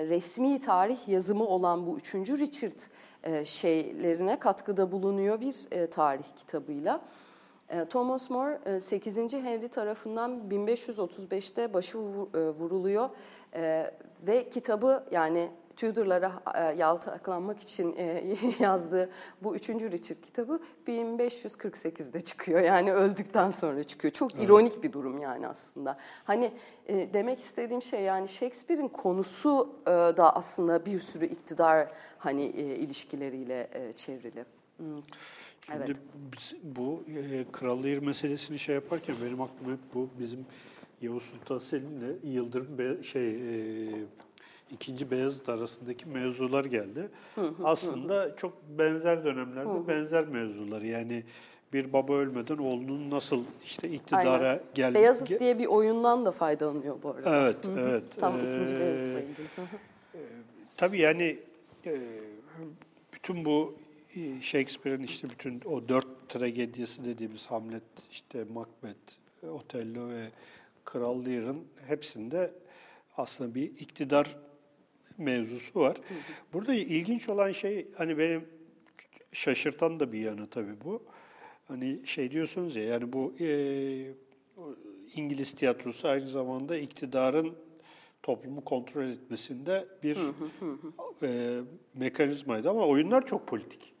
resmi 0.09 0.59
tarih 0.59 1.07
yazımı 1.07 1.45
olan 1.47 1.87
bu 1.87 1.97
3. 1.97 2.15
Richard 2.15 2.79
e, 3.23 3.45
şeylerine 3.45 4.39
katkıda 4.39 4.91
bulunuyor 4.91 5.41
bir 5.41 5.55
e, 5.71 5.87
tarih 5.87 6.35
kitabıyla. 6.35 7.01
E, 7.69 7.85
Thomas 7.85 8.29
More 8.29 8.79
8. 8.79 9.17
E, 9.17 9.41
Henry 9.41 9.67
tarafından 9.67 10.41
1535'te 10.49 11.73
başı 11.73 11.97
e, 11.97 12.01
vuruluyor 12.39 13.09
ve 14.27 14.49
kitabı 14.49 15.03
yani 15.11 15.49
Tudor'lara 15.75 16.31
e, 16.55 16.61
yaltaklanmak 16.77 17.59
için 17.61 17.95
e, 17.97 18.35
yazdığı 18.59 19.09
bu 19.41 19.55
üçüncü 19.55 19.91
Richard 19.91 20.21
kitabı 20.21 20.59
1548'de 20.87 22.21
çıkıyor. 22.21 22.61
Yani 22.61 22.93
öldükten 22.93 23.51
sonra 23.51 23.83
çıkıyor. 23.83 24.13
Çok 24.13 24.35
evet. 24.35 24.43
ironik 24.43 24.83
bir 24.83 24.93
durum 24.93 25.19
yani 25.19 25.47
aslında. 25.47 25.97
Hani 26.23 26.51
e, 26.87 27.13
demek 27.13 27.39
istediğim 27.39 27.81
şey 27.81 28.01
yani 28.01 28.27
Shakespeare'in 28.27 28.87
konusu 28.87 29.75
da 29.87 30.35
aslında 30.35 30.85
bir 30.85 30.99
sürü 30.99 31.25
iktidar 31.25 31.87
hani 32.17 32.45
ilişkileriyle 32.45 33.69
çevrili. 33.95 34.45
Hmm. 34.77 35.01
Şimdi 35.65 35.83
evet. 35.85 35.97
bu 36.63 37.03
e, 37.07 37.45
Krallığı 37.51 38.01
meselesini 38.01 38.59
şey 38.59 38.75
yaparken 38.75 39.15
benim 39.25 39.41
aklıma 39.41 39.71
hep 39.71 39.79
bu 39.93 40.09
bizim 40.19 40.45
Yavuz 41.01 41.23
Sultan 41.23 41.59
Selim'le 41.59 42.19
Yıldırım 42.23 43.03
şey 43.03 43.29
e, 43.29 43.89
ikinci 44.71 45.11
Beyazıt 45.11 45.49
arasındaki 45.49 46.09
mevzular 46.09 46.65
geldi. 46.65 47.09
Aslında 47.63 48.35
çok 48.35 48.53
benzer 48.77 49.25
dönemlerde 49.25 49.87
benzer 49.87 50.27
mevzular. 50.27 50.81
Yani 50.81 51.23
bir 51.73 51.93
baba 51.93 52.13
ölmeden 52.13 52.57
oğlunun 52.57 53.09
nasıl 53.09 53.43
işte 53.63 53.89
iktidara 53.89 54.61
geldi. 54.73 54.95
Beyazıt 54.95 55.39
diye 55.39 55.59
bir 55.59 55.65
oyundan 55.65 56.25
da 56.25 56.31
faydalanıyor 56.31 57.03
bu 57.03 57.09
arada. 57.09 57.41
Evet, 57.41 57.57
evet. 57.79 58.03
Tam 58.19 58.39
ee, 58.39 58.39
ikinci 58.39 58.79
Beyazıt'la 58.79 59.19
ilgili. 59.19 59.47
e, 60.15 60.19
tabii 60.77 60.99
yani 60.99 61.39
e, 61.85 61.97
bütün 63.13 63.45
bu 63.45 63.75
e, 64.15 64.41
Shakespeare'in 64.41 65.03
işte 65.03 65.29
bütün 65.29 65.61
o 65.65 65.89
dört 65.89 66.29
tragediyası 66.29 67.05
dediğimiz 67.05 67.45
Hamlet, 67.45 67.83
işte 68.11 68.45
Macbeth, 68.53 69.13
Otello 69.49 70.09
ve 70.09 70.29
Kral 70.85 71.25
Lear'ın 71.25 71.63
hepsinde 71.87 72.51
aslında 73.17 73.55
bir 73.55 73.63
iktidar 73.63 74.35
mevzusu 75.17 75.79
var. 75.79 75.97
Burada 76.53 76.73
ilginç 76.73 77.29
olan 77.29 77.51
şey 77.51 77.87
hani 77.97 78.17
benim 78.17 78.45
şaşırtan 79.33 79.99
da 79.99 80.11
bir 80.11 80.19
yanı 80.19 80.47
tabii 80.47 80.81
bu. 80.85 81.03
Hani 81.67 81.99
şey 82.05 82.31
diyorsunuz 82.31 82.75
ya 82.75 82.83
yani 82.83 83.13
bu 83.13 83.33
e, 83.39 83.47
İngiliz 85.15 85.53
tiyatrosu 85.55 86.07
aynı 86.07 86.27
zamanda 86.27 86.77
iktidarın 86.77 87.55
toplumu 88.23 88.63
kontrol 88.63 89.03
etmesinde 89.03 89.87
bir 90.03 90.17
e, 91.23 91.59
mekanizmaydı 91.93 92.69
ama 92.69 92.87
oyunlar 92.87 93.25
çok 93.25 93.47
politik. 93.47 93.93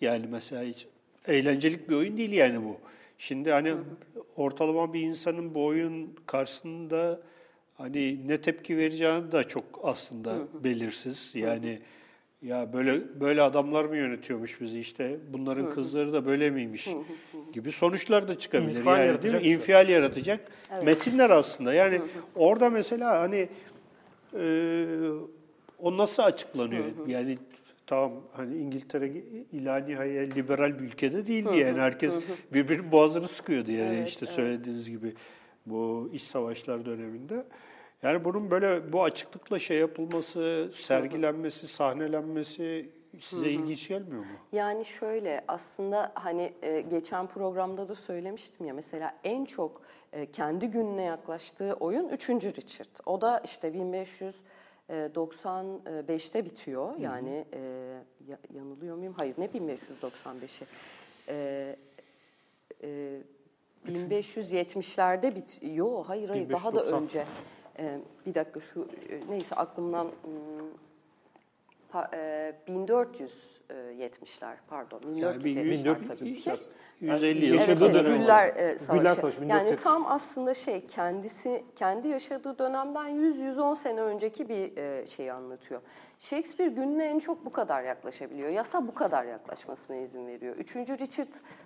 Yani 0.00 0.26
mesela 0.30 0.62
hiç 0.62 0.86
eğlencelik 1.26 1.88
bir 1.88 1.94
oyun 1.94 2.16
değil 2.16 2.32
yani 2.32 2.64
bu. 2.64 2.76
Şimdi 3.18 3.50
hani 3.50 3.74
ortalama 4.36 4.92
bir 4.92 5.00
insanın 5.00 5.54
bu 5.54 5.64
oyun 5.64 6.14
karşısında 6.26 7.20
hani 7.78 8.28
ne 8.28 8.40
tepki 8.40 8.76
vereceğini 8.76 9.32
de 9.32 9.44
çok 9.44 9.64
aslında 9.82 10.34
belirsiz. 10.64 11.34
Yani 11.34 11.78
ya 12.42 12.72
böyle 12.72 13.20
böyle 13.20 13.42
adamlar 13.42 13.84
mı 13.84 13.96
yönetiyormuş 13.96 14.60
bizi 14.60 14.80
işte 14.80 15.18
bunların 15.32 15.70
kızları 15.70 16.12
da 16.12 16.26
böyle 16.26 16.50
miymiş 16.50 16.88
gibi 17.52 17.72
sonuçlar 17.72 18.28
da 18.28 18.38
çıkabilir. 18.38 18.76
İnfial 18.78 19.06
yani 19.06 19.22
değil 19.22 19.34
mi? 19.34 19.42
İnfial 19.42 19.88
yaratacak 19.88 20.40
evet. 20.74 20.84
metinler 20.84 21.30
aslında. 21.30 21.74
Yani 21.74 22.00
orada 22.34 22.70
mesela 22.70 23.20
hani 23.20 23.48
e, 24.34 24.86
o 25.78 25.96
nasıl 25.96 26.22
açıklanıyor? 26.22 26.84
Yani 27.06 27.38
tamam 27.86 28.12
hani 28.32 28.56
İngiltere 28.56 29.12
ila 29.52 29.76
nihaya 29.76 30.22
liberal 30.22 30.78
bir 30.78 30.84
ülkede 30.84 31.26
değildi 31.26 31.58
yani 31.58 31.80
herkes 31.80 32.14
birbirinin 32.52 32.92
boğazını 32.92 33.28
sıkıyordu 33.28 33.72
yani 33.72 33.96
Evet, 33.96 34.08
işte 34.08 34.24
evet. 34.26 34.34
söylediğiniz 34.34 34.90
gibi 34.90 35.14
bu 35.66 36.10
iç 36.12 36.22
savaşlar 36.22 36.86
döneminde. 36.86 37.44
Yani 38.02 38.24
bunun 38.24 38.50
böyle 38.50 38.92
bu 38.92 39.02
açıklıkla 39.02 39.58
şey 39.58 39.78
yapılması, 39.78 40.70
sergilenmesi, 40.74 41.66
sahnelenmesi 41.66 42.90
size 43.20 43.50
ilginç 43.50 43.88
gelmiyor 43.88 44.20
mu? 44.20 44.26
Yani 44.52 44.84
şöyle 44.84 45.44
aslında 45.48 46.12
hani 46.14 46.52
e, 46.62 46.80
geçen 46.80 47.26
programda 47.26 47.88
da 47.88 47.94
söylemiştim 47.94 48.66
ya 48.66 48.74
mesela 48.74 49.16
en 49.24 49.44
çok 49.44 49.82
e, 50.12 50.26
kendi 50.30 50.66
gününe 50.66 51.02
yaklaştığı 51.02 51.74
oyun 51.80 52.08
3. 52.08 52.30
Richard. 52.30 52.96
O 53.06 53.20
da 53.20 53.38
işte 53.44 53.68
1595'te 53.68 56.44
bitiyor. 56.44 56.96
Yani 56.98 57.44
e, 57.54 57.58
ya- 58.28 58.38
yanılıyor 58.54 58.96
muyum? 58.96 59.14
Hayır 59.16 59.34
ne 59.38 59.46
1595'i? 59.46 60.64
E, 61.28 61.76
e, 62.82 63.18
1570'lerde 63.88 65.34
bitiyor. 65.34 66.04
Hayır 66.06 66.28
hayır 66.28 66.50
daha 66.50 66.74
da 66.74 66.86
1590. 66.86 67.02
önce. 67.02 67.24
E, 67.78 67.98
bir 68.26 68.34
dakika 68.34 68.60
şu 68.60 68.88
e, 69.10 69.20
neyse 69.30 69.54
aklımdan 69.54 70.04
hmm, 70.04 70.68
Pa- 71.92 72.16
e, 72.16 72.54
1470'ler 72.68 74.54
pardon. 74.68 75.14
Yani 75.14 75.44
bir 75.44 75.56
1470'ler 75.56 75.84
1400 75.84 76.18
tabii. 76.18 76.28
işte 76.28 76.56
150 77.00 77.44
yıl. 77.44 77.54
Evet, 77.54 77.68
Yaşadığı 77.68 77.84
evet, 77.84 77.94
dönem 77.94 78.18
Güller, 78.18 78.56
e, 78.56 78.78
Savaşı. 78.78 79.00
Güller 79.00 79.14
Savaşı, 79.14 79.40
Yani 79.40 79.50
1470. 79.50 79.82
tam 79.82 80.06
aslında 80.06 80.54
şey 80.54 80.86
kendisi 80.86 81.64
kendi 81.76 82.08
yaşadığı 82.08 82.58
dönemden 82.58 83.10
100-110 83.10 83.76
sene 83.76 84.00
önceki 84.00 84.48
bir 84.48 84.76
e, 84.76 85.06
şeyi 85.06 85.32
anlatıyor. 85.32 85.80
Shakespeare 86.18 86.70
gününe 86.70 87.04
en 87.04 87.18
çok 87.18 87.44
bu 87.44 87.52
kadar 87.52 87.82
yaklaşabiliyor. 87.82 88.48
Yasa 88.48 88.88
bu 88.88 88.94
kadar 88.94 89.24
yaklaşmasına 89.24 89.96
izin 89.96 90.26
veriyor. 90.26 90.56
Üçüncü 90.56 90.98
Richard'ı 90.98 91.30
e, 91.30 91.65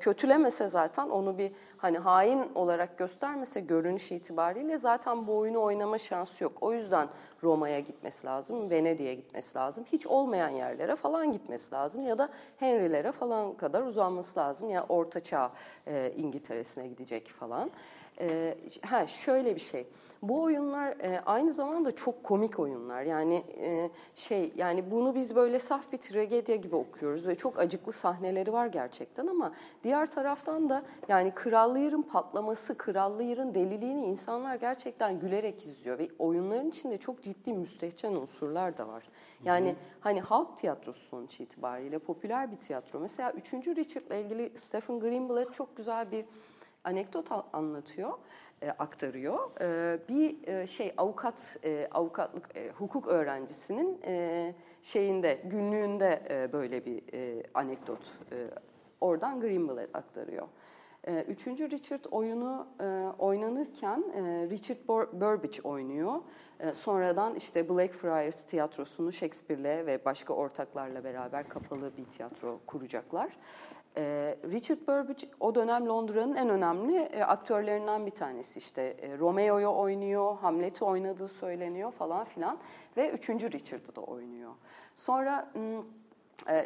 kötülemese 0.00 0.68
zaten 0.68 1.08
onu 1.08 1.38
bir 1.38 1.52
hani 1.76 1.98
hain 1.98 2.50
olarak 2.54 2.98
göstermese 2.98 3.60
görünüş 3.60 4.12
itibariyle 4.12 4.78
zaten 4.78 5.26
bu 5.26 5.38
oyunu 5.38 5.62
oynama 5.62 5.98
şansı 5.98 6.44
yok. 6.44 6.52
O 6.60 6.72
yüzden 6.72 7.08
Roma'ya 7.42 7.80
gitmesi 7.80 8.26
lazım, 8.26 8.70
Venedik'e 8.70 9.14
gitmesi 9.14 9.58
lazım. 9.58 9.84
Hiç 9.92 10.06
olmayan 10.06 10.48
yerlere 10.48 10.96
falan 10.96 11.32
gitmesi 11.32 11.74
lazım 11.74 12.02
ya 12.02 12.18
da 12.18 12.28
Henry'lere 12.56 13.12
falan 13.12 13.54
kadar 13.54 13.82
uzanması 13.82 14.40
lazım. 14.40 14.70
Ya 14.70 14.86
Orta 14.88 15.20
Çağ 15.20 15.52
e, 15.86 16.12
İngiltere'sine 16.16 16.86
gidecek 16.86 17.28
falan. 17.28 17.70
E, 18.20 18.54
ha 18.82 19.06
şöyle 19.06 19.54
bir 19.54 19.60
şey. 19.60 19.86
Bu 20.22 20.42
oyunlar 20.42 20.88
e, 20.88 21.20
aynı 21.26 21.52
zamanda 21.52 21.94
çok 21.94 22.24
komik 22.24 22.58
oyunlar. 22.58 23.02
Yani 23.02 23.44
e, 23.60 23.90
şey 24.14 24.52
yani 24.56 24.90
bunu 24.90 25.14
biz 25.14 25.36
böyle 25.36 25.58
saf 25.58 25.92
bir 25.92 25.98
tragedya 25.98 26.56
gibi 26.56 26.76
okuyoruz 26.76 27.26
ve 27.26 27.34
çok 27.34 27.58
acıklı 27.58 27.92
sahneleri 27.92 28.52
var 28.52 28.66
gerçekten 28.66 29.26
ama 29.26 29.52
diğer 29.84 30.10
taraftan 30.10 30.68
da 30.68 30.82
yani 31.08 31.34
Kral 31.34 31.74
Lear'ın 31.74 32.02
patlaması, 32.02 32.78
Kral 32.78 33.18
Lear'ın 33.18 33.54
deliliğini 33.54 34.04
insanlar 34.04 34.56
gerçekten 34.56 35.20
gülerek 35.20 35.66
izliyor 35.66 35.98
ve 35.98 36.08
oyunların 36.18 36.68
içinde 36.68 36.98
çok 36.98 37.22
ciddi 37.22 37.52
müstehcen 37.52 38.12
unsurlar 38.12 38.76
da 38.76 38.88
var. 38.88 39.08
Yani 39.44 39.74
hani 40.00 40.20
halk 40.20 40.56
tiyatrosu 40.56 41.00
sonuç 41.00 41.40
itibariyle 41.40 41.98
popüler 41.98 42.52
bir 42.52 42.56
tiyatro. 42.56 43.00
Mesela 43.00 43.32
3. 43.32 43.54
Richard'la 43.54 44.14
ilgili 44.14 44.58
Stephen 44.58 45.00
Greenblatt 45.00 45.54
çok 45.54 45.76
güzel 45.76 46.10
bir 46.10 46.24
anekdot 46.86 47.30
anlatıyor, 47.52 48.12
e, 48.62 48.70
aktarıyor. 48.70 49.60
E, 49.60 49.98
bir 50.08 50.48
e, 50.48 50.66
şey 50.66 50.94
avukat, 50.96 51.58
e, 51.64 51.88
avukatlık, 51.90 52.56
e, 52.56 52.70
hukuk 52.70 53.06
öğrencisinin 53.06 54.00
e, 54.04 54.54
şeyinde, 54.82 55.40
günlüğünde 55.44 56.22
e, 56.30 56.52
böyle 56.52 56.86
bir 56.86 57.02
e, 57.12 57.42
anekdot 57.54 58.12
e, 58.32 58.36
oradan 59.00 59.40
Greenblatt 59.40 59.96
aktarıyor. 59.96 60.48
E, 61.06 61.22
Üçüncü 61.22 61.70
Richard 61.70 62.04
oyunu 62.10 62.66
e, 62.80 62.84
oynanırken 63.18 64.04
e, 64.14 64.22
Richard 64.50 64.78
Bur- 64.88 65.12
Burbage 65.20 65.62
oynuyor. 65.64 66.14
E, 66.60 66.74
sonradan 66.74 67.34
işte 67.34 67.68
Blackfriars 67.68 68.44
tiyatrosunu 68.44 69.12
Shakespeare'le 69.12 69.86
ve 69.86 70.04
başka 70.04 70.34
ortaklarla 70.34 71.04
beraber 71.04 71.48
kapalı 71.48 71.96
bir 71.96 72.04
tiyatro 72.04 72.60
kuracaklar. 72.66 73.36
Richard 74.50 74.78
Burbage 74.80 75.26
o 75.40 75.54
dönem 75.54 75.86
Londra'nın 75.86 76.34
en 76.36 76.48
önemli 76.48 77.24
aktörlerinden 77.24 78.06
bir 78.06 78.10
tanesi. 78.10 78.58
İşte 78.58 78.96
Romeo'yu 79.18 79.68
oynuyor, 79.68 80.36
Hamlet'i 80.36 80.84
oynadığı 80.84 81.28
söyleniyor 81.28 81.92
falan 81.92 82.24
filan 82.24 82.58
ve 82.96 83.10
3. 83.10 83.30
Richard'ı 83.30 83.96
da 83.96 84.00
oynuyor. 84.00 84.50
Sonra 84.96 85.52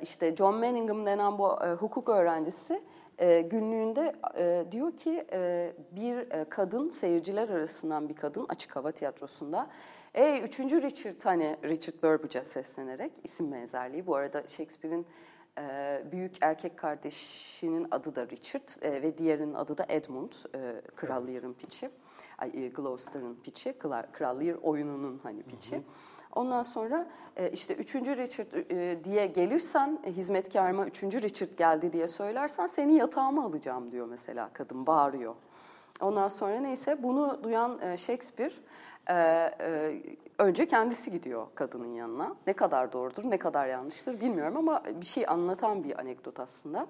işte 0.02 0.36
John 0.36 0.54
Manningham 0.54 1.06
denen 1.06 1.38
bu 1.38 1.48
hukuk 1.80 2.08
öğrencisi 2.08 2.82
e, 3.20 3.42
günlüğünde 3.42 4.12
e, 4.38 4.64
diyor 4.72 4.96
ki 4.96 5.26
e, 5.32 5.72
bir 5.92 6.16
e, 6.16 6.44
kadın 6.48 6.90
seyirciler 6.90 7.48
arasından 7.48 8.08
bir 8.08 8.16
kadın 8.16 8.46
açık 8.48 8.76
hava 8.76 8.92
tiyatrosunda 8.92 9.70
Ey 10.14 10.40
üçüncü 10.44 10.82
Richard 10.82 11.24
hani 11.24 11.56
Richard 11.64 12.02
Burbage'a 12.02 12.44
seslenerek 12.44 13.12
isim 13.24 13.52
benzerliği. 13.52 14.06
Bu 14.06 14.16
arada 14.16 14.48
Shakespeare'in 14.48 15.06
e, 15.58 16.02
büyük 16.12 16.36
erkek 16.40 16.78
kardeşinin 16.78 17.86
adı 17.90 18.14
da 18.14 18.28
Richard 18.28 18.82
e, 18.82 19.02
ve 19.02 19.18
diğerinin 19.18 19.54
adı 19.54 19.78
da 19.78 19.86
Edmund 19.88 20.32
e, 20.54 20.80
Kral 20.96 21.26
Lear'ın 21.26 21.52
piçi. 21.52 21.90
Ay, 22.38 22.72
Gloucester'ın 22.72 23.34
piçi 23.34 23.72
Kral, 24.12 24.40
Lear 24.40 24.54
oyununun 24.62 25.20
hani 25.22 25.42
piçi. 25.42 25.82
Ondan 26.34 26.62
sonra 26.62 27.06
e, 27.36 27.50
işte 27.50 27.74
3. 27.74 27.94
Richard 27.94 28.70
e, 28.70 29.04
diye 29.04 29.26
gelirsen 29.26 29.98
e, 30.04 30.12
hizmetkarıma 30.12 30.86
3. 30.86 31.02
Richard 31.02 31.58
geldi 31.58 31.92
diye 31.92 32.08
söylersen 32.08 32.66
seni 32.66 32.94
yatağıma 32.94 33.44
alacağım 33.44 33.92
diyor 33.92 34.06
mesela 34.06 34.50
kadın 34.52 34.86
bağırıyor. 34.86 35.34
Ondan 36.00 36.28
sonra 36.28 36.60
neyse 36.60 37.02
bunu 37.02 37.40
duyan 37.42 37.78
e, 37.82 37.96
Shakespeare 37.96 38.52
e, 39.08 39.14
e, 39.60 40.02
önce 40.38 40.68
kendisi 40.68 41.10
gidiyor 41.10 41.46
kadının 41.54 41.92
yanına. 41.92 42.34
Ne 42.46 42.52
kadar 42.52 42.92
doğrudur 42.92 43.24
ne 43.24 43.38
kadar 43.38 43.66
yanlıştır 43.66 44.20
bilmiyorum 44.20 44.56
ama 44.56 44.82
bir 45.00 45.06
şey 45.06 45.24
anlatan 45.28 45.84
bir 45.84 46.00
anekdot 46.00 46.40
aslında. 46.40 46.86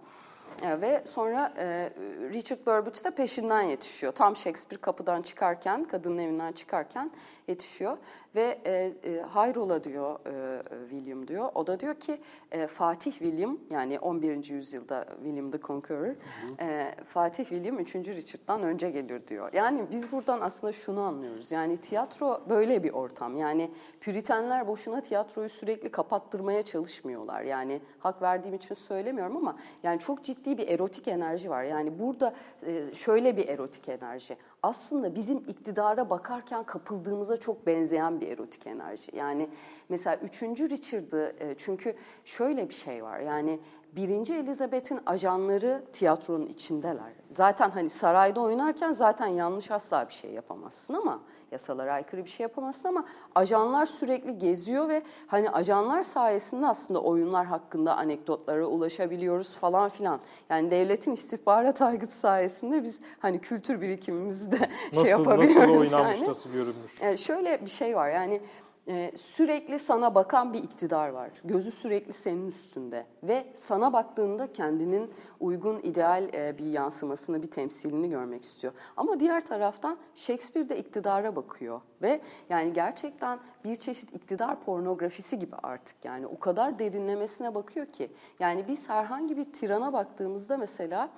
E, 0.62 0.80
ve 0.80 1.02
sonra 1.06 1.52
e, 1.56 1.90
Richard 2.32 2.66
Burbage 2.66 3.04
de 3.04 3.10
peşinden 3.10 3.62
yetişiyor. 3.62 4.12
Tam 4.12 4.36
Shakespeare 4.36 4.80
kapıdan 4.80 5.22
çıkarken, 5.22 5.84
kadının 5.84 6.18
evinden 6.18 6.52
çıkarken 6.52 7.10
yetişiyor. 7.48 7.98
Ve 8.34 8.58
e, 8.66 8.92
e, 9.04 9.20
hayrola 9.20 9.84
diyor 9.84 10.18
e, 10.26 10.62
William 10.90 11.28
diyor. 11.28 11.48
O 11.54 11.66
da 11.66 11.80
diyor 11.80 11.94
ki 11.94 12.20
e, 12.50 12.66
Fatih 12.66 13.12
William 13.12 13.58
yani 13.70 13.98
11. 13.98 14.50
yüzyılda 14.50 15.06
William 15.16 15.50
the 15.50 15.60
Conqueror. 15.60 16.14
e, 16.60 16.94
Fatih 17.04 17.44
William 17.44 17.78
3. 17.78 17.94
Richard'dan 17.94 18.62
önce 18.62 18.90
gelir 18.90 19.26
diyor. 19.26 19.52
Yani 19.52 19.84
biz 19.90 20.12
buradan 20.12 20.40
aslında 20.40 20.72
şunu 20.72 21.00
anlıyoruz. 21.00 21.52
Yani 21.52 21.76
tiyatro 21.76 22.40
böyle 22.48 22.82
bir 22.82 22.90
ortam. 22.90 23.36
Yani 23.36 23.70
Püritenler 24.00 24.66
boşuna 24.68 25.00
tiyatroyu 25.00 25.48
sürekli 25.48 25.90
kapattırmaya 25.90 26.62
çalışmıyorlar. 26.62 27.42
Yani 27.42 27.80
hak 27.98 28.22
verdiğim 28.22 28.56
için 28.56 28.74
söylemiyorum 28.74 29.36
ama 29.36 29.56
yani 29.82 29.98
çok 29.98 30.24
ciddi 30.24 30.58
bir 30.58 30.68
erotik 30.68 31.08
enerji 31.08 31.50
var. 31.50 31.62
Yani 31.62 31.98
burada 31.98 32.34
e, 32.66 32.94
şöyle 32.94 33.36
bir 33.36 33.48
erotik 33.48 33.88
enerji. 33.88 34.36
Aslında 34.62 35.14
bizim 35.14 35.38
iktidara 35.38 36.10
bakarken 36.10 36.64
kapıldığımıza 36.64 37.36
çok 37.36 37.66
benzeyen 37.66 38.20
bir 38.20 38.28
erotik 38.28 38.66
enerji. 38.66 39.16
Yani 39.16 39.48
mesela 39.88 40.16
3. 40.16 40.42
Richard'ı 40.42 41.36
e, 41.40 41.54
çünkü 41.58 41.94
şöyle 42.24 42.68
bir 42.68 42.74
şey 42.74 43.04
var. 43.04 43.20
Yani 43.20 43.60
Birinci 43.96 44.34
Elizabeth'in 44.34 45.00
ajanları 45.06 45.84
tiyatronun 45.92 46.46
içindeler. 46.46 47.12
Zaten 47.30 47.70
hani 47.70 47.90
sarayda 47.90 48.40
oynarken 48.40 48.92
zaten 48.92 49.26
yanlış 49.26 49.70
asla 49.70 50.08
bir 50.08 50.12
şey 50.12 50.30
yapamazsın 50.30 50.94
ama 50.94 51.20
yasalara 51.52 51.92
aykırı 51.92 52.24
bir 52.24 52.30
şey 52.30 52.44
yapamazsın 52.44 52.88
ama 52.88 53.04
ajanlar 53.34 53.86
sürekli 53.86 54.38
geziyor 54.38 54.88
ve 54.88 55.02
hani 55.26 55.50
ajanlar 55.50 56.02
sayesinde 56.02 56.66
aslında 56.66 57.02
oyunlar 57.02 57.46
hakkında 57.46 57.96
anekdotlara 57.96 58.66
ulaşabiliyoruz 58.66 59.54
falan 59.54 59.88
filan. 59.88 60.20
Yani 60.50 60.70
devletin 60.70 61.12
istihbarat 61.12 61.82
aygıtı 61.82 62.18
sayesinde 62.18 62.82
biz 62.82 63.00
hani 63.18 63.40
kültür 63.40 63.80
birikimimizi 63.80 64.52
de 64.52 64.58
Nasıl, 64.92 65.02
şey 65.02 65.10
yapabiliyoruz 65.10 65.68
nasıl 65.68 65.96
oynanmış, 65.96 66.20
yani. 66.20 66.28
nasıl 66.28 66.52
görünmüş. 66.52 67.00
Yani 67.02 67.18
şöyle 67.18 67.64
bir 67.64 67.70
şey 67.70 67.96
var 67.96 68.08
yani 68.08 68.40
e, 68.88 69.12
sürekli 69.16 69.78
sana 69.78 70.14
bakan 70.14 70.52
bir 70.52 70.62
iktidar 70.62 71.08
var. 71.08 71.30
Gözü 71.44 71.70
sürekli 71.70 72.12
senin 72.12 72.48
üstünde 72.48 73.06
ve 73.22 73.46
sana 73.54 73.92
baktığında 73.92 74.52
kendinin 74.52 75.10
uygun 75.40 75.80
ideal 75.82 76.34
e, 76.34 76.58
bir 76.58 76.66
yansımasını, 76.66 77.42
bir 77.42 77.50
temsilini 77.50 78.10
görmek 78.10 78.44
istiyor. 78.44 78.72
Ama 78.96 79.20
diğer 79.20 79.46
taraftan 79.46 79.98
Shakespeare 80.14 80.68
de 80.68 80.78
iktidara 80.78 81.36
bakıyor 81.36 81.80
ve 82.02 82.20
yani 82.48 82.72
gerçekten 82.72 83.38
bir 83.64 83.76
çeşit 83.76 84.14
iktidar 84.14 84.60
pornografisi 84.60 85.38
gibi 85.38 85.56
artık 85.62 86.04
yani 86.04 86.26
o 86.26 86.38
kadar 86.38 86.78
derinlemesine 86.78 87.54
bakıyor 87.54 87.86
ki 87.86 88.10
yani 88.40 88.68
biz 88.68 88.88
herhangi 88.88 89.36
bir 89.36 89.44
tirana 89.44 89.92
baktığımızda 89.92 90.56
mesela 90.56 91.10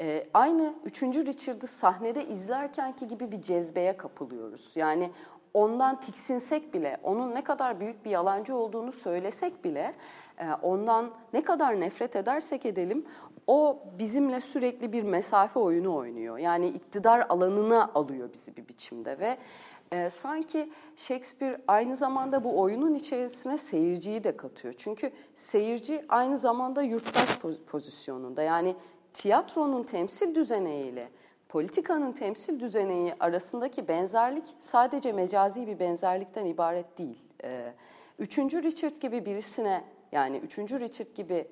ee, 0.00 0.24
aynı 0.34 0.74
3. 0.84 1.02
Richard'ı 1.02 1.66
sahnede 1.66 2.26
izlerkenki 2.26 3.08
gibi 3.08 3.32
bir 3.32 3.42
cezbeye 3.42 3.96
kapılıyoruz. 3.96 4.72
Yani 4.76 5.10
ondan 5.54 6.00
tiksinsek 6.00 6.74
bile, 6.74 6.96
onun 7.02 7.34
ne 7.34 7.44
kadar 7.44 7.80
büyük 7.80 8.04
bir 8.04 8.10
yalancı 8.10 8.56
olduğunu 8.56 8.92
söylesek 8.92 9.64
bile, 9.64 9.94
e, 10.38 10.44
ondan 10.62 11.10
ne 11.32 11.44
kadar 11.44 11.80
nefret 11.80 12.16
edersek 12.16 12.66
edelim, 12.66 13.06
o 13.46 13.78
bizimle 13.98 14.40
sürekli 14.40 14.92
bir 14.92 15.02
mesafe 15.02 15.58
oyunu 15.58 15.96
oynuyor. 15.96 16.38
Yani 16.38 16.68
iktidar 16.68 17.26
alanına 17.28 17.90
alıyor 17.94 18.30
bizi 18.32 18.56
bir 18.56 18.68
biçimde 18.68 19.18
ve 19.18 19.38
e, 19.92 20.10
sanki 20.10 20.72
Shakespeare 20.96 21.60
aynı 21.68 21.96
zamanda 21.96 22.44
bu 22.44 22.60
oyunun 22.60 22.94
içerisine 22.94 23.58
seyirciyi 23.58 24.24
de 24.24 24.36
katıyor. 24.36 24.74
Çünkü 24.76 25.10
seyirci 25.34 26.04
aynı 26.08 26.38
zamanda 26.38 26.82
yurttaş 26.82 27.38
pozisyonunda. 27.66 28.42
Yani 28.42 28.76
tiyatronun 29.12 29.82
temsil 29.82 30.34
düzeneğiyle 30.34 31.08
politikanın 31.48 32.12
temsil 32.12 32.60
düzeneği 32.60 33.14
arasındaki 33.20 33.88
benzerlik 33.88 34.44
sadece 34.58 35.12
mecazi 35.12 35.66
bir 35.66 35.78
benzerlikten 35.78 36.46
ibaret 36.46 36.98
değil. 36.98 37.24
E, 37.44 37.72
üçüncü 38.18 38.62
Richard 38.62 38.96
gibi 38.96 39.26
birisine 39.26 39.84
yani 40.12 40.36
üçüncü 40.36 40.80
Richard 40.80 41.14
gibi 41.14 41.48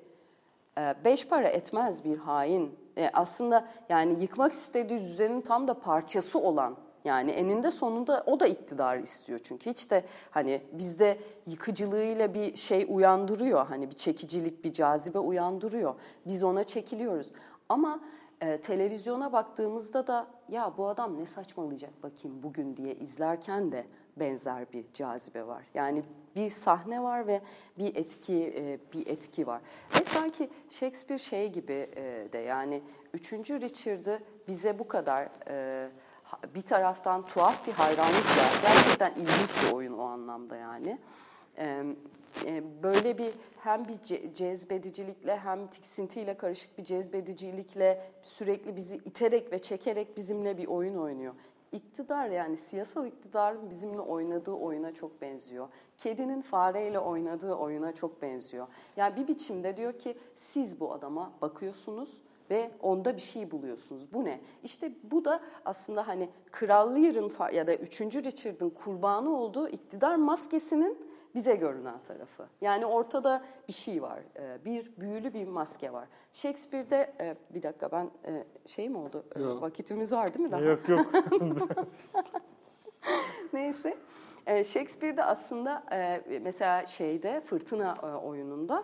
e, 0.77 0.95
beş 1.05 1.27
para 1.27 1.47
etmez 1.47 2.05
bir 2.05 2.17
hain 2.17 2.75
e, 2.97 3.09
aslında 3.13 3.67
yani 3.89 4.21
yıkmak 4.21 4.51
istediği 4.51 4.99
düzenin 4.99 5.41
tam 5.41 5.67
da 5.67 5.79
parçası 5.79 6.39
olan 6.39 6.77
yani 7.05 7.31
eninde 7.31 7.71
sonunda 7.71 8.23
o 8.25 8.39
da 8.39 8.47
iktidar 8.47 8.97
istiyor. 8.97 9.39
Çünkü 9.43 9.69
hiç 9.69 9.91
de 9.91 10.03
hani 10.31 10.61
bizde 10.71 11.19
yıkıcılığıyla 11.47 12.33
bir 12.33 12.55
şey 12.55 12.85
uyandırıyor 12.89 13.67
hani 13.67 13.89
bir 13.89 13.95
çekicilik 13.95 14.63
bir 14.63 14.73
cazibe 14.73 15.19
uyandırıyor. 15.19 15.95
Biz 16.25 16.43
ona 16.43 16.63
çekiliyoruz. 16.63 17.31
Ama 17.69 17.99
e, 18.41 18.61
televizyona 18.61 19.33
baktığımızda 19.33 20.07
da 20.07 20.27
ya 20.49 20.73
bu 20.77 20.87
adam 20.87 21.19
ne 21.19 21.25
saçmalayacak 21.25 22.03
bakayım 22.03 22.43
bugün 22.43 22.77
diye 22.77 22.95
izlerken 22.95 23.71
de 23.71 23.85
benzer 24.17 24.73
bir 24.73 24.85
cazibe 24.93 25.47
var. 25.47 25.63
Yani 25.73 26.03
bir 26.35 26.49
sahne 26.49 27.03
var 27.03 27.27
ve 27.27 27.41
bir 27.77 27.95
etki 27.95 28.53
e, 28.57 28.79
bir 28.93 29.07
etki 29.07 29.47
var. 29.47 29.61
Ve 29.99 30.05
sanki 30.05 30.49
Shakespeare 30.69 31.19
şey 31.19 31.51
gibi 31.51 31.89
e, 31.95 32.27
de 32.33 32.37
yani 32.37 32.81
3. 33.13 33.33
Richard'ı 33.33 34.19
bize 34.47 34.79
bu 34.79 34.87
kadar 34.87 35.29
e, 35.49 35.89
bir 36.55 36.61
taraftan 36.61 37.25
tuhaf 37.25 37.67
bir 37.67 37.73
hayranlıkla 37.73 38.43
gerçekten 38.61 39.11
ilginç 39.11 39.63
bir 39.63 39.73
oyun 39.73 39.93
o 39.93 40.03
anlamda 40.03 40.55
yani. 40.55 40.97
Böyle 42.83 43.17
bir 43.17 43.33
hem 43.59 43.87
bir 43.87 44.33
cezbedicilikle 44.33 45.37
hem 45.37 45.67
tiksintiyle 45.67 46.37
karışık 46.37 46.77
bir 46.77 46.83
cezbedicilikle 46.83 48.11
sürekli 48.21 48.75
bizi 48.75 48.95
iterek 48.95 49.51
ve 49.51 49.59
çekerek 49.59 50.17
bizimle 50.17 50.57
bir 50.57 50.67
oyun 50.67 50.95
oynuyor. 50.95 51.33
İktidar 51.71 52.29
yani 52.29 52.57
siyasal 52.57 53.05
iktidarın 53.05 53.69
bizimle 53.69 53.99
oynadığı 53.99 54.51
oyuna 54.51 54.93
çok 54.93 55.21
benziyor. 55.21 55.67
Kedinin 55.97 56.41
fareyle 56.41 56.99
oynadığı 56.99 57.53
oyuna 57.53 57.91
çok 57.91 58.21
benziyor. 58.21 58.67
Yani 58.97 59.15
bir 59.15 59.27
biçimde 59.27 59.77
diyor 59.77 59.93
ki 59.99 60.17
siz 60.35 60.79
bu 60.79 60.93
adama 60.93 61.31
bakıyorsunuz 61.41 62.21
ve 62.49 62.71
onda 62.81 63.15
bir 63.15 63.21
şey 63.21 63.51
buluyorsunuz. 63.51 64.13
Bu 64.13 64.25
ne? 64.25 64.39
İşte 64.63 64.91
bu 65.03 65.25
da 65.25 65.41
aslında 65.65 66.07
hani 66.07 66.29
Kral 66.51 66.97
ya 67.53 67.67
da 67.67 67.75
3. 67.75 68.01
Richard'ın 68.01 68.69
kurbanı 68.69 69.37
olduğu 69.37 69.69
iktidar 69.69 70.15
maskesinin 70.15 71.06
bize 71.37 71.55
görünen 71.55 71.99
tarafı. 72.07 72.47
Yani 72.61 72.85
ortada 72.85 73.43
bir 73.67 73.73
şey 73.73 74.01
var. 74.01 74.19
E, 74.39 74.65
bir 74.65 74.91
büyülü 74.97 75.33
bir 75.33 75.47
maske 75.47 75.93
var. 75.93 76.07
Shakespeare'de 76.31 77.13
e, 77.19 77.35
bir 77.53 77.63
dakika 77.63 77.91
ben 77.91 78.09
e, 78.25 78.43
şey 78.65 78.89
mi 78.89 78.97
oldu? 78.97 79.23
Yok. 79.39 79.61
Vakitimiz 79.61 80.13
var 80.13 80.33
değil 80.33 80.45
mi 80.45 80.51
daha? 80.51 80.61
Yok 80.61 80.89
yok. 80.89 81.05
Neyse. 83.53 83.97
Shakespeare'de 84.47 85.23
aslında 85.23 85.83
mesela 86.41 86.85
şeyde 86.85 87.41
Fırtına 87.41 87.95
oyununda, 88.23 88.83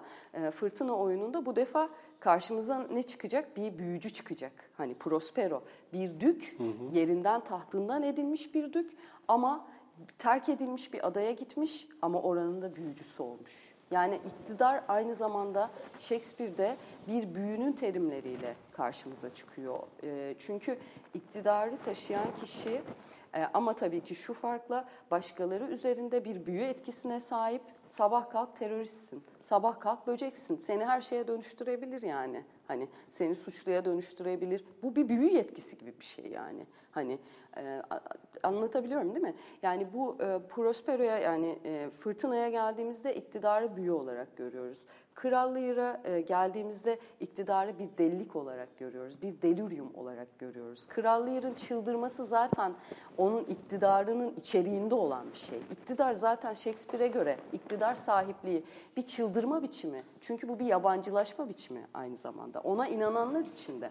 Fırtına 0.52 0.98
oyununda 0.98 1.46
bu 1.46 1.56
defa 1.56 1.90
karşımıza 2.20 2.80
ne 2.80 3.04
çıkacak? 3.04 3.58
Bir 3.58 3.78
büyücü 3.78 4.10
çıkacak. 4.10 4.52
Hani 4.78 4.94
Prospero, 4.94 5.64
bir 5.94 6.20
dük, 6.20 6.56
hı 6.58 6.64
hı. 6.64 6.98
yerinden 6.98 7.44
tahtından 7.44 8.04
edilmiş 8.04 8.56
bir 8.56 8.74
dük 8.74 8.92
ama 9.28 9.68
terk 10.18 10.50
edilmiş 10.50 10.94
bir 10.94 11.08
adaya 11.08 11.32
gitmiş 11.32 11.88
ama 12.02 12.22
oranın 12.22 12.62
da 12.62 12.76
büyücüsü 12.76 13.24
olmuş. 13.24 13.74
Yani 13.92 14.20
iktidar 14.26 14.84
aynı 14.88 15.14
zamanda 15.14 15.72
Shakespeare'de 16.00 16.78
bir 17.08 17.36
büyünün 17.36 17.74
terimleriyle 17.74 18.56
karşımıza 18.72 19.30
çıkıyor. 19.30 19.80
Çünkü 20.40 20.78
iktidarı 21.14 21.78
taşıyan 21.78 22.36
kişi 22.36 22.82
e, 23.36 23.44
ama 23.54 23.74
tabii 23.74 24.02
ki 24.02 24.16
şu 24.16 24.34
farkla 24.34 24.86
başkaları 25.12 25.66
üzerinde 25.66 26.26
bir 26.26 26.46
büyü 26.46 26.62
etkisine 26.62 27.20
sahip 27.20 27.62
sabah 27.86 28.30
kalk 28.30 28.56
teröristsin, 28.56 29.24
sabah 29.40 29.80
kalk 29.80 30.08
böceksin. 30.08 30.58
Seni 30.58 30.86
her 30.86 31.02
şeye 31.02 31.28
dönüştürebilir 31.28 32.02
yani. 32.02 32.44
Hani 32.68 32.88
seni 33.10 33.36
suçluya 33.36 33.86
dönüştürebilir. 33.86 34.66
Bu 34.84 34.96
bir 34.96 35.10
büyü 35.10 35.34
yetkisi 35.34 35.78
gibi 35.78 36.00
bir 36.00 36.06
şey 36.06 36.26
yani. 36.26 36.68
Hani 36.92 37.20
e, 37.58 37.82
anlatabiliyorum 38.44 39.16
değil 39.16 39.26
mi? 39.26 39.36
Yani 39.62 39.88
bu 39.94 40.18
e, 40.22 40.40
Prospero'ya 40.50 41.18
yani 41.18 41.60
e, 41.66 41.90
fırtınaya 41.90 42.50
geldiğimizde 42.50 43.16
iktidarı 43.16 43.76
büyü 43.76 43.92
olarak 43.92 44.38
görüyoruz. 44.38 44.86
Kral 45.16 45.56
Lear'a 45.56 46.02
e, 46.04 46.22
geldiğimizde 46.22 47.00
iktidarı 47.20 47.80
bir 47.80 47.90
delilik 47.98 48.36
olarak 48.36 48.78
görüyoruz. 48.78 49.22
Bir 49.22 49.42
delirium 49.42 49.92
olarak 49.96 50.40
görüyoruz. 50.40 50.86
Kral 50.86 51.28
Lear'ın 51.28 51.54
çıldırması 51.54 52.26
zaten 52.26 52.74
onun 53.18 53.44
iktidarının 53.44 54.34
içeriğinde 54.36 54.96
olan 54.96 55.32
bir 55.32 55.38
şey. 55.38 55.60
İktidar 55.72 56.14
zaten 56.14 56.54
Shakespeare'e 56.54 57.08
göre 57.08 57.38
iktidar 57.54 57.73
sahipliği 57.96 58.64
bir 58.98 59.02
çıldırma 59.02 59.64
biçimi. 59.64 60.04
Çünkü 60.22 60.50
bu 60.50 60.60
bir 60.60 60.66
yabancılaşma 60.66 61.50
biçimi 61.50 61.88
aynı 61.94 62.18
zamanda. 62.18 62.60
Ona 62.60 62.88
inananlar 62.88 63.42
için 63.42 63.82
de. 63.82 63.90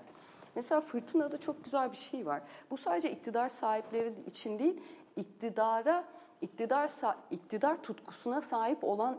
Mesela 0.55 0.81
fırtınada 0.81 1.39
çok 1.39 1.65
güzel 1.65 1.93
bir 1.93 1.97
şey 1.97 2.27
var. 2.27 2.43
Bu 2.71 2.77
sadece 2.77 3.11
iktidar 3.11 3.49
sahipleri 3.49 4.15
için 4.27 4.59
değil, 4.59 4.81
iktidara 5.17 6.05
iktidar 6.41 6.91
iktidar 7.31 7.83
tutkusuna 7.83 8.43
sahip 8.43 8.85
olan 8.85 9.19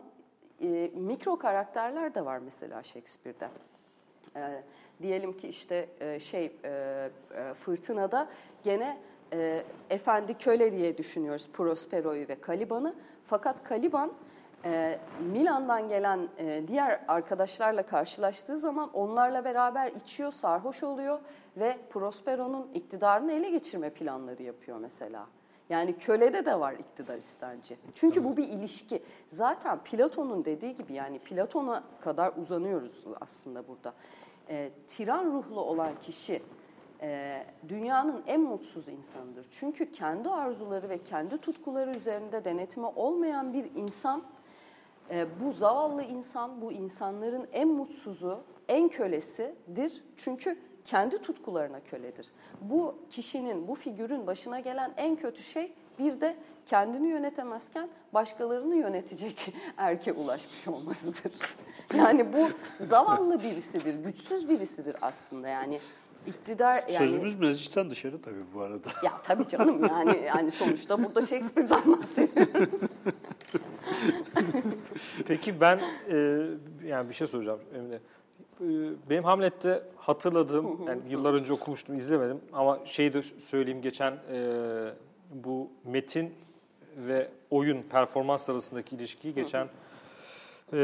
e, 0.61 0.91
mikro 0.95 1.37
karakterler 1.37 2.15
de 2.15 2.25
var 2.25 2.37
mesela 2.37 2.83
Shakespeare'de. 2.83 3.49
E, 4.35 4.63
diyelim 5.01 5.37
ki 5.37 5.47
işte 5.47 5.89
e, 5.99 6.19
şey 6.19 6.55
e, 6.63 7.09
e, 7.35 7.53
fırtınada 7.53 8.29
gene 8.63 8.97
e, 9.33 9.63
efendi 9.89 10.33
köle 10.33 10.71
diye 10.71 10.97
düşünüyoruz 10.97 11.49
Prospero'yu 11.53 12.27
ve 12.27 12.37
Caliban'ı. 12.47 12.95
Fakat 13.25 13.69
Caliban 13.69 14.13
e, 14.65 14.99
Milan'dan 15.31 15.89
gelen 15.89 16.27
e, 16.37 16.67
diğer 16.67 16.99
arkadaşlarla 17.07 17.85
karşılaştığı 17.85 18.57
zaman 18.57 18.89
onlarla 18.93 19.45
beraber 19.45 19.91
içiyor, 19.91 20.31
sarhoş 20.31 20.83
oluyor 20.83 21.19
ve 21.57 21.77
Prospero'nun 21.89 22.67
iktidarını 22.73 23.31
ele 23.31 23.49
geçirme 23.49 23.89
planları 23.89 24.43
yapıyor 24.43 24.77
mesela. 24.77 25.27
Yani 25.69 25.97
kölede 25.97 26.45
de 26.45 26.59
var 26.59 26.73
iktidar 26.73 27.17
istenci. 27.17 27.77
Çünkü 27.93 28.23
bu 28.23 28.37
bir 28.37 28.47
ilişki. 28.47 29.03
Zaten 29.27 29.79
Platon'un 29.83 30.45
dediği 30.45 30.75
gibi 30.75 30.93
yani 30.93 31.19
Platon'a 31.19 31.83
kadar 32.01 32.33
uzanıyoruz 32.37 33.05
aslında 33.21 33.67
burada. 33.67 33.93
E, 34.49 34.71
tiran 34.87 35.25
ruhlu 35.25 35.61
olan 35.61 35.91
kişi 36.01 36.43
e, 37.01 37.43
dünyanın 37.67 38.23
en 38.27 38.41
mutsuz 38.41 38.87
insanıdır. 38.87 39.45
Çünkü 39.51 39.91
kendi 39.91 40.29
arzuları 40.29 40.89
ve 40.89 41.03
kendi 41.03 41.37
tutkuları 41.37 41.91
üzerinde 41.97 42.45
denetimi 42.45 42.87
olmayan 42.87 43.53
bir 43.53 43.75
insan, 43.75 44.23
e, 45.09 45.25
bu 45.43 45.51
zavallı 45.51 46.03
insan, 46.03 46.61
bu 46.61 46.71
insanların 46.71 47.47
en 47.51 47.67
mutsuzu, 47.67 48.43
en 48.67 48.89
kölesidir. 48.89 50.03
Çünkü 50.17 50.59
kendi 50.83 51.17
tutkularına 51.17 51.79
köledir. 51.79 52.31
Bu 52.61 52.95
kişinin, 53.09 53.67
bu 53.67 53.75
figürün 53.75 54.27
başına 54.27 54.59
gelen 54.59 54.93
en 54.97 55.15
kötü 55.15 55.41
şey 55.41 55.73
bir 55.99 56.21
de 56.21 56.35
kendini 56.65 57.07
yönetemezken 57.07 57.89
başkalarını 58.13 58.75
yönetecek 58.75 59.53
erke 59.77 60.13
ulaşmış 60.13 60.67
olmasıdır. 60.67 61.31
Yani 61.97 62.33
bu 62.33 62.49
zavallı 62.79 63.43
birisidir, 63.43 63.93
güçsüz 64.03 64.49
birisidir 64.49 64.95
aslında. 65.01 65.47
Yani 65.47 65.79
iktidar 66.27 66.75
yani 66.75 67.07
Sözümüz 67.07 67.39
meclisten 67.39 67.89
dışarı 67.89 68.21
tabii 68.21 68.41
bu 68.53 68.61
arada. 68.61 68.89
Ya 69.03 69.11
tabii 69.23 69.47
canım 69.47 69.85
yani 69.85 70.21
yani 70.25 70.51
sonuçta 70.51 71.03
burada 71.03 71.21
Shakespeare'den 71.21 72.01
bahsediyoruz. 72.01 72.81
Peki 75.27 75.61
ben 75.61 75.79
e, 76.11 76.47
yani 76.85 77.09
bir 77.09 77.13
şey 77.13 77.27
soracağım 77.27 77.59
Emine. 77.75 77.95
E, 77.95 77.99
benim 79.09 79.23
Hamlet'te 79.23 79.83
hatırladığım, 79.97 80.87
yani 80.87 81.01
yıllar 81.09 81.33
önce 81.33 81.53
okumuştum, 81.53 81.95
izlemedim 81.95 82.41
ama 82.53 82.79
şeyi 82.85 83.13
de 83.13 83.21
söyleyeyim 83.21 83.81
geçen 83.81 84.11
e, 84.31 84.39
bu 85.33 85.69
metin 85.85 86.33
ve 86.97 87.29
oyun 87.49 87.81
performans 87.81 88.49
arasındaki 88.49 88.95
ilişkiyi 88.95 89.33
geçen 89.33 89.67
e, 90.73 90.77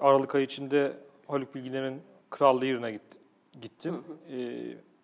Aralık 0.00 0.34
ayı 0.34 0.44
içinde 0.44 0.92
Haluk 1.28 1.54
Bilginer'in 1.54 2.02
Kral 2.30 2.62
Lear'ına 2.62 2.90
gittim 2.90 3.16
gittim. 3.60 4.04
E, 4.30 4.36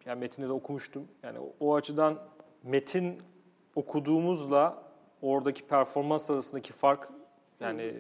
yani 0.06 0.20
metinde 0.20 0.48
de 0.48 0.52
okumuştum. 0.52 1.08
Yani 1.22 1.38
o, 1.38 1.52
o 1.60 1.74
açıdan 1.74 2.18
metin 2.62 3.18
okuduğumuzla 3.74 4.82
oradaki 5.22 5.66
performans 5.66 6.30
arasındaki 6.30 6.72
fark 6.72 7.08
yani 7.62 7.94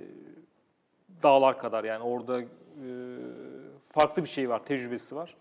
dağlar 1.22 1.58
kadar 1.58 1.84
yani 1.84 2.02
orada 2.02 2.40
e, 2.40 2.46
farklı 3.92 4.24
bir 4.24 4.28
şey 4.28 4.48
var, 4.48 4.64
tecrübesi 4.64 5.16
var. 5.16 5.34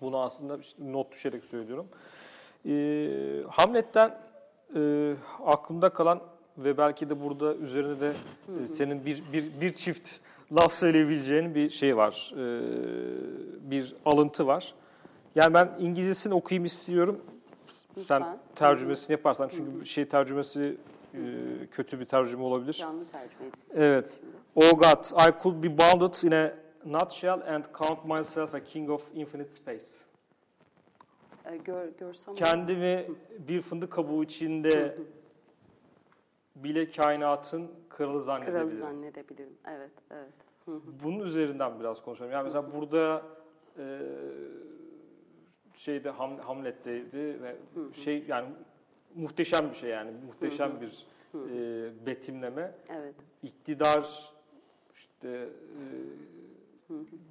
Bunu 0.00 0.18
aslında 0.18 0.58
not 0.78 1.12
düşerek 1.12 1.44
söylüyorum. 1.44 1.86
E, 2.66 2.74
Hamlet'ten 3.50 4.18
e, 4.76 5.14
aklımda 5.46 5.90
kalan 5.90 6.20
ve 6.58 6.78
belki 6.78 7.10
de 7.10 7.20
burada 7.24 7.54
üzerine 7.54 8.00
de 8.00 8.12
e, 8.64 8.68
senin 8.68 9.06
bir, 9.06 9.22
bir, 9.32 9.44
bir 9.60 9.72
çift 9.72 10.10
laf 10.52 10.74
söyleyebileceğin 10.74 11.54
bir 11.54 11.70
şey 11.70 11.96
var, 11.96 12.32
e, 12.34 12.40
bir 13.70 13.94
alıntı 14.04 14.46
var. 14.46 14.74
Yani 15.34 15.54
ben 15.54 15.70
İngilizcesini 15.78 16.34
okuyayım 16.34 16.64
istiyorum. 16.64 17.20
Sen 18.00 18.20
Lütfen. 18.20 18.38
tercümesini 18.54 19.12
yaparsan 19.12 19.48
çünkü 19.48 19.86
şey 19.86 20.08
tercümesi 20.08 20.76
e, 21.14 21.66
kötü 21.70 22.00
bir 22.00 22.04
tercüme 22.04 22.42
olabilir. 22.42 22.72
Canlı 22.72 23.04
tercüme 23.04 23.28
isteyeceksiniz 23.48 23.76
Evet. 23.76 24.18
şimdi. 24.20 24.36
Oh 24.54 24.70
God, 24.70 25.28
I 25.28 25.42
could 25.42 25.62
be 25.62 25.78
bounded 25.78 26.22
in 26.22 26.32
a 26.32 26.54
nutshell 26.86 27.54
and 27.54 27.64
count 27.78 28.04
myself 28.04 28.54
a 28.54 28.60
king 28.60 28.90
of 28.90 29.08
infinite 29.14 29.48
space. 29.50 29.86
Ee, 31.44 31.56
gör, 31.56 31.88
görsem 31.98 32.34
Kendimi 32.34 33.08
bir 33.38 33.60
fındık 33.60 33.92
kabuğu 33.92 34.24
içinde 34.24 34.98
bile 36.56 36.90
kainatın 36.90 37.60
kralı 37.88 38.10
kralı 38.10 38.20
zannedebilirim. 38.20 38.76
zannedebilirim. 38.78 39.52
Evet, 39.66 39.90
evet. 40.10 40.32
Hı 40.64 40.70
hı. 40.70 40.80
Bunun 41.04 41.18
üzerinden 41.20 41.80
biraz 41.80 42.02
konuşalım. 42.02 42.32
Yani 42.32 42.44
mesela 42.44 42.72
burada 42.72 43.22
e, 43.78 44.00
şeyde 45.74 46.10
Ham, 46.10 46.38
Hamlet'teydi 46.38 47.42
ve 47.42 47.56
şey 48.04 48.24
yani 48.28 48.48
muhteşem 49.16 49.70
bir 49.70 49.74
şey 49.74 49.90
yani 49.90 50.10
muhteşem 50.26 50.80
bir 50.80 51.06
e, 51.34 52.06
betimleme. 52.06 52.74
Evet. 52.88 53.14
İktidar 53.42 54.32
işte 54.96 55.28
e, 55.28 55.84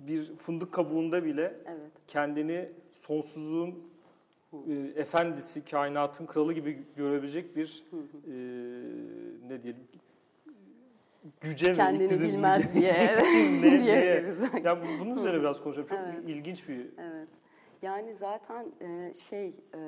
bir 0.07 0.35
fındık 0.35 0.71
kabuğunda 0.71 1.25
bile 1.25 1.55
Evet. 1.65 1.91
kendini 2.07 2.69
sonsuzluğun 3.07 3.83
e, 4.53 4.73
efendisi, 4.95 5.65
kainatın 5.65 6.25
kralı 6.25 6.53
gibi 6.53 6.83
görebilecek 6.97 7.55
bir 7.55 7.83
e, 8.27 8.33
ne 9.49 9.63
diyelim 9.63 9.87
güce 11.41 11.73
Kendini 11.73 12.21
bilmez 12.21 12.73
diye 12.75 13.17
Ne- 13.61 13.61
diyebiliriz. 13.61 14.43
Ya 14.63 14.79
bunun 14.99 15.17
üzerine 15.17 15.39
biraz 15.39 15.61
konuşalım. 15.63 15.87
Çok 15.87 15.97
Evet. 15.99 16.29
ilginç 16.29 16.67
bir 16.69 16.79
Evet. 16.97 17.27
Yani 17.81 18.15
zaten 18.15 18.65
e, 18.81 19.13
şey 19.13 19.47
e, 19.47 19.79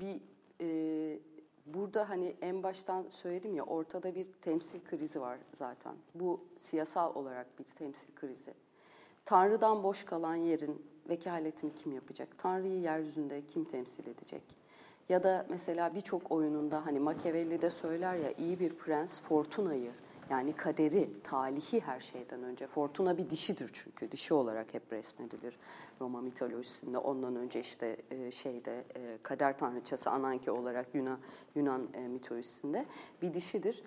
bir 0.00 0.16
e, 0.60 1.18
burada 1.66 2.08
hani 2.08 2.36
en 2.42 2.62
baştan 2.62 3.04
söyledim 3.10 3.54
ya 3.54 3.64
ortada 3.64 4.14
bir 4.14 4.26
temsil 4.42 4.80
krizi 4.84 5.20
var 5.20 5.38
zaten. 5.52 5.94
Bu 6.14 6.40
siyasal 6.56 7.14
olarak 7.14 7.58
bir 7.58 7.64
temsil 7.64 8.14
krizi. 8.14 8.54
Tanrı'dan 9.24 9.82
boş 9.82 10.04
kalan 10.04 10.34
yerin 10.34 10.82
vekaletini 11.08 11.74
kim 11.74 11.92
yapacak? 11.92 12.38
Tanrı'yı 12.38 12.80
yeryüzünde 12.80 13.46
kim 13.46 13.64
temsil 13.64 14.06
edecek? 14.06 14.42
Ya 15.08 15.22
da 15.22 15.46
mesela 15.48 15.94
birçok 15.94 16.32
oyununda 16.32 16.86
hani 16.86 17.00
Machiavelli 17.00 17.62
de 17.62 17.70
söyler 17.70 18.14
ya 18.14 18.32
iyi 18.38 18.60
bir 18.60 18.74
prens 18.74 19.20
Fortuna'yı 19.20 19.90
yani 20.30 20.52
kaderi, 20.52 21.22
talihi 21.22 21.80
her 21.80 22.00
şeyden 22.00 22.42
önce. 22.42 22.66
Fortuna 22.66 23.18
bir 23.18 23.30
dişidir 23.30 23.70
çünkü. 23.72 24.12
Dişi 24.12 24.34
olarak 24.34 24.74
hep 24.74 24.92
resmedilir 24.92 25.58
Roma 26.00 26.20
mitolojisinde. 26.20 26.98
Ondan 26.98 27.36
önce 27.36 27.60
işte 27.60 27.96
e, 28.10 28.30
şeyde 28.30 28.84
e, 28.96 29.18
kader 29.22 29.58
tanrıçası 29.58 30.10
Ananke 30.10 30.50
olarak 30.50 30.94
Yunan, 30.94 31.18
Yunan 31.54 31.88
e, 31.94 32.08
mitolojisinde 32.08 32.86
bir 33.22 33.34
dişidir. 33.34 33.82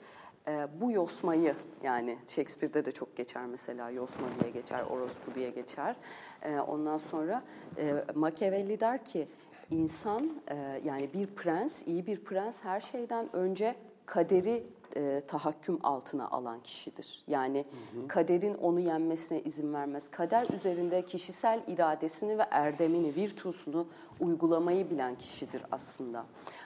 E, 0.48 0.68
bu 0.82 0.92
yosmayı 0.92 1.56
yani 1.84 2.18
Shakespeare'de 2.28 2.86
de 2.86 2.92
çok 2.92 3.16
geçer 3.16 3.46
mesela 3.46 3.90
yosma 3.90 4.28
diye 4.42 4.52
geçer, 4.52 4.84
orospu 4.90 5.36
diye 5.36 5.50
geçer. 5.50 5.96
E, 6.42 6.60
ondan 6.60 6.98
sonra 6.98 7.44
e, 7.78 8.06
Machiavelli 8.16 8.80
der 8.80 9.06
ki 9.06 9.28
insan 9.70 10.42
e, 10.48 10.82
yani 10.84 11.14
bir 11.14 11.28
prens, 11.28 11.88
iyi 11.88 12.08
bir 12.08 12.24
prens 12.24 12.64
her 12.64 12.80
şeyden 12.80 13.36
önce 13.36 13.76
kaderi 14.06 14.64
e, 14.96 15.22
tahakküm 15.28 15.80
altına 15.84 16.30
alan 16.30 16.60
kişidir. 16.60 17.24
Yani 17.28 17.66
kaderin 18.08 18.54
onu 18.54 18.80
yenmesine 18.80 19.42
izin 19.42 19.74
vermez. 19.74 20.12
Kader 20.12 20.50
üzerinde 20.50 21.06
kişisel 21.06 21.64
iradesini 21.68 22.38
ve 22.38 22.44
erdemini, 22.52 23.16
virtusunu 23.16 23.88
uygulamayı 24.20 24.90
bilen 24.90 25.16
kişidir 25.16 25.64
aslında. 25.72 26.26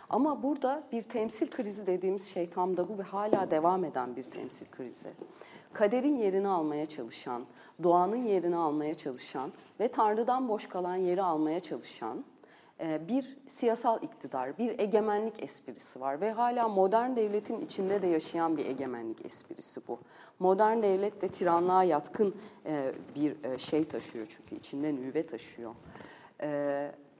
Ama 0.09 0.43
burada 0.43 0.83
bir 0.91 1.01
temsil 1.01 1.47
krizi 1.47 1.87
dediğimiz 1.87 2.33
şey 2.33 2.49
tam 2.49 2.77
da 2.77 2.89
bu 2.89 2.97
ve 2.97 3.03
hala 3.03 3.51
devam 3.51 3.85
eden 3.85 4.15
bir 4.15 4.23
temsil 4.23 4.65
krizi. 4.71 5.09
Kaderin 5.73 6.17
yerini 6.17 6.47
almaya 6.47 6.85
çalışan, 6.85 7.43
doğanın 7.83 8.23
yerini 8.23 8.55
almaya 8.55 8.95
çalışan 8.95 9.51
ve 9.79 9.87
Tanrı'dan 9.87 10.49
boş 10.49 10.69
kalan 10.69 10.95
yeri 10.95 11.23
almaya 11.23 11.59
çalışan 11.59 12.23
bir 12.79 13.37
siyasal 13.47 14.03
iktidar, 14.03 14.57
bir 14.57 14.79
egemenlik 14.79 15.43
esprisi 15.43 16.01
var 16.01 16.21
ve 16.21 16.31
hala 16.31 16.67
modern 16.67 17.15
devletin 17.15 17.61
içinde 17.61 18.01
de 18.01 18.07
yaşayan 18.07 18.57
bir 18.57 18.65
egemenlik 18.65 19.25
esprisi 19.25 19.81
bu. 19.87 19.99
Modern 20.39 20.83
devlet 20.83 21.21
de 21.21 21.27
tiranlığa 21.27 21.83
yatkın 21.83 22.35
e, 22.65 22.91
bir 23.15 23.43
e, 23.43 23.57
şey 23.57 23.85
taşıyor 23.85 24.25
çünkü 24.25 24.55
içinde 24.55 24.95
nüve 24.95 25.25
taşıyor. 25.25 25.75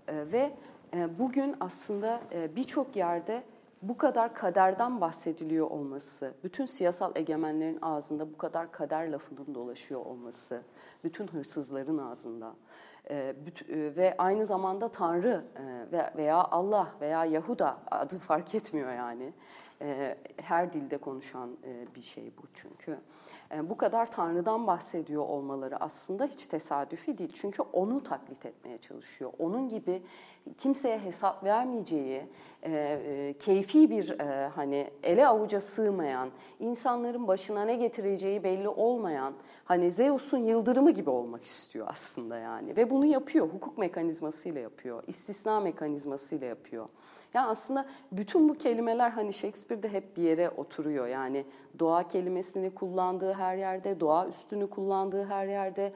Ve 0.09 0.53
bugün 1.19 1.55
aslında 1.59 2.21
birçok 2.55 2.95
yerde 2.95 3.43
bu 3.81 3.97
kadar 3.97 4.33
kaderden 4.33 5.01
bahsediliyor 5.01 5.71
olması, 5.71 6.33
bütün 6.43 6.65
siyasal 6.65 7.11
egemenlerin 7.15 7.79
ağzında 7.81 8.33
bu 8.33 8.37
kadar 8.37 8.71
kader 8.71 9.07
lafının 9.07 9.55
dolaşıyor 9.55 10.05
olması, 10.05 10.61
bütün 11.03 11.27
hırsızların 11.27 11.97
ağzında 11.97 12.53
ve 13.69 14.15
aynı 14.17 14.45
zamanda 14.45 14.87
Tanrı 14.87 15.43
veya 16.17 16.35
Allah 16.35 16.87
veya 17.01 17.25
Yahuda 17.25 17.77
adı 17.91 18.19
fark 18.19 18.55
etmiyor 18.55 18.93
yani. 18.93 19.33
Her 20.37 20.73
dilde 20.73 20.97
konuşan 20.97 21.49
bir 21.95 22.01
şey 22.01 22.31
bu 22.37 22.41
çünkü. 22.53 22.97
Bu 23.63 23.77
kadar 23.77 24.11
Tanrı'dan 24.11 24.67
bahsediyor 24.67 25.23
olmaları 25.23 25.83
aslında 25.83 26.25
hiç 26.25 26.47
tesadüfi 26.47 27.17
değil. 27.17 27.31
Çünkü 27.33 27.61
onu 27.73 28.03
taklit 28.03 28.45
etmeye 28.45 28.77
çalışıyor. 28.77 29.33
Onun 29.39 29.69
gibi 29.69 30.03
kimseye 30.57 30.99
hesap 30.99 31.43
vermeyeceği, 31.43 32.23
keyfi 33.39 33.89
bir 33.89 34.19
hani 34.55 34.91
ele 35.03 35.27
avuca 35.27 35.61
sığmayan, 35.61 36.29
insanların 36.59 37.27
başına 37.27 37.65
ne 37.65 37.75
getireceği 37.75 38.43
belli 38.43 38.69
olmayan, 38.69 39.33
hani 39.65 39.91
Zeus'un 39.91 40.43
yıldırımı 40.43 40.91
gibi 40.91 41.09
olmak 41.09 41.43
istiyor 41.43 41.87
aslında 41.89 42.37
yani. 42.37 42.77
Ve 42.77 42.89
bunu 42.89 43.05
yapıyor, 43.05 43.47
hukuk 43.47 43.77
mekanizmasıyla 43.77 44.61
yapıyor, 44.61 45.03
istisna 45.07 45.59
mekanizmasıyla 45.59 46.47
yapıyor. 46.47 46.87
Yani 47.34 47.47
aslında 47.47 47.86
bütün 48.11 48.49
bu 48.49 48.53
kelimeler 48.53 49.09
hani 49.09 49.34
Shakespeare'de 49.34 49.89
hep 49.89 50.17
bir 50.17 50.23
yere 50.23 50.49
oturuyor. 50.49 51.07
Yani 51.07 51.45
doğa 51.80 52.07
kelimesini 52.07 52.75
kullandığı 52.75 53.34
her 53.34 53.55
yerde, 53.55 53.99
doğa 53.99 54.28
üstünü 54.28 54.69
kullandığı 54.69 55.25
her 55.25 55.47
yerde, 55.47 55.93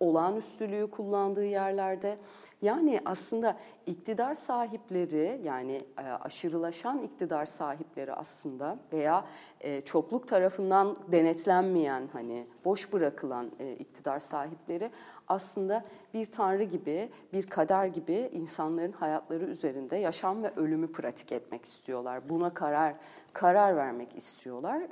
olağanüstülüğü 0.00 0.90
kullandığı 0.90 1.44
yerlerde. 1.44 2.18
Yani 2.64 3.00
aslında 3.04 3.56
iktidar 3.86 4.34
sahipleri 4.34 5.40
yani 5.44 5.84
aşırılaşan 6.20 7.02
iktidar 7.02 7.46
sahipleri 7.46 8.12
aslında 8.12 8.78
veya 8.92 9.24
çokluk 9.84 10.28
tarafından 10.28 10.96
denetlenmeyen 11.12 12.08
hani 12.12 12.46
boş 12.64 12.92
bırakılan 12.92 13.50
iktidar 13.78 14.20
sahipleri 14.20 14.90
aslında 15.28 15.84
bir 16.14 16.26
tanrı 16.26 16.62
gibi, 16.62 17.10
bir 17.32 17.46
kader 17.46 17.86
gibi 17.86 18.30
insanların 18.32 18.92
hayatları 18.92 19.44
üzerinde 19.44 19.96
yaşam 19.96 20.42
ve 20.42 20.50
ölümü 20.56 20.92
pratik 20.92 21.32
etmek 21.32 21.64
istiyorlar. 21.64 22.28
Buna 22.28 22.54
karar 22.54 22.94
karar 23.32 23.76
vermek 23.76 24.16
istiyorlar. 24.16 24.82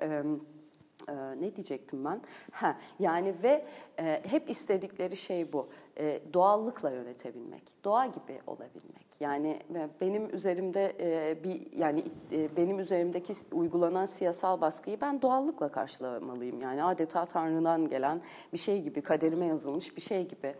Ee, 1.08 1.40
ne 1.40 1.56
diyecektim 1.56 2.04
ben? 2.04 2.20
Ha, 2.52 2.76
yani 2.98 3.34
ve 3.42 3.64
e, 3.98 4.20
hep 4.24 4.50
istedikleri 4.50 5.16
şey 5.16 5.52
bu. 5.52 5.68
E, 5.98 6.20
doğallıkla 6.32 6.90
yönetebilmek, 6.90 7.62
doğa 7.84 8.06
gibi 8.06 8.40
olabilmek. 8.46 9.02
Yani 9.20 9.58
benim 10.00 10.34
üzerimde 10.34 10.92
e, 11.00 11.44
bir 11.44 11.78
yani 11.78 12.04
e, 12.32 12.56
benim 12.56 12.78
üzerimdeki 12.78 13.34
uygulanan 13.52 14.06
siyasal 14.06 14.60
baskıyı 14.60 15.00
ben 15.00 15.22
doğallıkla 15.22 15.68
karşılamalıyım. 15.68 16.60
Yani 16.60 16.84
adeta 16.84 17.24
Tanrı'dan 17.24 17.88
gelen 17.88 18.22
bir 18.52 18.58
şey 18.58 18.82
gibi, 18.82 19.00
kaderime 19.00 19.46
yazılmış 19.46 19.96
bir 19.96 20.02
şey 20.02 20.28
gibi. 20.28 20.54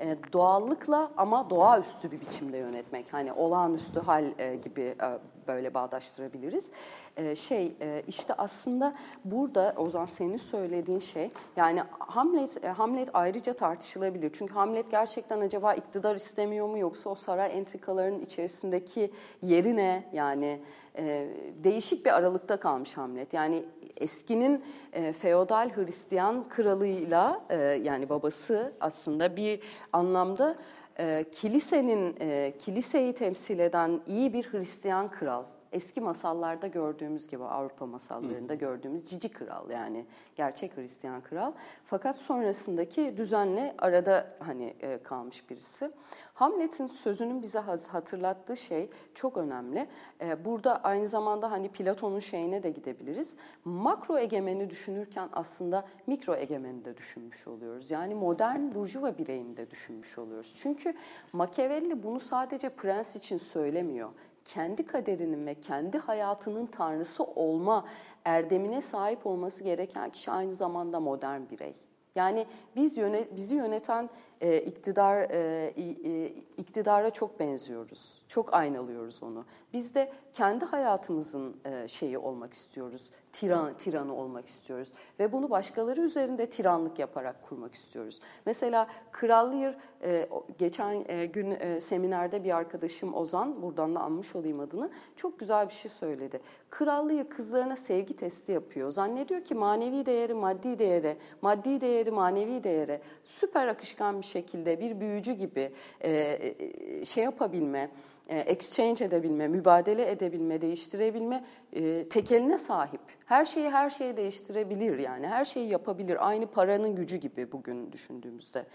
E, 0.00 0.16
doğallıkla 0.32 1.10
ama 1.16 1.50
doğaüstü 1.50 2.10
bir 2.10 2.20
biçimde 2.20 2.56
yönetmek. 2.56 3.12
Hani 3.12 3.32
olağanüstü 3.32 4.00
hal 4.00 4.24
e, 4.38 4.56
gibi 4.56 4.82
e, 4.82 5.18
böyle 5.48 5.74
bağdaştırabiliriz. 5.74 6.72
E, 7.16 7.36
şey 7.36 7.72
e, 7.80 8.02
işte 8.08 8.34
aslında 8.34 8.94
burada 9.24 9.74
Ozan 9.76 10.06
senin 10.06 10.36
söylediğin 10.36 10.98
şey 10.98 11.30
yani 11.56 11.82
Hamlet 11.98 12.64
e, 12.64 12.68
Hamlet 12.68 13.08
ayrıca 13.14 13.52
tartışılabilir. 13.52 14.30
Çünkü 14.32 14.54
Hamlet 14.54 14.90
gerçekten 14.90 15.40
acaba 15.40 15.74
iktidar 15.74 16.16
istemiyor 16.16 16.66
mu 16.66 16.78
yoksa 16.78 17.10
o 17.10 17.14
saray 17.14 17.58
entrikalarının 17.58 18.20
içerisindeki 18.20 19.10
yeri 19.42 19.76
ne 19.76 20.04
yani 20.12 20.60
e, 20.98 21.28
değişik 21.64 22.06
bir 22.06 22.14
aralıkta 22.14 22.56
kalmış 22.56 22.96
Hamlet. 22.96 23.34
Yani 23.34 23.64
eskinin 23.96 24.64
e, 24.92 25.12
feodal 25.12 25.70
Hristiyan 25.70 26.48
kralıyla 26.48 27.40
e, 27.50 27.56
yani 27.56 28.08
babası 28.08 28.72
aslında 28.80 29.36
bir 29.36 29.60
anlamda 29.92 30.56
e, 30.98 31.24
kilisenin 31.32 32.16
e, 32.20 32.54
kiliseyi 32.58 33.12
temsil 33.12 33.58
eden 33.58 34.00
iyi 34.06 34.32
bir 34.32 34.44
Hristiyan 34.44 35.10
kral 35.10 35.44
eski 35.74 36.00
masallarda 36.00 36.66
gördüğümüz 36.66 37.28
gibi 37.28 37.44
Avrupa 37.44 37.86
masallarında 37.86 38.54
gördüğümüz 38.54 39.04
cici 39.04 39.28
kral 39.28 39.70
yani 39.70 40.06
gerçek 40.36 40.76
Hristiyan 40.76 41.20
kral. 41.20 41.52
Fakat 41.84 42.16
sonrasındaki 42.16 43.16
düzenle 43.16 43.74
arada 43.78 44.36
hani 44.38 44.74
e, 44.80 45.02
kalmış 45.02 45.50
birisi. 45.50 45.90
Hamlet'in 46.34 46.86
sözünün 46.86 47.42
bize 47.42 47.58
hatırlattığı 47.58 48.56
şey 48.56 48.90
çok 49.14 49.36
önemli. 49.36 49.86
E, 50.20 50.44
burada 50.44 50.76
aynı 50.76 51.08
zamanda 51.08 51.50
hani 51.50 51.68
Platon'un 51.68 52.18
şeyine 52.18 52.62
de 52.62 52.70
gidebiliriz. 52.70 53.36
Makro 53.64 54.18
egemeni 54.18 54.70
düşünürken 54.70 55.28
aslında 55.32 55.84
mikro 56.06 56.34
egemeni 56.34 56.84
de 56.84 56.96
düşünmüş 56.96 57.48
oluyoruz. 57.48 57.90
Yani 57.90 58.14
modern 58.14 58.74
burjuva 58.74 59.18
bireyini 59.18 59.56
de 59.56 59.70
düşünmüş 59.70 60.18
oluyoruz. 60.18 60.54
Çünkü 60.56 60.94
Machiavelli 61.32 62.02
bunu 62.02 62.20
sadece 62.20 62.68
prens 62.68 63.16
için 63.16 63.38
söylemiyor 63.38 64.10
kendi 64.44 64.86
kaderinin 64.86 65.46
ve 65.46 65.54
kendi 65.54 65.98
hayatının 65.98 66.66
tanrısı 66.66 67.24
olma 67.24 67.84
erdemine 68.24 68.80
sahip 68.80 69.26
olması 69.26 69.64
gereken 69.64 70.10
kişi 70.10 70.30
aynı 70.30 70.54
zamanda 70.54 71.00
modern 71.00 71.40
birey. 71.50 71.74
Yani 72.14 72.46
biz 72.76 72.96
yönet, 72.96 73.36
bizi 73.36 73.54
yöneten 73.54 74.10
e, 74.44 74.60
iktidar 74.60 75.30
e, 75.30 75.72
e, 75.76 76.26
iktidara 76.56 77.10
çok 77.10 77.40
benziyoruz. 77.40 78.22
Çok 78.28 78.54
aynalıyoruz 78.54 79.22
onu. 79.22 79.44
Biz 79.72 79.94
de 79.94 80.12
kendi 80.32 80.64
hayatımızın 80.64 81.56
e, 81.64 81.88
şeyi 81.88 82.18
olmak 82.18 82.52
istiyoruz. 82.52 83.10
Tiran 83.32 83.76
tiranı 83.76 84.14
olmak 84.14 84.48
istiyoruz 84.48 84.92
ve 85.18 85.32
bunu 85.32 85.50
başkaları 85.50 86.00
üzerinde 86.00 86.50
tiranlık 86.50 86.98
yaparak 86.98 87.42
kurmak 87.48 87.74
istiyoruz. 87.74 88.20
Mesela 88.46 88.88
Kral 89.12 89.52
Lear 89.52 89.76
e, 90.02 90.28
geçen 90.58 91.04
e, 91.08 91.26
gün 91.26 91.50
e, 91.50 91.80
seminerde 91.80 92.44
bir 92.44 92.56
arkadaşım 92.56 93.14
Ozan 93.14 93.62
buradan 93.62 93.94
da 93.94 94.00
anmış 94.00 94.36
olayım 94.36 94.60
adını 94.60 94.90
çok 95.16 95.38
güzel 95.38 95.68
bir 95.68 95.72
şey 95.72 95.90
söyledi. 95.90 96.40
Kral 96.70 97.08
Lear 97.08 97.28
kızlarına 97.28 97.76
sevgi 97.76 98.16
testi 98.16 98.52
yapıyor. 98.52 98.90
Zannediyor 98.90 99.44
ki 99.44 99.54
manevi 99.54 100.06
değeri 100.06 100.34
maddi 100.34 100.78
değere, 100.78 101.16
maddi 101.42 101.80
değeri 101.80 102.10
manevi 102.10 102.64
değere 102.64 103.00
süper 103.24 103.68
akışkan 103.68 104.20
bir 104.20 104.26
şekilde 104.34 104.80
bir 104.80 105.00
büyücü 105.00 105.32
gibi 105.32 105.72
e, 106.00 106.10
e, 106.10 107.04
şey 107.04 107.24
yapabilme, 107.24 107.90
e, 108.28 108.38
exchange 108.38 109.04
edebilme, 109.04 109.48
mübadele 109.48 110.10
edebilme, 110.10 110.60
değiştirebilme 110.60 111.44
e, 111.72 112.08
tekeline 112.08 112.58
sahip. 112.58 113.00
Her 113.26 113.44
şeyi 113.44 113.70
her 113.70 113.90
şeyi 113.90 114.16
değiştirebilir 114.16 114.98
yani. 114.98 115.26
Her 115.26 115.44
şeyi 115.44 115.68
yapabilir. 115.68 116.28
Aynı 116.28 116.46
paranın 116.46 116.96
gücü 116.96 117.16
gibi 117.16 117.52
bugün 117.52 117.92
düşündüğümüzde. 117.92 118.66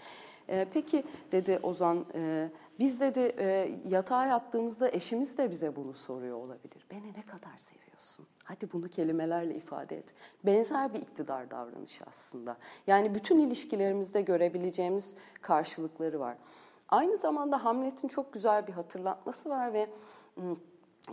E, 0.50 0.66
peki 0.72 1.04
dedi 1.32 1.58
Ozan, 1.62 2.06
e, 2.14 2.50
biz 2.78 3.00
dedi 3.00 3.20
e, 3.38 3.78
yatağa 3.88 4.26
yattığımızda 4.26 4.90
eşimiz 4.90 5.38
de 5.38 5.50
bize 5.50 5.76
bunu 5.76 5.94
soruyor 5.94 6.36
olabilir. 6.36 6.86
Beni 6.90 7.12
ne 7.12 7.22
kadar 7.22 7.58
seviyorsun? 7.58 8.26
Hadi 8.44 8.72
bunu 8.72 8.88
kelimelerle 8.88 9.54
ifade 9.54 9.96
et. 9.96 10.14
Benzer 10.44 10.94
bir 10.94 10.98
iktidar 10.98 11.50
davranışı 11.50 12.04
aslında. 12.08 12.56
Yani 12.86 13.14
bütün 13.14 13.38
ilişkilerimizde 13.38 14.22
görebileceğimiz 14.22 15.16
karşılıkları 15.42 16.20
var. 16.20 16.36
Aynı 16.88 17.16
zamanda 17.16 17.64
Hamlet'in 17.64 18.08
çok 18.08 18.32
güzel 18.32 18.66
bir 18.66 18.72
hatırlatması 18.72 19.50
var 19.50 19.72
ve 19.72 19.88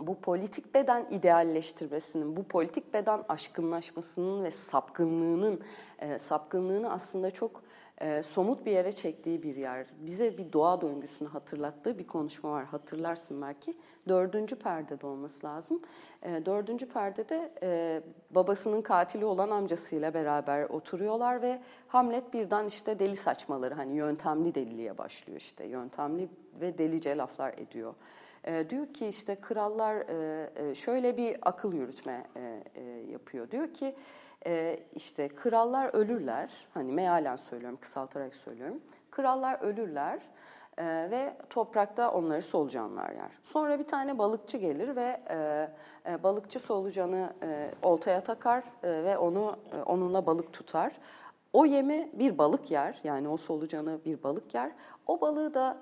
bu 0.00 0.20
politik 0.20 0.74
beden 0.74 1.06
idealleştirmesinin, 1.10 2.36
bu 2.36 2.44
politik 2.44 2.94
beden 2.94 3.24
aşkınlaşmasının 3.28 4.44
ve 4.44 4.50
sapkınlığının, 4.50 5.60
e, 5.98 6.18
sapkınlığını 6.18 6.92
aslında 6.92 7.30
çok 7.30 7.62
e, 8.00 8.22
somut 8.22 8.66
bir 8.66 8.72
yere 8.72 8.92
çektiği 8.92 9.42
bir 9.42 9.56
yer. 9.56 9.86
Bize 10.00 10.38
bir 10.38 10.52
doğa 10.52 10.80
döngüsünü 10.80 11.28
hatırlattığı 11.28 11.98
bir 11.98 12.06
konuşma 12.06 12.50
var. 12.50 12.64
Hatırlarsın 12.64 13.42
belki. 13.42 13.76
Dördüncü 14.08 14.56
perdede 14.56 15.06
olması 15.06 15.46
lazım. 15.46 15.82
E, 16.22 16.46
dördüncü 16.46 16.88
perdede 16.88 17.52
e, 17.62 18.02
babasının 18.30 18.82
katili 18.82 19.24
olan 19.24 19.50
amcasıyla 19.50 20.14
beraber 20.14 20.64
oturuyorlar 20.64 21.42
ve 21.42 21.60
Hamlet 21.88 22.32
birden 22.32 22.66
işte 22.66 22.98
deli 22.98 23.16
saçmaları 23.16 23.74
hani 23.74 23.96
yöntemli 23.96 24.54
deliliğe 24.54 24.98
başlıyor 24.98 25.40
işte. 25.40 25.66
Yöntemli 25.66 26.28
ve 26.60 26.78
delice 26.78 27.16
laflar 27.16 27.54
ediyor. 27.56 27.94
E, 28.44 28.70
diyor 28.70 28.86
ki 28.86 29.06
işte 29.06 29.36
krallar 29.40 29.96
e, 29.96 30.50
e 30.56 30.74
şöyle 30.74 31.16
bir 31.16 31.36
akıl 31.42 31.72
yürütme 31.72 32.26
e, 32.36 32.62
e, 32.74 32.82
yapıyor. 33.12 33.50
Diyor 33.50 33.74
ki 33.74 33.94
e, 34.46 34.80
işte 34.94 35.28
krallar 35.28 35.94
ölürler, 35.94 36.66
hani 36.74 36.92
mealen 36.92 37.36
söylüyorum, 37.36 37.78
kısaltarak 37.80 38.34
söylüyorum. 38.34 38.80
Krallar 39.10 39.60
ölürler 39.60 40.20
e, 40.78 40.84
ve 40.84 41.36
toprakta 41.50 42.12
onları 42.12 42.42
solucanlar 42.42 43.10
yer. 43.10 43.30
Sonra 43.42 43.78
bir 43.78 43.86
tane 43.86 44.18
balıkçı 44.18 44.56
gelir 44.56 44.96
ve 44.96 45.20
e, 45.30 45.68
e, 46.12 46.22
balıkçı 46.22 46.60
solucanı 46.60 47.32
e, 47.42 47.70
oltaya 47.82 48.22
takar 48.22 48.64
e, 48.82 49.04
ve 49.04 49.18
onu 49.18 49.56
e, 49.72 49.82
onunla 49.82 50.26
balık 50.26 50.52
tutar. 50.52 50.92
O 51.52 51.64
yemi 51.64 52.10
bir 52.12 52.38
balık 52.38 52.70
yer, 52.70 53.00
yani 53.04 53.28
o 53.28 53.36
solucanı 53.36 53.98
bir 54.04 54.22
balık 54.22 54.54
yer. 54.54 54.72
O 55.06 55.20
balığı 55.20 55.54
da 55.54 55.76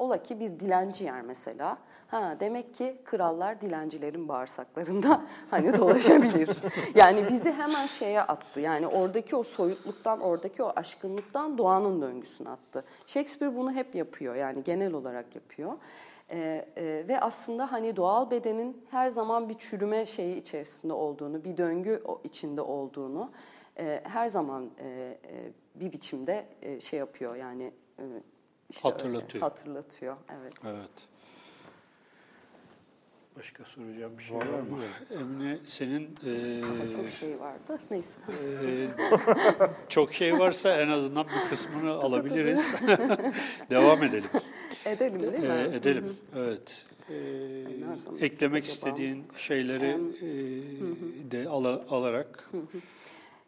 ola 0.00 0.22
ki 0.22 0.40
bir 0.40 0.60
dilenci 0.60 1.04
yer 1.04 1.22
mesela. 1.22 1.78
Ha 2.08 2.36
demek 2.40 2.74
ki 2.74 2.96
krallar 3.04 3.60
dilencilerin 3.60 4.28
bağırsaklarında 4.28 5.22
hani 5.50 5.76
dolaşabilir. 5.76 6.50
yani 6.94 7.28
bizi 7.28 7.52
hemen 7.52 7.86
şeye 7.86 8.22
attı. 8.22 8.60
Yani 8.60 8.86
oradaki 8.86 9.36
o 9.36 9.42
soyutluktan, 9.42 10.20
oradaki 10.20 10.62
o 10.62 10.72
aşkınlıktan 10.76 11.58
doğanın 11.58 12.02
döngüsüne 12.02 12.48
attı. 12.48 12.84
Shakespeare 13.06 13.56
bunu 13.56 13.72
hep 13.72 13.94
yapıyor. 13.94 14.34
Yani 14.34 14.64
genel 14.64 14.92
olarak 14.92 15.34
yapıyor. 15.34 15.72
Ee, 16.30 16.66
e, 16.76 17.04
ve 17.08 17.20
aslında 17.20 17.72
hani 17.72 17.96
doğal 17.96 18.30
bedenin 18.30 18.84
her 18.90 19.08
zaman 19.08 19.48
bir 19.48 19.54
çürüme 19.54 20.06
şeyi 20.06 20.36
içerisinde 20.36 20.92
olduğunu, 20.92 21.44
bir 21.44 21.56
döngü 21.56 22.02
içinde 22.24 22.60
olduğunu 22.60 23.30
e, 23.78 24.00
her 24.04 24.28
zaman 24.28 24.70
e, 24.78 24.88
e, 24.88 25.52
bir 25.74 25.92
biçimde 25.92 26.46
e, 26.62 26.80
şey 26.80 26.98
yapıyor 26.98 27.36
yani 27.36 27.72
e, 27.98 28.04
işte 28.70 28.88
hatırlatıyor. 28.88 29.34
Öyle, 29.34 29.40
hatırlatıyor. 29.40 30.16
Evet. 30.30 30.52
Evet. 30.64 30.90
Başka 33.38 33.64
soracağım 33.64 34.18
bir 34.18 34.22
şey 34.22 34.36
var, 34.36 34.46
var 34.46 34.60
mı? 34.60 34.78
Emine 35.10 35.58
senin... 35.64 36.02
E, 36.02 36.90
çok 36.96 37.10
şey 37.10 37.40
vardı. 37.40 37.80
Neyse. 37.90 38.20
E, 38.28 38.88
çok 39.88 40.12
şey 40.12 40.38
varsa 40.38 40.80
en 40.80 40.88
azından 40.88 41.26
bir 41.26 41.50
kısmını 41.50 41.90
alabiliriz. 41.90 42.74
Devam 43.70 44.02
edelim. 44.02 44.30
Edelim 44.84 45.20
değil 45.20 45.42
mi? 45.42 45.72
E, 45.72 45.76
edelim, 45.76 46.04
Hı-hı. 46.04 46.44
evet. 46.44 46.84
E, 48.20 48.26
eklemek 48.26 48.64
istediğin 48.64 49.24
şeyleri 49.36 49.98
e, 50.20 50.30
de 51.30 51.48
al, 51.48 51.64
alarak... 51.64 52.48
Hı-hı. 52.50 52.80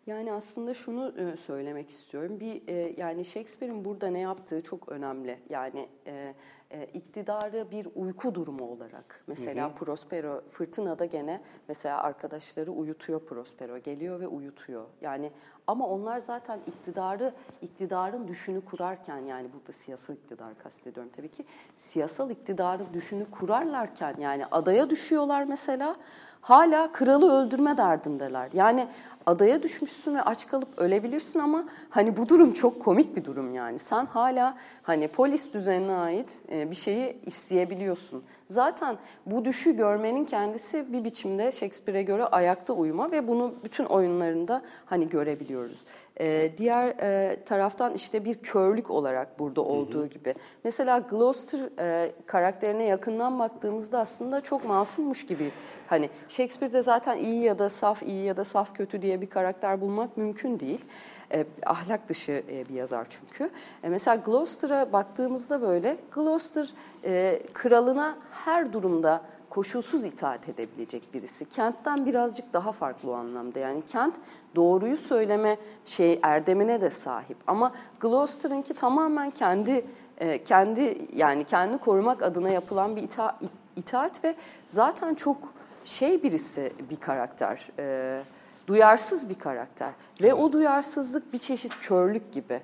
Yani 0.07 0.33
aslında 0.33 0.75
şunu 0.75 1.15
e, 1.19 1.37
söylemek 1.37 1.91
istiyorum. 1.91 2.41
Bir 2.41 2.69
e, 2.69 2.95
yani 2.97 3.25
Shakespeare'in 3.25 3.85
burada 3.85 4.09
ne 4.09 4.19
yaptığı 4.19 4.63
çok 4.63 4.89
önemli. 4.89 5.39
Yani 5.51 5.89
e, 6.07 6.35
e, 6.71 6.87
iktidarı 6.95 7.71
bir 7.71 7.89
uyku 7.95 8.35
durumu 8.35 8.65
olarak. 8.65 9.25
Mesela 9.27 9.69
hı 9.69 9.71
hı. 9.71 9.75
Prospero 9.75 10.43
fırtınada 10.49 11.05
gene 11.05 11.41
mesela 11.69 12.03
arkadaşları 12.03 12.73
uyutuyor 12.73 13.21
Prospero. 13.21 13.79
Geliyor 13.79 14.21
ve 14.21 14.27
uyutuyor. 14.27 14.87
Yani 15.01 15.31
ama 15.67 15.87
onlar 15.89 16.19
zaten 16.19 16.61
iktidarı 16.67 17.35
iktidarın 17.63 18.29
düşünü 18.29 18.65
kurarken 18.65 19.19
yani 19.19 19.49
burada 19.53 19.73
siyasal 19.73 20.15
iktidar 20.15 20.59
kastediyorum 20.59 21.13
tabii 21.17 21.29
ki. 21.29 21.45
Siyasal 21.77 22.31
iktidarın 22.31 22.87
düşünü 22.95 23.31
kurarlarken 23.31 24.15
yani 24.19 24.47
adaya 24.47 24.91
düşüyorlar 24.91 25.45
mesela 25.45 25.97
hala 26.43 26.93
kralı 26.93 27.33
öldürme 27.33 27.77
derdindeler. 27.77 28.49
Yani 28.53 28.89
adaya 29.27 29.63
düşmüşsün 29.63 30.15
ve 30.15 30.23
aç 30.23 30.49
kalıp 30.49 30.79
ölebilirsin 30.79 31.39
ama 31.39 31.65
hani 31.91 32.17
bu 32.17 32.29
durum 32.29 32.53
çok 32.53 32.83
komik 32.85 33.17
bir 33.17 33.25
durum 33.25 33.55
yani. 33.55 33.79
Sen 33.79 34.07
hala 34.07 34.57
hani 34.83 35.09
polis 35.09 35.53
düzenine 35.55 35.93
ait 35.93 36.43
e, 36.51 36.71
bir 36.71 36.77
şeyi 36.77 37.17
isteyebiliyorsun. 37.27 38.23
Zaten 38.49 38.97
bu 39.27 39.45
düşü 39.45 39.77
görmenin 39.77 40.25
kendisi 40.25 40.93
bir 40.93 41.05
biçimde 41.05 41.53
Shakespeare'e 41.53 42.03
göre 42.03 42.25
ayakta 42.25 42.73
uyuma 42.73 43.11
ve 43.11 43.29
bunu 43.29 43.55
bütün 43.65 43.85
oyunlarında 43.85 44.63
hani 44.87 45.09
görebiliyoruz. 45.09 45.85
E, 46.23 46.53
diğer 46.59 46.89
e, 46.89 47.37
taraftan 47.45 47.95
işte 47.95 48.25
bir 48.25 48.35
körlük 48.35 48.91
olarak 48.91 49.39
burada 49.39 49.61
olduğu 49.61 49.99
hı 49.99 50.03
hı. 50.03 50.07
gibi. 50.07 50.35
Mesela 50.65 50.99
Gloucester 50.99 51.61
e, 51.79 52.13
karakterine 52.27 52.85
yakından 52.85 53.39
baktığımızda 53.39 53.99
aslında 53.99 54.41
çok 54.41 54.65
masummuş 54.65 55.27
gibi. 55.27 55.53
Hani 55.87 56.11
Shakespeare'de 56.29 56.83
zaten 56.83 57.17
iyi 57.17 57.43
ya 57.43 57.59
da 57.59 57.69
saf 57.69 58.03
iyi 58.03 58.25
ya 58.25 58.37
da 58.37 58.45
saf 58.45 58.75
kötü 58.75 59.03
diye 59.03 59.21
bir 59.21 59.31
karakter 59.31 59.81
bulmak 59.81 60.17
mümkün 60.17 60.61
değil. 60.61 60.85
E, 61.33 61.47
ahlak 61.67 62.09
dışı 62.09 62.43
e, 62.51 62.69
bir 62.69 62.75
yazar 62.75 63.07
çünkü. 63.11 63.51
E, 63.83 63.89
mesela 63.89 64.17
Gloucester'a 64.17 64.93
baktığımızda 64.93 65.63
böyle 65.63 65.97
Gloucester 66.13 66.75
e, 67.05 67.43
kralına 67.53 68.19
her 68.45 68.73
durumda 68.73 69.23
koşulsuz 69.53 70.05
itaat 70.05 70.49
edebilecek 70.49 71.15
birisi. 71.15 71.49
Kentten 71.49 72.07
birazcık 72.07 72.53
daha 72.53 72.73
farklı 72.73 73.11
o 73.11 73.15
anlamda. 73.15 73.59
Yani 73.59 73.83
kent 73.87 74.15
doğruyu 74.57 74.97
söyleme 74.97 75.57
şey 75.85 76.21
erdemine 76.23 76.81
de 76.81 76.91
sahip. 76.91 77.37
Ama 77.47 77.73
Gloucester'ınki 78.01 78.75
tamamen 78.75 79.31
kendi 79.31 79.85
e, 80.19 80.45
kendi 80.45 81.09
yani 81.17 81.45
kendi 81.45 81.79
korumak 81.79 82.23
adına 82.23 82.49
yapılan 82.49 82.97
bir 82.97 83.03
ita, 83.03 83.39
itaat 83.77 84.25
ve 84.25 84.35
zaten 84.67 85.15
çok 85.15 85.37
şey 85.85 86.23
birisi 86.23 86.73
bir 86.91 86.97
karakter. 86.97 87.69
E, 87.79 88.23
duyarsız 88.67 89.29
bir 89.29 89.39
karakter 89.39 89.91
ve 90.23 90.27
evet. 90.27 90.35
o 90.35 90.53
duyarsızlık 90.53 91.33
bir 91.33 91.39
çeşit 91.39 91.73
körlük 91.81 92.33
gibi. 92.33 92.61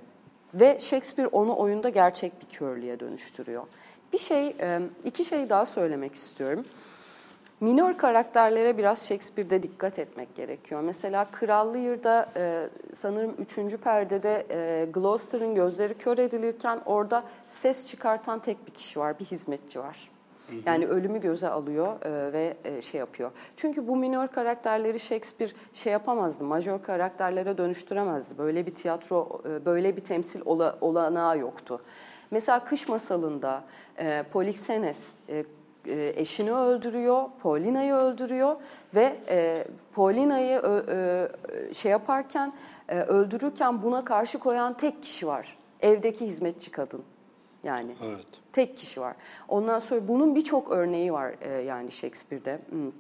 Ve 0.55 0.81
Shakespeare 0.81 1.29
onu 1.29 1.59
oyunda 1.59 1.89
gerçek 1.89 2.41
bir 2.41 2.47
körlüğe 2.47 3.01
dönüştürüyor. 3.01 3.63
Bir 4.13 4.19
şey, 4.19 4.57
iki 5.05 5.25
şey 5.25 5.51
daha 5.51 5.67
söylemek 5.67 6.15
istiyorum. 6.15 6.65
Minor 7.61 7.99
karakterlere 7.99 8.79
biraz 8.79 9.09
Shakespeare'de 9.09 9.63
dikkat 9.63 9.99
etmek 9.99 10.37
gerekiyor. 10.37 10.81
Mesela 10.81 11.27
Kral 11.33 11.75
Lear'da 11.75 12.29
sanırım 12.93 13.35
üçüncü 13.39 13.79
perdede 13.79 14.47
Gloucester'ın 14.93 15.55
gözleri 15.55 15.95
kör 15.95 16.19
edilirken 16.19 16.81
orada 16.87 17.25
ses 17.49 17.87
çıkartan 17.87 18.39
tek 18.39 18.67
bir 18.67 18.73
kişi 18.73 19.01
var, 19.01 19.19
bir 19.19 19.25
hizmetçi 19.25 19.81
var. 19.81 20.11
Yani 20.67 20.87
ölümü 20.87 21.21
göze 21.21 21.49
alıyor 21.49 22.03
e, 22.05 22.33
ve 22.33 22.57
e, 22.65 22.83
şey 22.83 22.99
yapıyor. 22.99 23.31
Çünkü 23.57 23.89
bu 23.89 23.97
minor 23.97 24.29
karakterleri 24.29 25.01
Shakespeare 25.01 25.53
şey 25.75 25.93
yapamazdı, 25.93 26.45
majör 26.45 26.83
karakterlere 26.83 27.59
dönüştüremezdi. 27.59 28.39
Böyle 28.39 28.67
bir 28.67 28.75
tiyatro, 28.75 29.43
e, 29.49 29.65
böyle 29.65 29.97
bir 29.97 30.05
temsil 30.05 30.41
ola, 30.45 30.79
olanağı 30.81 31.39
yoktu. 31.39 31.81
Mesela 32.31 32.65
Kış 32.65 32.89
Masalı'nda 32.89 33.65
e, 33.99 34.25
Polixenes 34.33 35.19
e, 35.29 35.45
e, 35.87 36.13
eşini 36.17 36.53
öldürüyor, 36.53 37.25
Paulina'yı 37.43 37.95
öldürüyor 37.95 38.57
ve 38.95 39.17
e, 39.29 39.65
Paulina'yı 39.95 40.63
e, 40.89 41.75
şey 41.75 41.93
yaparken, 41.93 42.53
e, 42.89 43.01
öldürürken 43.01 43.83
buna 43.83 44.05
karşı 44.05 44.39
koyan 44.39 44.77
tek 44.77 45.03
kişi 45.03 45.27
var. 45.27 45.59
Evdeki 45.81 46.27
hizmetçi 46.27 46.71
kadın. 46.71 47.03
Yani 47.65 47.97
evet. 48.05 48.27
tek 48.53 48.77
kişi 48.77 49.01
var. 49.01 49.17
Ondan 49.49 49.79
sonra 49.79 50.09
bunun 50.09 50.35
birçok 50.35 50.71
örneği 50.71 51.13
var 51.13 51.35
e, 51.41 51.51
yani 51.51 51.93
Shakespeare'de. 51.93 52.61
Hmm. 52.71 52.93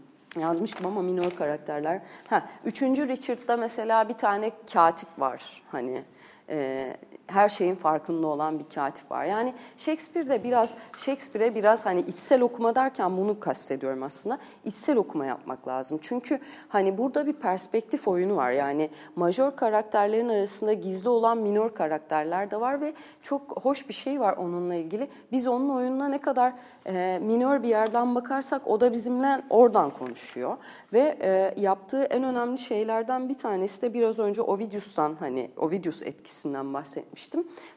Yazmıştım 0.42 0.86
ama 0.86 1.02
minor 1.02 1.30
karakterler. 1.30 2.00
Ha, 2.28 2.48
üçüncü 2.64 3.08
Richard'da 3.08 3.56
mesela 3.56 4.08
bir 4.08 4.14
tane 4.14 4.50
katip 4.72 5.08
var. 5.18 5.62
Hani 5.68 6.02
e, 6.48 6.96
her 7.28 7.48
şeyin 7.48 7.74
farkında 7.74 8.26
olan 8.26 8.58
bir 8.58 8.64
katip 8.74 9.10
var. 9.10 9.24
Yani 9.24 9.54
Shakespeare'de 9.76 10.44
biraz 10.44 10.74
Shakespeare'e 10.96 11.54
biraz 11.54 11.86
hani 11.86 12.00
içsel 12.00 12.40
okuma 12.40 12.74
derken 12.74 13.16
bunu 13.16 13.40
kastediyorum 13.40 14.02
aslında. 14.02 14.38
İçsel 14.64 14.96
okuma 14.96 15.26
yapmak 15.26 15.68
lazım. 15.68 15.98
Çünkü 16.02 16.38
hani 16.68 16.98
burada 16.98 17.26
bir 17.26 17.32
perspektif 17.32 18.08
oyunu 18.08 18.36
var. 18.36 18.50
Yani 18.50 18.90
majör 19.16 19.56
karakterlerin 19.56 20.28
arasında 20.28 20.72
gizli 20.72 21.08
olan 21.08 21.38
minor 21.38 21.74
karakterler 21.74 22.50
de 22.50 22.60
var 22.60 22.80
ve 22.80 22.94
çok 23.22 23.60
hoş 23.62 23.88
bir 23.88 23.94
şey 23.94 24.20
var 24.20 24.36
onunla 24.36 24.74
ilgili. 24.74 25.08
Biz 25.32 25.46
onun 25.46 25.70
oyununa 25.70 26.08
ne 26.08 26.20
kadar 26.20 26.52
e, 26.86 27.18
minor 27.22 27.62
bir 27.62 27.68
yerden 27.68 28.14
bakarsak 28.14 28.66
o 28.66 28.80
da 28.80 28.92
bizimle 28.92 29.42
oradan 29.50 29.90
konuşuyor. 29.90 30.56
Ve 30.92 31.18
e, 31.20 31.60
yaptığı 31.60 32.02
en 32.02 32.22
önemli 32.22 32.58
şeylerden 32.58 33.28
bir 33.28 33.38
tanesi 33.38 33.82
de 33.82 33.94
biraz 33.94 34.18
önce 34.18 34.42
Ovidius'tan 34.42 35.16
hani 35.20 35.50
Ovidius 35.56 36.02
etkisinden 36.02 36.74
bahsetmiştim. 36.74 37.17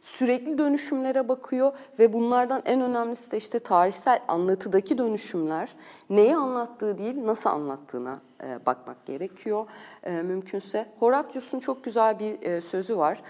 Sürekli 0.01 0.57
dönüşümlere 0.57 1.29
bakıyor 1.29 1.71
ve 1.99 2.13
bunlardan 2.13 2.61
en 2.65 2.81
önemlisi 2.81 3.31
de 3.31 3.37
işte 3.37 3.59
tarihsel 3.59 4.19
anlatıdaki 4.27 4.97
dönüşümler. 4.97 5.69
Neyi 6.09 6.35
anlattığı 6.35 6.97
değil, 6.97 7.25
nasıl 7.25 7.49
anlattığına 7.49 8.19
e, 8.43 8.65
bakmak 8.65 9.05
gerekiyor 9.05 9.65
e, 10.03 10.11
mümkünse. 10.11 10.87
Horatius'un 10.99 11.59
çok 11.59 11.83
güzel 11.83 12.19
bir 12.19 12.41
e, 12.41 12.61
sözü 12.61 12.97
var. 12.97 13.21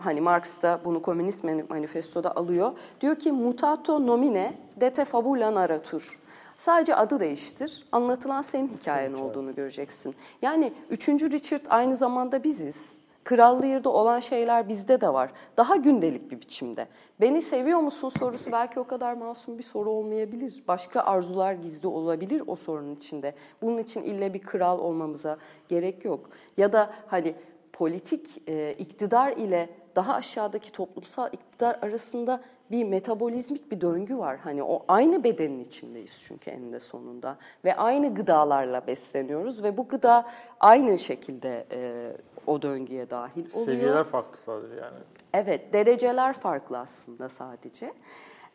Hani 0.00 0.20
Marx 0.20 0.62
da 0.62 0.80
bunu 0.84 1.02
Komünist 1.02 1.44
Manifesto'da 1.44 2.36
alıyor. 2.36 2.72
Diyor 3.00 3.16
ki 3.16 3.32
mutato 3.32 4.06
nomine 4.06 4.58
dete 4.80 5.04
fabula 5.04 5.54
narratur. 5.54 6.18
Sadece 6.56 6.94
adı 6.94 7.20
değiştir. 7.20 7.86
Anlatılan 7.92 8.42
senin 8.42 8.68
hikayen 8.68 9.12
olduğunu 9.12 9.54
göreceksin. 9.54 10.14
Yani 10.42 10.72
3. 10.90 11.08
Richard 11.08 11.66
aynı 11.68 11.96
zamanda 11.96 12.44
biziz. 12.44 13.05
Kral 13.26 13.62
Lear'da 13.62 13.90
olan 13.90 14.20
şeyler 14.20 14.68
bizde 14.68 15.00
de 15.00 15.12
var. 15.12 15.30
Daha 15.56 15.76
gündelik 15.76 16.30
bir 16.30 16.40
biçimde. 16.40 16.88
Beni 17.20 17.42
seviyor 17.42 17.78
musun 17.78 18.08
sorusu 18.08 18.52
belki 18.52 18.80
o 18.80 18.86
kadar 18.86 19.12
masum 19.12 19.58
bir 19.58 19.62
soru 19.62 19.90
olmayabilir. 19.90 20.62
Başka 20.68 21.00
arzular 21.00 21.52
gizli 21.52 21.88
olabilir 21.88 22.42
o 22.46 22.56
sorunun 22.56 22.94
içinde. 22.94 23.34
Bunun 23.62 23.78
için 23.78 24.02
ille 24.02 24.34
bir 24.34 24.42
kral 24.42 24.78
olmamıza 24.78 25.38
gerek 25.68 26.04
yok. 26.04 26.30
Ya 26.56 26.72
da 26.72 26.90
hani 27.06 27.34
politik 27.72 28.48
e, 28.48 28.74
iktidar 28.78 29.32
ile 29.32 29.68
daha 29.96 30.14
aşağıdaki 30.14 30.72
toplumsal 30.72 31.28
iktidar 31.32 31.78
arasında 31.82 32.40
bir 32.70 32.84
metabolizmik 32.84 33.72
bir 33.72 33.80
döngü 33.80 34.18
var. 34.18 34.36
Hani 34.36 34.62
o 34.62 34.84
aynı 34.88 35.24
bedenin 35.24 35.64
içindeyiz 35.64 36.22
çünkü 36.28 36.50
eninde 36.50 36.80
sonunda 36.80 37.36
ve 37.64 37.76
aynı 37.76 38.14
gıdalarla 38.14 38.86
besleniyoruz 38.86 39.62
ve 39.62 39.76
bu 39.76 39.88
gıda 39.88 40.26
aynı 40.60 40.98
şekilde 40.98 41.66
e, 41.72 42.12
o 42.46 42.62
döngüye 42.62 43.10
dahil 43.10 43.40
oluyor. 43.40 43.66
Seviyeler 43.66 44.04
farklı 44.04 44.40
sadece 44.40 44.74
yani. 44.74 44.98
Evet, 45.34 45.72
dereceler 45.72 46.32
farklı 46.32 46.78
aslında 46.78 47.28
sadece. 47.28 47.92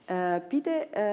Ee, 0.09 0.43
bir 0.51 0.65
de 0.65 0.89
e, 0.95 1.03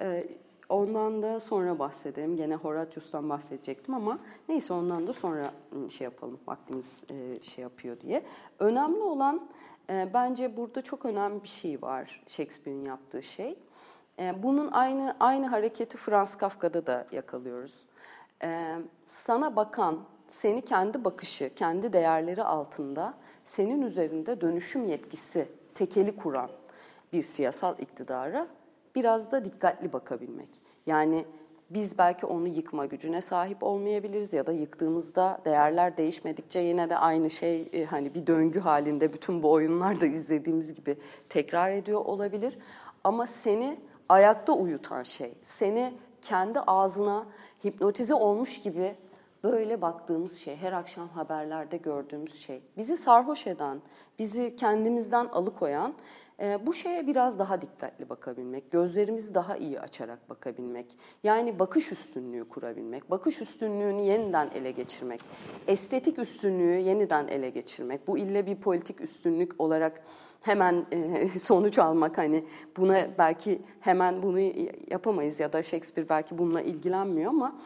e, 0.00 0.26
ondan 0.68 1.22
da 1.22 1.40
sonra 1.40 1.78
bahsedelim. 1.78 2.36
Gene 2.36 2.54
Horatius'tan 2.54 3.28
bahsedecektim 3.30 3.94
ama 3.94 4.18
neyse 4.48 4.72
ondan 4.74 5.06
da 5.06 5.12
sonra 5.12 5.50
ıı, 5.76 5.90
şey 5.90 6.04
yapalım. 6.04 6.38
Vaktimiz 6.46 7.04
e, 7.10 7.42
şey 7.42 7.62
yapıyor 7.62 8.00
diye. 8.00 8.22
Önemli 8.58 9.02
olan 9.02 9.48
e, 9.90 10.08
bence 10.14 10.56
burada 10.56 10.82
çok 10.82 11.04
önemli 11.04 11.42
bir 11.42 11.48
şey 11.48 11.82
var 11.82 12.22
Shakespeare'in 12.26 12.84
yaptığı 12.84 13.22
şey. 13.22 13.58
E, 14.18 14.42
bunun 14.42 14.68
aynı 14.72 15.16
aynı 15.20 15.46
hareketi 15.46 15.96
Franz 15.96 16.36
Kafka'da 16.36 16.86
da 16.86 17.06
yakalıyoruz. 17.12 17.82
E, 18.42 18.74
sana 19.06 19.56
bakan, 19.56 19.98
seni 20.28 20.62
kendi 20.62 21.04
bakışı, 21.04 21.50
kendi 21.56 21.92
değerleri 21.92 22.42
altında 22.42 23.14
senin 23.42 23.82
üzerinde 23.82 24.40
dönüşüm 24.40 24.86
yetkisi, 24.86 25.48
tekeli 25.74 26.16
kuran 26.16 26.50
bir 27.12 27.22
siyasal 27.22 27.78
iktidara 27.78 28.48
biraz 28.94 29.32
da 29.32 29.44
dikkatli 29.44 29.92
bakabilmek. 29.92 30.48
Yani 30.86 31.24
biz 31.70 31.98
belki 31.98 32.26
onu 32.26 32.48
yıkma 32.48 32.86
gücüne 32.86 33.20
sahip 33.20 33.62
olmayabiliriz 33.62 34.32
ya 34.32 34.46
da 34.46 34.52
yıktığımızda 34.52 35.40
değerler 35.44 35.96
değişmedikçe 35.96 36.58
yine 36.58 36.90
de 36.90 36.96
aynı 36.96 37.30
şey 37.30 37.68
e, 37.72 37.84
hani 37.84 38.14
bir 38.14 38.26
döngü 38.26 38.60
halinde 38.60 39.12
bütün 39.12 39.42
bu 39.42 39.52
oyunlarda 39.52 40.06
izlediğimiz 40.06 40.74
gibi 40.74 40.96
tekrar 41.28 41.70
ediyor 41.70 42.04
olabilir. 42.04 42.58
Ama 43.04 43.26
seni 43.26 43.80
ayakta 44.08 44.52
uyutan 44.52 45.02
şey, 45.02 45.34
seni 45.42 45.94
kendi 46.22 46.60
ağzına 46.60 47.26
hipnotize 47.64 48.14
olmuş 48.14 48.62
gibi 48.62 48.94
böyle 49.44 49.82
baktığımız 49.82 50.38
şey, 50.38 50.56
her 50.56 50.72
akşam 50.72 51.08
haberlerde 51.08 51.76
gördüğümüz 51.76 52.34
şey, 52.34 52.62
bizi 52.76 52.96
sarhoş 52.96 53.46
eden, 53.46 53.80
bizi 54.18 54.56
kendimizden 54.56 55.26
alıkoyan 55.26 55.94
e, 56.40 56.66
bu 56.66 56.72
şeye 56.72 57.06
biraz 57.06 57.38
daha 57.38 57.60
dikkatli 57.60 58.08
bakabilmek, 58.08 58.70
gözlerimizi 58.70 59.34
daha 59.34 59.56
iyi 59.56 59.80
açarak 59.80 60.30
bakabilmek, 60.30 60.86
yani 61.24 61.58
bakış 61.58 61.92
üstünlüğü 61.92 62.48
kurabilmek, 62.48 63.10
bakış 63.10 63.40
üstünlüğünü 63.40 64.02
yeniden 64.02 64.50
ele 64.54 64.70
geçirmek, 64.70 65.20
estetik 65.66 66.18
üstünlüğü 66.18 66.78
yeniden 66.78 67.28
ele 67.28 67.50
geçirmek. 67.50 68.06
Bu 68.06 68.18
ille 68.18 68.46
bir 68.46 68.56
politik 68.56 69.00
üstünlük 69.00 69.60
olarak 69.60 70.02
hemen 70.40 70.86
e, 70.92 71.28
sonuç 71.38 71.78
almak 71.78 72.18
hani 72.18 72.44
buna 72.76 72.98
belki 73.18 73.62
hemen 73.80 74.22
bunu 74.22 74.40
yapamayız 74.90 75.40
ya 75.40 75.52
da 75.52 75.62
Shakespeare 75.62 76.08
belki 76.08 76.38
bununla 76.38 76.60
ilgilenmiyor 76.60 77.30
ama 77.30 77.56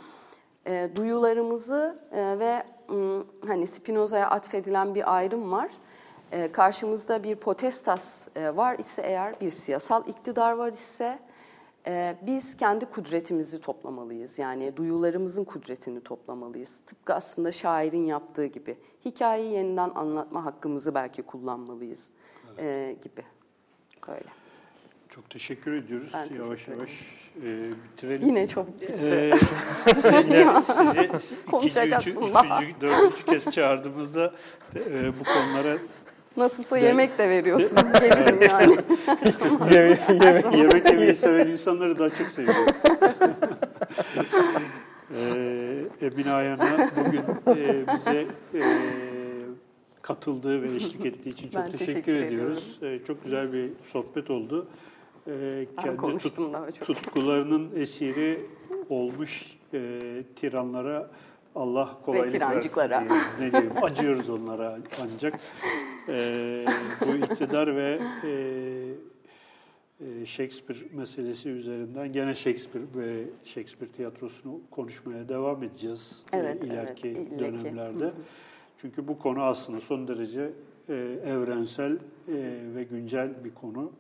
e, 0.68 0.90
duyularımızı 0.96 1.98
e, 2.12 2.38
ve 2.38 2.62
m, 2.88 3.22
hani 3.46 3.66
Spinoza'ya 3.66 4.30
atfedilen 4.30 4.94
bir 4.94 5.16
ayrım 5.16 5.52
var. 5.52 5.70
E, 6.32 6.52
karşımızda 6.52 7.24
bir 7.24 7.36
potestas 7.36 8.28
e, 8.36 8.56
var 8.56 8.78
ise 8.78 9.02
eğer 9.02 9.40
bir 9.40 9.50
siyasal 9.50 10.08
iktidar 10.08 10.52
var 10.52 10.72
ise 10.72 11.18
Ee, 11.86 12.16
biz 12.26 12.56
kendi 12.56 12.86
kudretimizi 12.86 13.60
toplamalıyız. 13.60 14.38
Yani 14.38 14.76
duyularımızın 14.76 15.44
kudretini 15.44 16.00
toplamalıyız. 16.00 16.80
Tıpkı 16.80 17.14
aslında 17.14 17.52
şairin 17.52 18.04
yaptığı 18.04 18.46
gibi. 18.46 18.76
Hikayeyi 19.04 19.52
yeniden 19.52 19.90
anlatma 19.94 20.44
hakkımızı 20.44 20.94
belki 20.94 21.22
kullanmalıyız 21.22 22.10
ee, 22.58 22.96
gibi. 23.02 23.24
Böyle. 24.08 24.28
Çok 25.08 25.30
teşekkür 25.30 25.72
ediyoruz. 25.72 26.10
Ben 26.14 26.22
teşekkür 26.22 26.44
yavaş 26.44 26.62
ederim. 26.62 26.78
yavaş 26.78 26.90
e, 27.44 27.70
bitirelim. 27.92 28.26
Yine 28.28 28.48
çok 28.48 28.66
Ee, 29.02 29.30
yine 30.04 30.46
sizi 30.66 31.04
ikinci, 31.04 31.46
Konuşacaktım 31.50 32.12
üçü- 32.12 32.56
üçüncü, 32.56 32.80
dördüncü 32.80 33.24
kez 33.26 33.50
çağırdığımızda 33.50 34.32
e, 34.76 35.12
bu 35.20 35.24
konulara 35.24 35.78
nasılsa 36.36 36.76
De- 36.76 36.80
yemek 36.80 37.18
de 37.18 37.28
veriyorsunuz. 37.28 37.92
Gelirim 38.00 38.42
yani. 38.42 38.76
Yemek, 39.74 40.54
yemek 40.56 40.90
yemeyi 40.90 41.14
seven 41.14 41.46
insanları 41.46 41.98
daha 41.98 42.10
çok 42.10 42.26
seviyoruz. 42.28 42.72
ee, 45.16 46.06
Emine 46.06 46.30
Ayhan'a 46.32 46.90
bugün 46.96 47.20
e, 47.56 47.86
bize 47.94 48.26
e, 48.54 48.62
katıldığı 50.02 50.62
ve 50.62 50.76
eşlik 50.76 51.06
ettiği 51.06 51.28
için 51.28 51.48
çok 51.50 51.62
Ben 51.64 51.70
teşekkür, 51.70 51.86
teşekkür 51.92 52.14
ediyoruz. 52.14 52.78
E, 52.82 52.98
çok 53.06 53.24
güzel 53.24 53.52
bir 53.52 53.70
sohbet 53.84 54.30
oldu. 54.30 54.66
E, 55.28 55.66
kendi 55.82 55.96
tut- 56.18 56.80
tutkularının 56.80 57.70
esiri 57.76 58.46
olmuş 58.88 59.58
e, 59.74 60.00
tiranlara 60.36 61.10
Allah 61.54 61.98
kolaylık 62.04 62.30
tirancıklara. 62.30 62.90
versin 62.90 63.14
diye. 63.38 63.48
Ne 63.48 63.52
diyeyim, 63.52 63.72
acıyoruz 63.82 64.30
onlara 64.30 64.78
ancak. 65.02 65.40
E, 66.08 66.64
bu 67.06 67.16
iktidar 67.16 67.76
ve 67.76 67.98
e, 68.24 68.30
e, 70.00 70.26
Shakespeare 70.26 70.78
meselesi 70.92 71.48
üzerinden 71.48 72.12
gene 72.12 72.34
Shakespeare 72.34 72.84
ve 72.96 73.24
Shakespeare 73.44 73.92
tiyatrosunu 73.92 74.60
konuşmaya 74.70 75.28
devam 75.28 75.62
edeceğiz 75.62 76.22
e, 76.32 76.36
Evet, 76.36 76.64
ileriki 76.64 77.08
evet, 77.08 77.38
dönemlerde. 77.38 78.10
Çünkü 78.80 79.08
bu 79.08 79.18
konu 79.18 79.42
aslında 79.42 79.80
son 79.80 80.08
derece 80.08 80.50
e, 80.88 80.94
evrensel 81.26 81.92
e, 81.92 81.98
ve 82.74 82.82
güncel 82.82 83.44
bir 83.44 83.54
konu. 83.54 83.92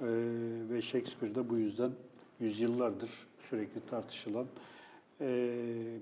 E, 0.00 0.06
ve 0.70 0.82
Shakespeare 0.82 1.34
de 1.34 1.50
bu 1.50 1.58
yüzden 1.58 1.90
yüzyıllardır 2.40 3.10
sürekli 3.40 3.80
tartışılan 3.90 4.46
e, 5.20 5.26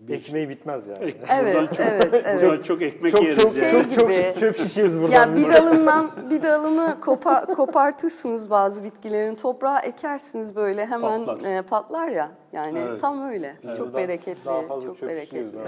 bir 0.08 0.14
Ekmeği 0.14 0.48
bitmez 0.48 0.86
yani. 0.86 1.04
Ek- 1.04 1.18
Evet, 1.40 1.54
buradan 1.56 1.66
çok, 1.66 1.80
evet, 1.86 2.08
evet. 2.12 2.42
buradan 2.42 2.62
çok 2.62 2.82
ekmek 2.82 3.16
Çok 3.16 3.24
yeriz 3.24 3.38
çok, 3.42 3.52
Şey 3.52 3.68
yani. 3.72 3.82
çok, 3.82 3.92
çok 4.00 4.10
gibi. 4.10 4.34
çöp 4.40 4.56
şişiyoruz 4.56 5.00
buradan. 5.00 5.12
Ya 5.12 5.36
bir 5.36 5.42
dalından 5.42 6.10
bir 6.30 6.42
dalını 6.42 7.00
kopa, 7.00 7.46
kopartırsınız 7.46 8.50
bazı 8.50 8.84
bitkilerin 8.84 9.34
toprağa 9.34 9.80
ekersiniz 9.80 10.56
böyle 10.56 10.86
hemen 10.86 11.24
Patlar. 11.26 11.50
e, 11.58 11.62
patlar 11.62 12.08
ya. 12.08 12.30
Yani 12.52 12.78
Evet. 12.78 13.00
tam 13.00 13.28
öyle. 13.28 13.56
Yani 13.62 13.76
çok 13.78 13.86
daha- 13.88 13.96
bereketli, 14.02 14.44
Daha 14.44 14.62
fazla 14.62 14.86
çok 14.88 14.98
çöp 14.98 15.08
bereketli. 15.08 15.52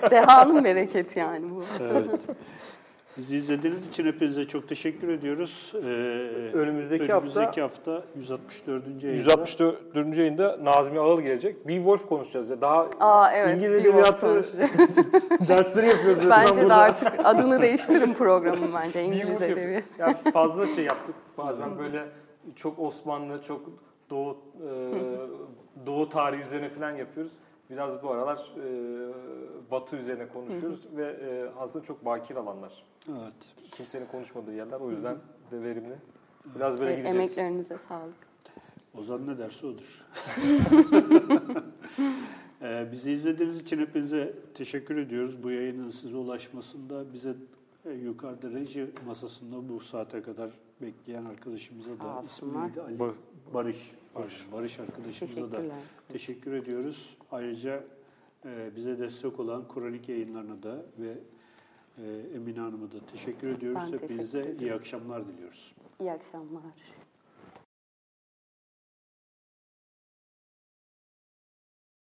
Dehanın 0.10 0.64
bereketi 0.64 1.18
yani 1.18 1.50
bu. 1.50 1.62
Evet. 1.82 2.20
Bizi 3.16 3.36
izlediğiniz 3.36 3.88
için 3.88 4.06
hepinize 4.06 4.48
çok 4.48 4.68
teşekkür 4.68 5.08
ediyoruz. 5.08 5.72
Ee, 5.74 5.78
Önümüzdeki 6.52 7.12
hafta- 7.12 7.18
önümüzdeki 7.40 7.60
hafta 7.60 8.02
164. 8.16 9.04
yayında 9.04 9.18
164. 9.22 10.16
yayında 10.18 10.58
Nazmi 10.64 11.00
Ağıl 11.00 11.20
gelecek. 11.20 11.68
Beowulf 11.68 12.08
konuşacağız 12.08 12.50
ya. 12.50 12.60
Daha 12.60 12.88
Aa 13.00 13.32
evet. 13.32 13.54
İngiliz 13.56 13.74
edebiyatı 13.74 14.26
konuşacağız. 14.26 14.70
dersleri 15.48 15.86
yapıyoruz. 15.86 16.22
bence 16.30 16.68
de 16.68 16.74
artık 16.74 17.12
adını 17.24 17.62
değiştirin 17.62 18.14
programın 18.14 18.74
bence 18.84 19.04
İngiliz 19.04 19.40
Beowulf 19.40 19.48
yap- 19.50 19.58
edebi. 19.58 19.84
Yani 19.98 20.16
fazla 20.32 20.66
şey 20.66 20.84
yaptık. 20.84 21.14
Bazen 21.38 21.78
böyle 21.78 22.04
çok 22.56 22.78
Osmanlı, 22.78 23.42
çok 23.42 23.60
Doğu 24.10 24.38
e, 24.56 24.70
Doğu 25.86 26.08
tarihi 26.08 26.42
üzerine 26.42 26.68
falan 26.68 26.90
yapıyoruz. 26.90 27.32
Biraz 27.70 28.02
bu 28.02 28.10
aralar 28.10 28.36
e, 28.56 28.66
Batı 29.70 29.96
üzerine 29.96 30.28
konuşuyoruz 30.28 30.80
ve 30.96 31.04
e, 31.06 31.44
aslında 31.58 31.84
çok 31.84 32.04
bakir 32.04 32.36
alanlar. 32.36 32.84
Evet. 33.08 33.34
Kimsenin 33.70 34.06
konuşmadığı 34.06 34.54
yerler. 34.54 34.80
O 34.80 34.90
yüzden 34.90 35.16
de 35.50 35.62
verimli. 35.62 35.96
Biraz 36.56 36.78
böyle 36.80 36.92
E, 36.92 36.96
gideceğiz. 36.96 37.16
emeklerinize 37.16 37.78
sağlık. 37.78 38.14
Ozan 38.94 39.26
ne 39.26 39.38
derse 39.38 39.66
odur. 39.66 40.04
ee, 42.62 42.88
bizi 42.92 43.12
izlediğiniz 43.12 43.60
için 43.60 43.78
hepinize 43.78 44.34
teşekkür 44.54 44.96
ediyoruz. 44.96 45.42
Bu 45.42 45.50
yayının 45.50 45.90
size 45.90 46.16
ulaşmasında 46.16 47.12
bize 47.12 47.34
e, 47.84 47.90
yukarıda 47.92 48.50
reji 48.50 48.90
masasında 49.06 49.68
bu 49.68 49.80
saate 49.80 50.22
kadar 50.22 50.50
bekleyen 50.82 51.24
arkadaşımıza 51.24 51.96
Sağ 51.96 52.04
da 52.04 52.18
olsunlar. 52.18 52.54
ismi 52.54 52.62
neydi? 52.68 52.80
Ali- 52.80 52.98
Bar- 52.98 53.14
Barış. 53.54 53.92
Barış, 54.14 54.46
Barış 54.52 54.78
arkadaşımıza 54.80 55.52
da 55.52 55.60
teşekkür 56.12 56.52
ediyoruz. 56.52 57.16
Ayrıca 57.32 57.84
e, 58.44 58.70
bize 58.76 58.98
destek 58.98 59.40
olan 59.40 59.68
kronik 59.68 60.08
yayınlarına 60.08 60.62
da 60.62 60.82
ve 60.98 61.18
Emine 62.34 62.60
Hanım'a 62.60 62.92
da 62.92 63.06
teşekkür 63.12 63.48
ediyoruz. 63.48 63.78
Ben 63.82 63.86
teşekkür 63.90 64.08
Hepinize 64.14 64.40
iyi 64.42 64.48
ediyorum. 64.54 64.78
akşamlar 64.78 65.28
diliyoruz. 65.28 65.74
İyi 66.00 66.12
akşamlar. 66.12 66.62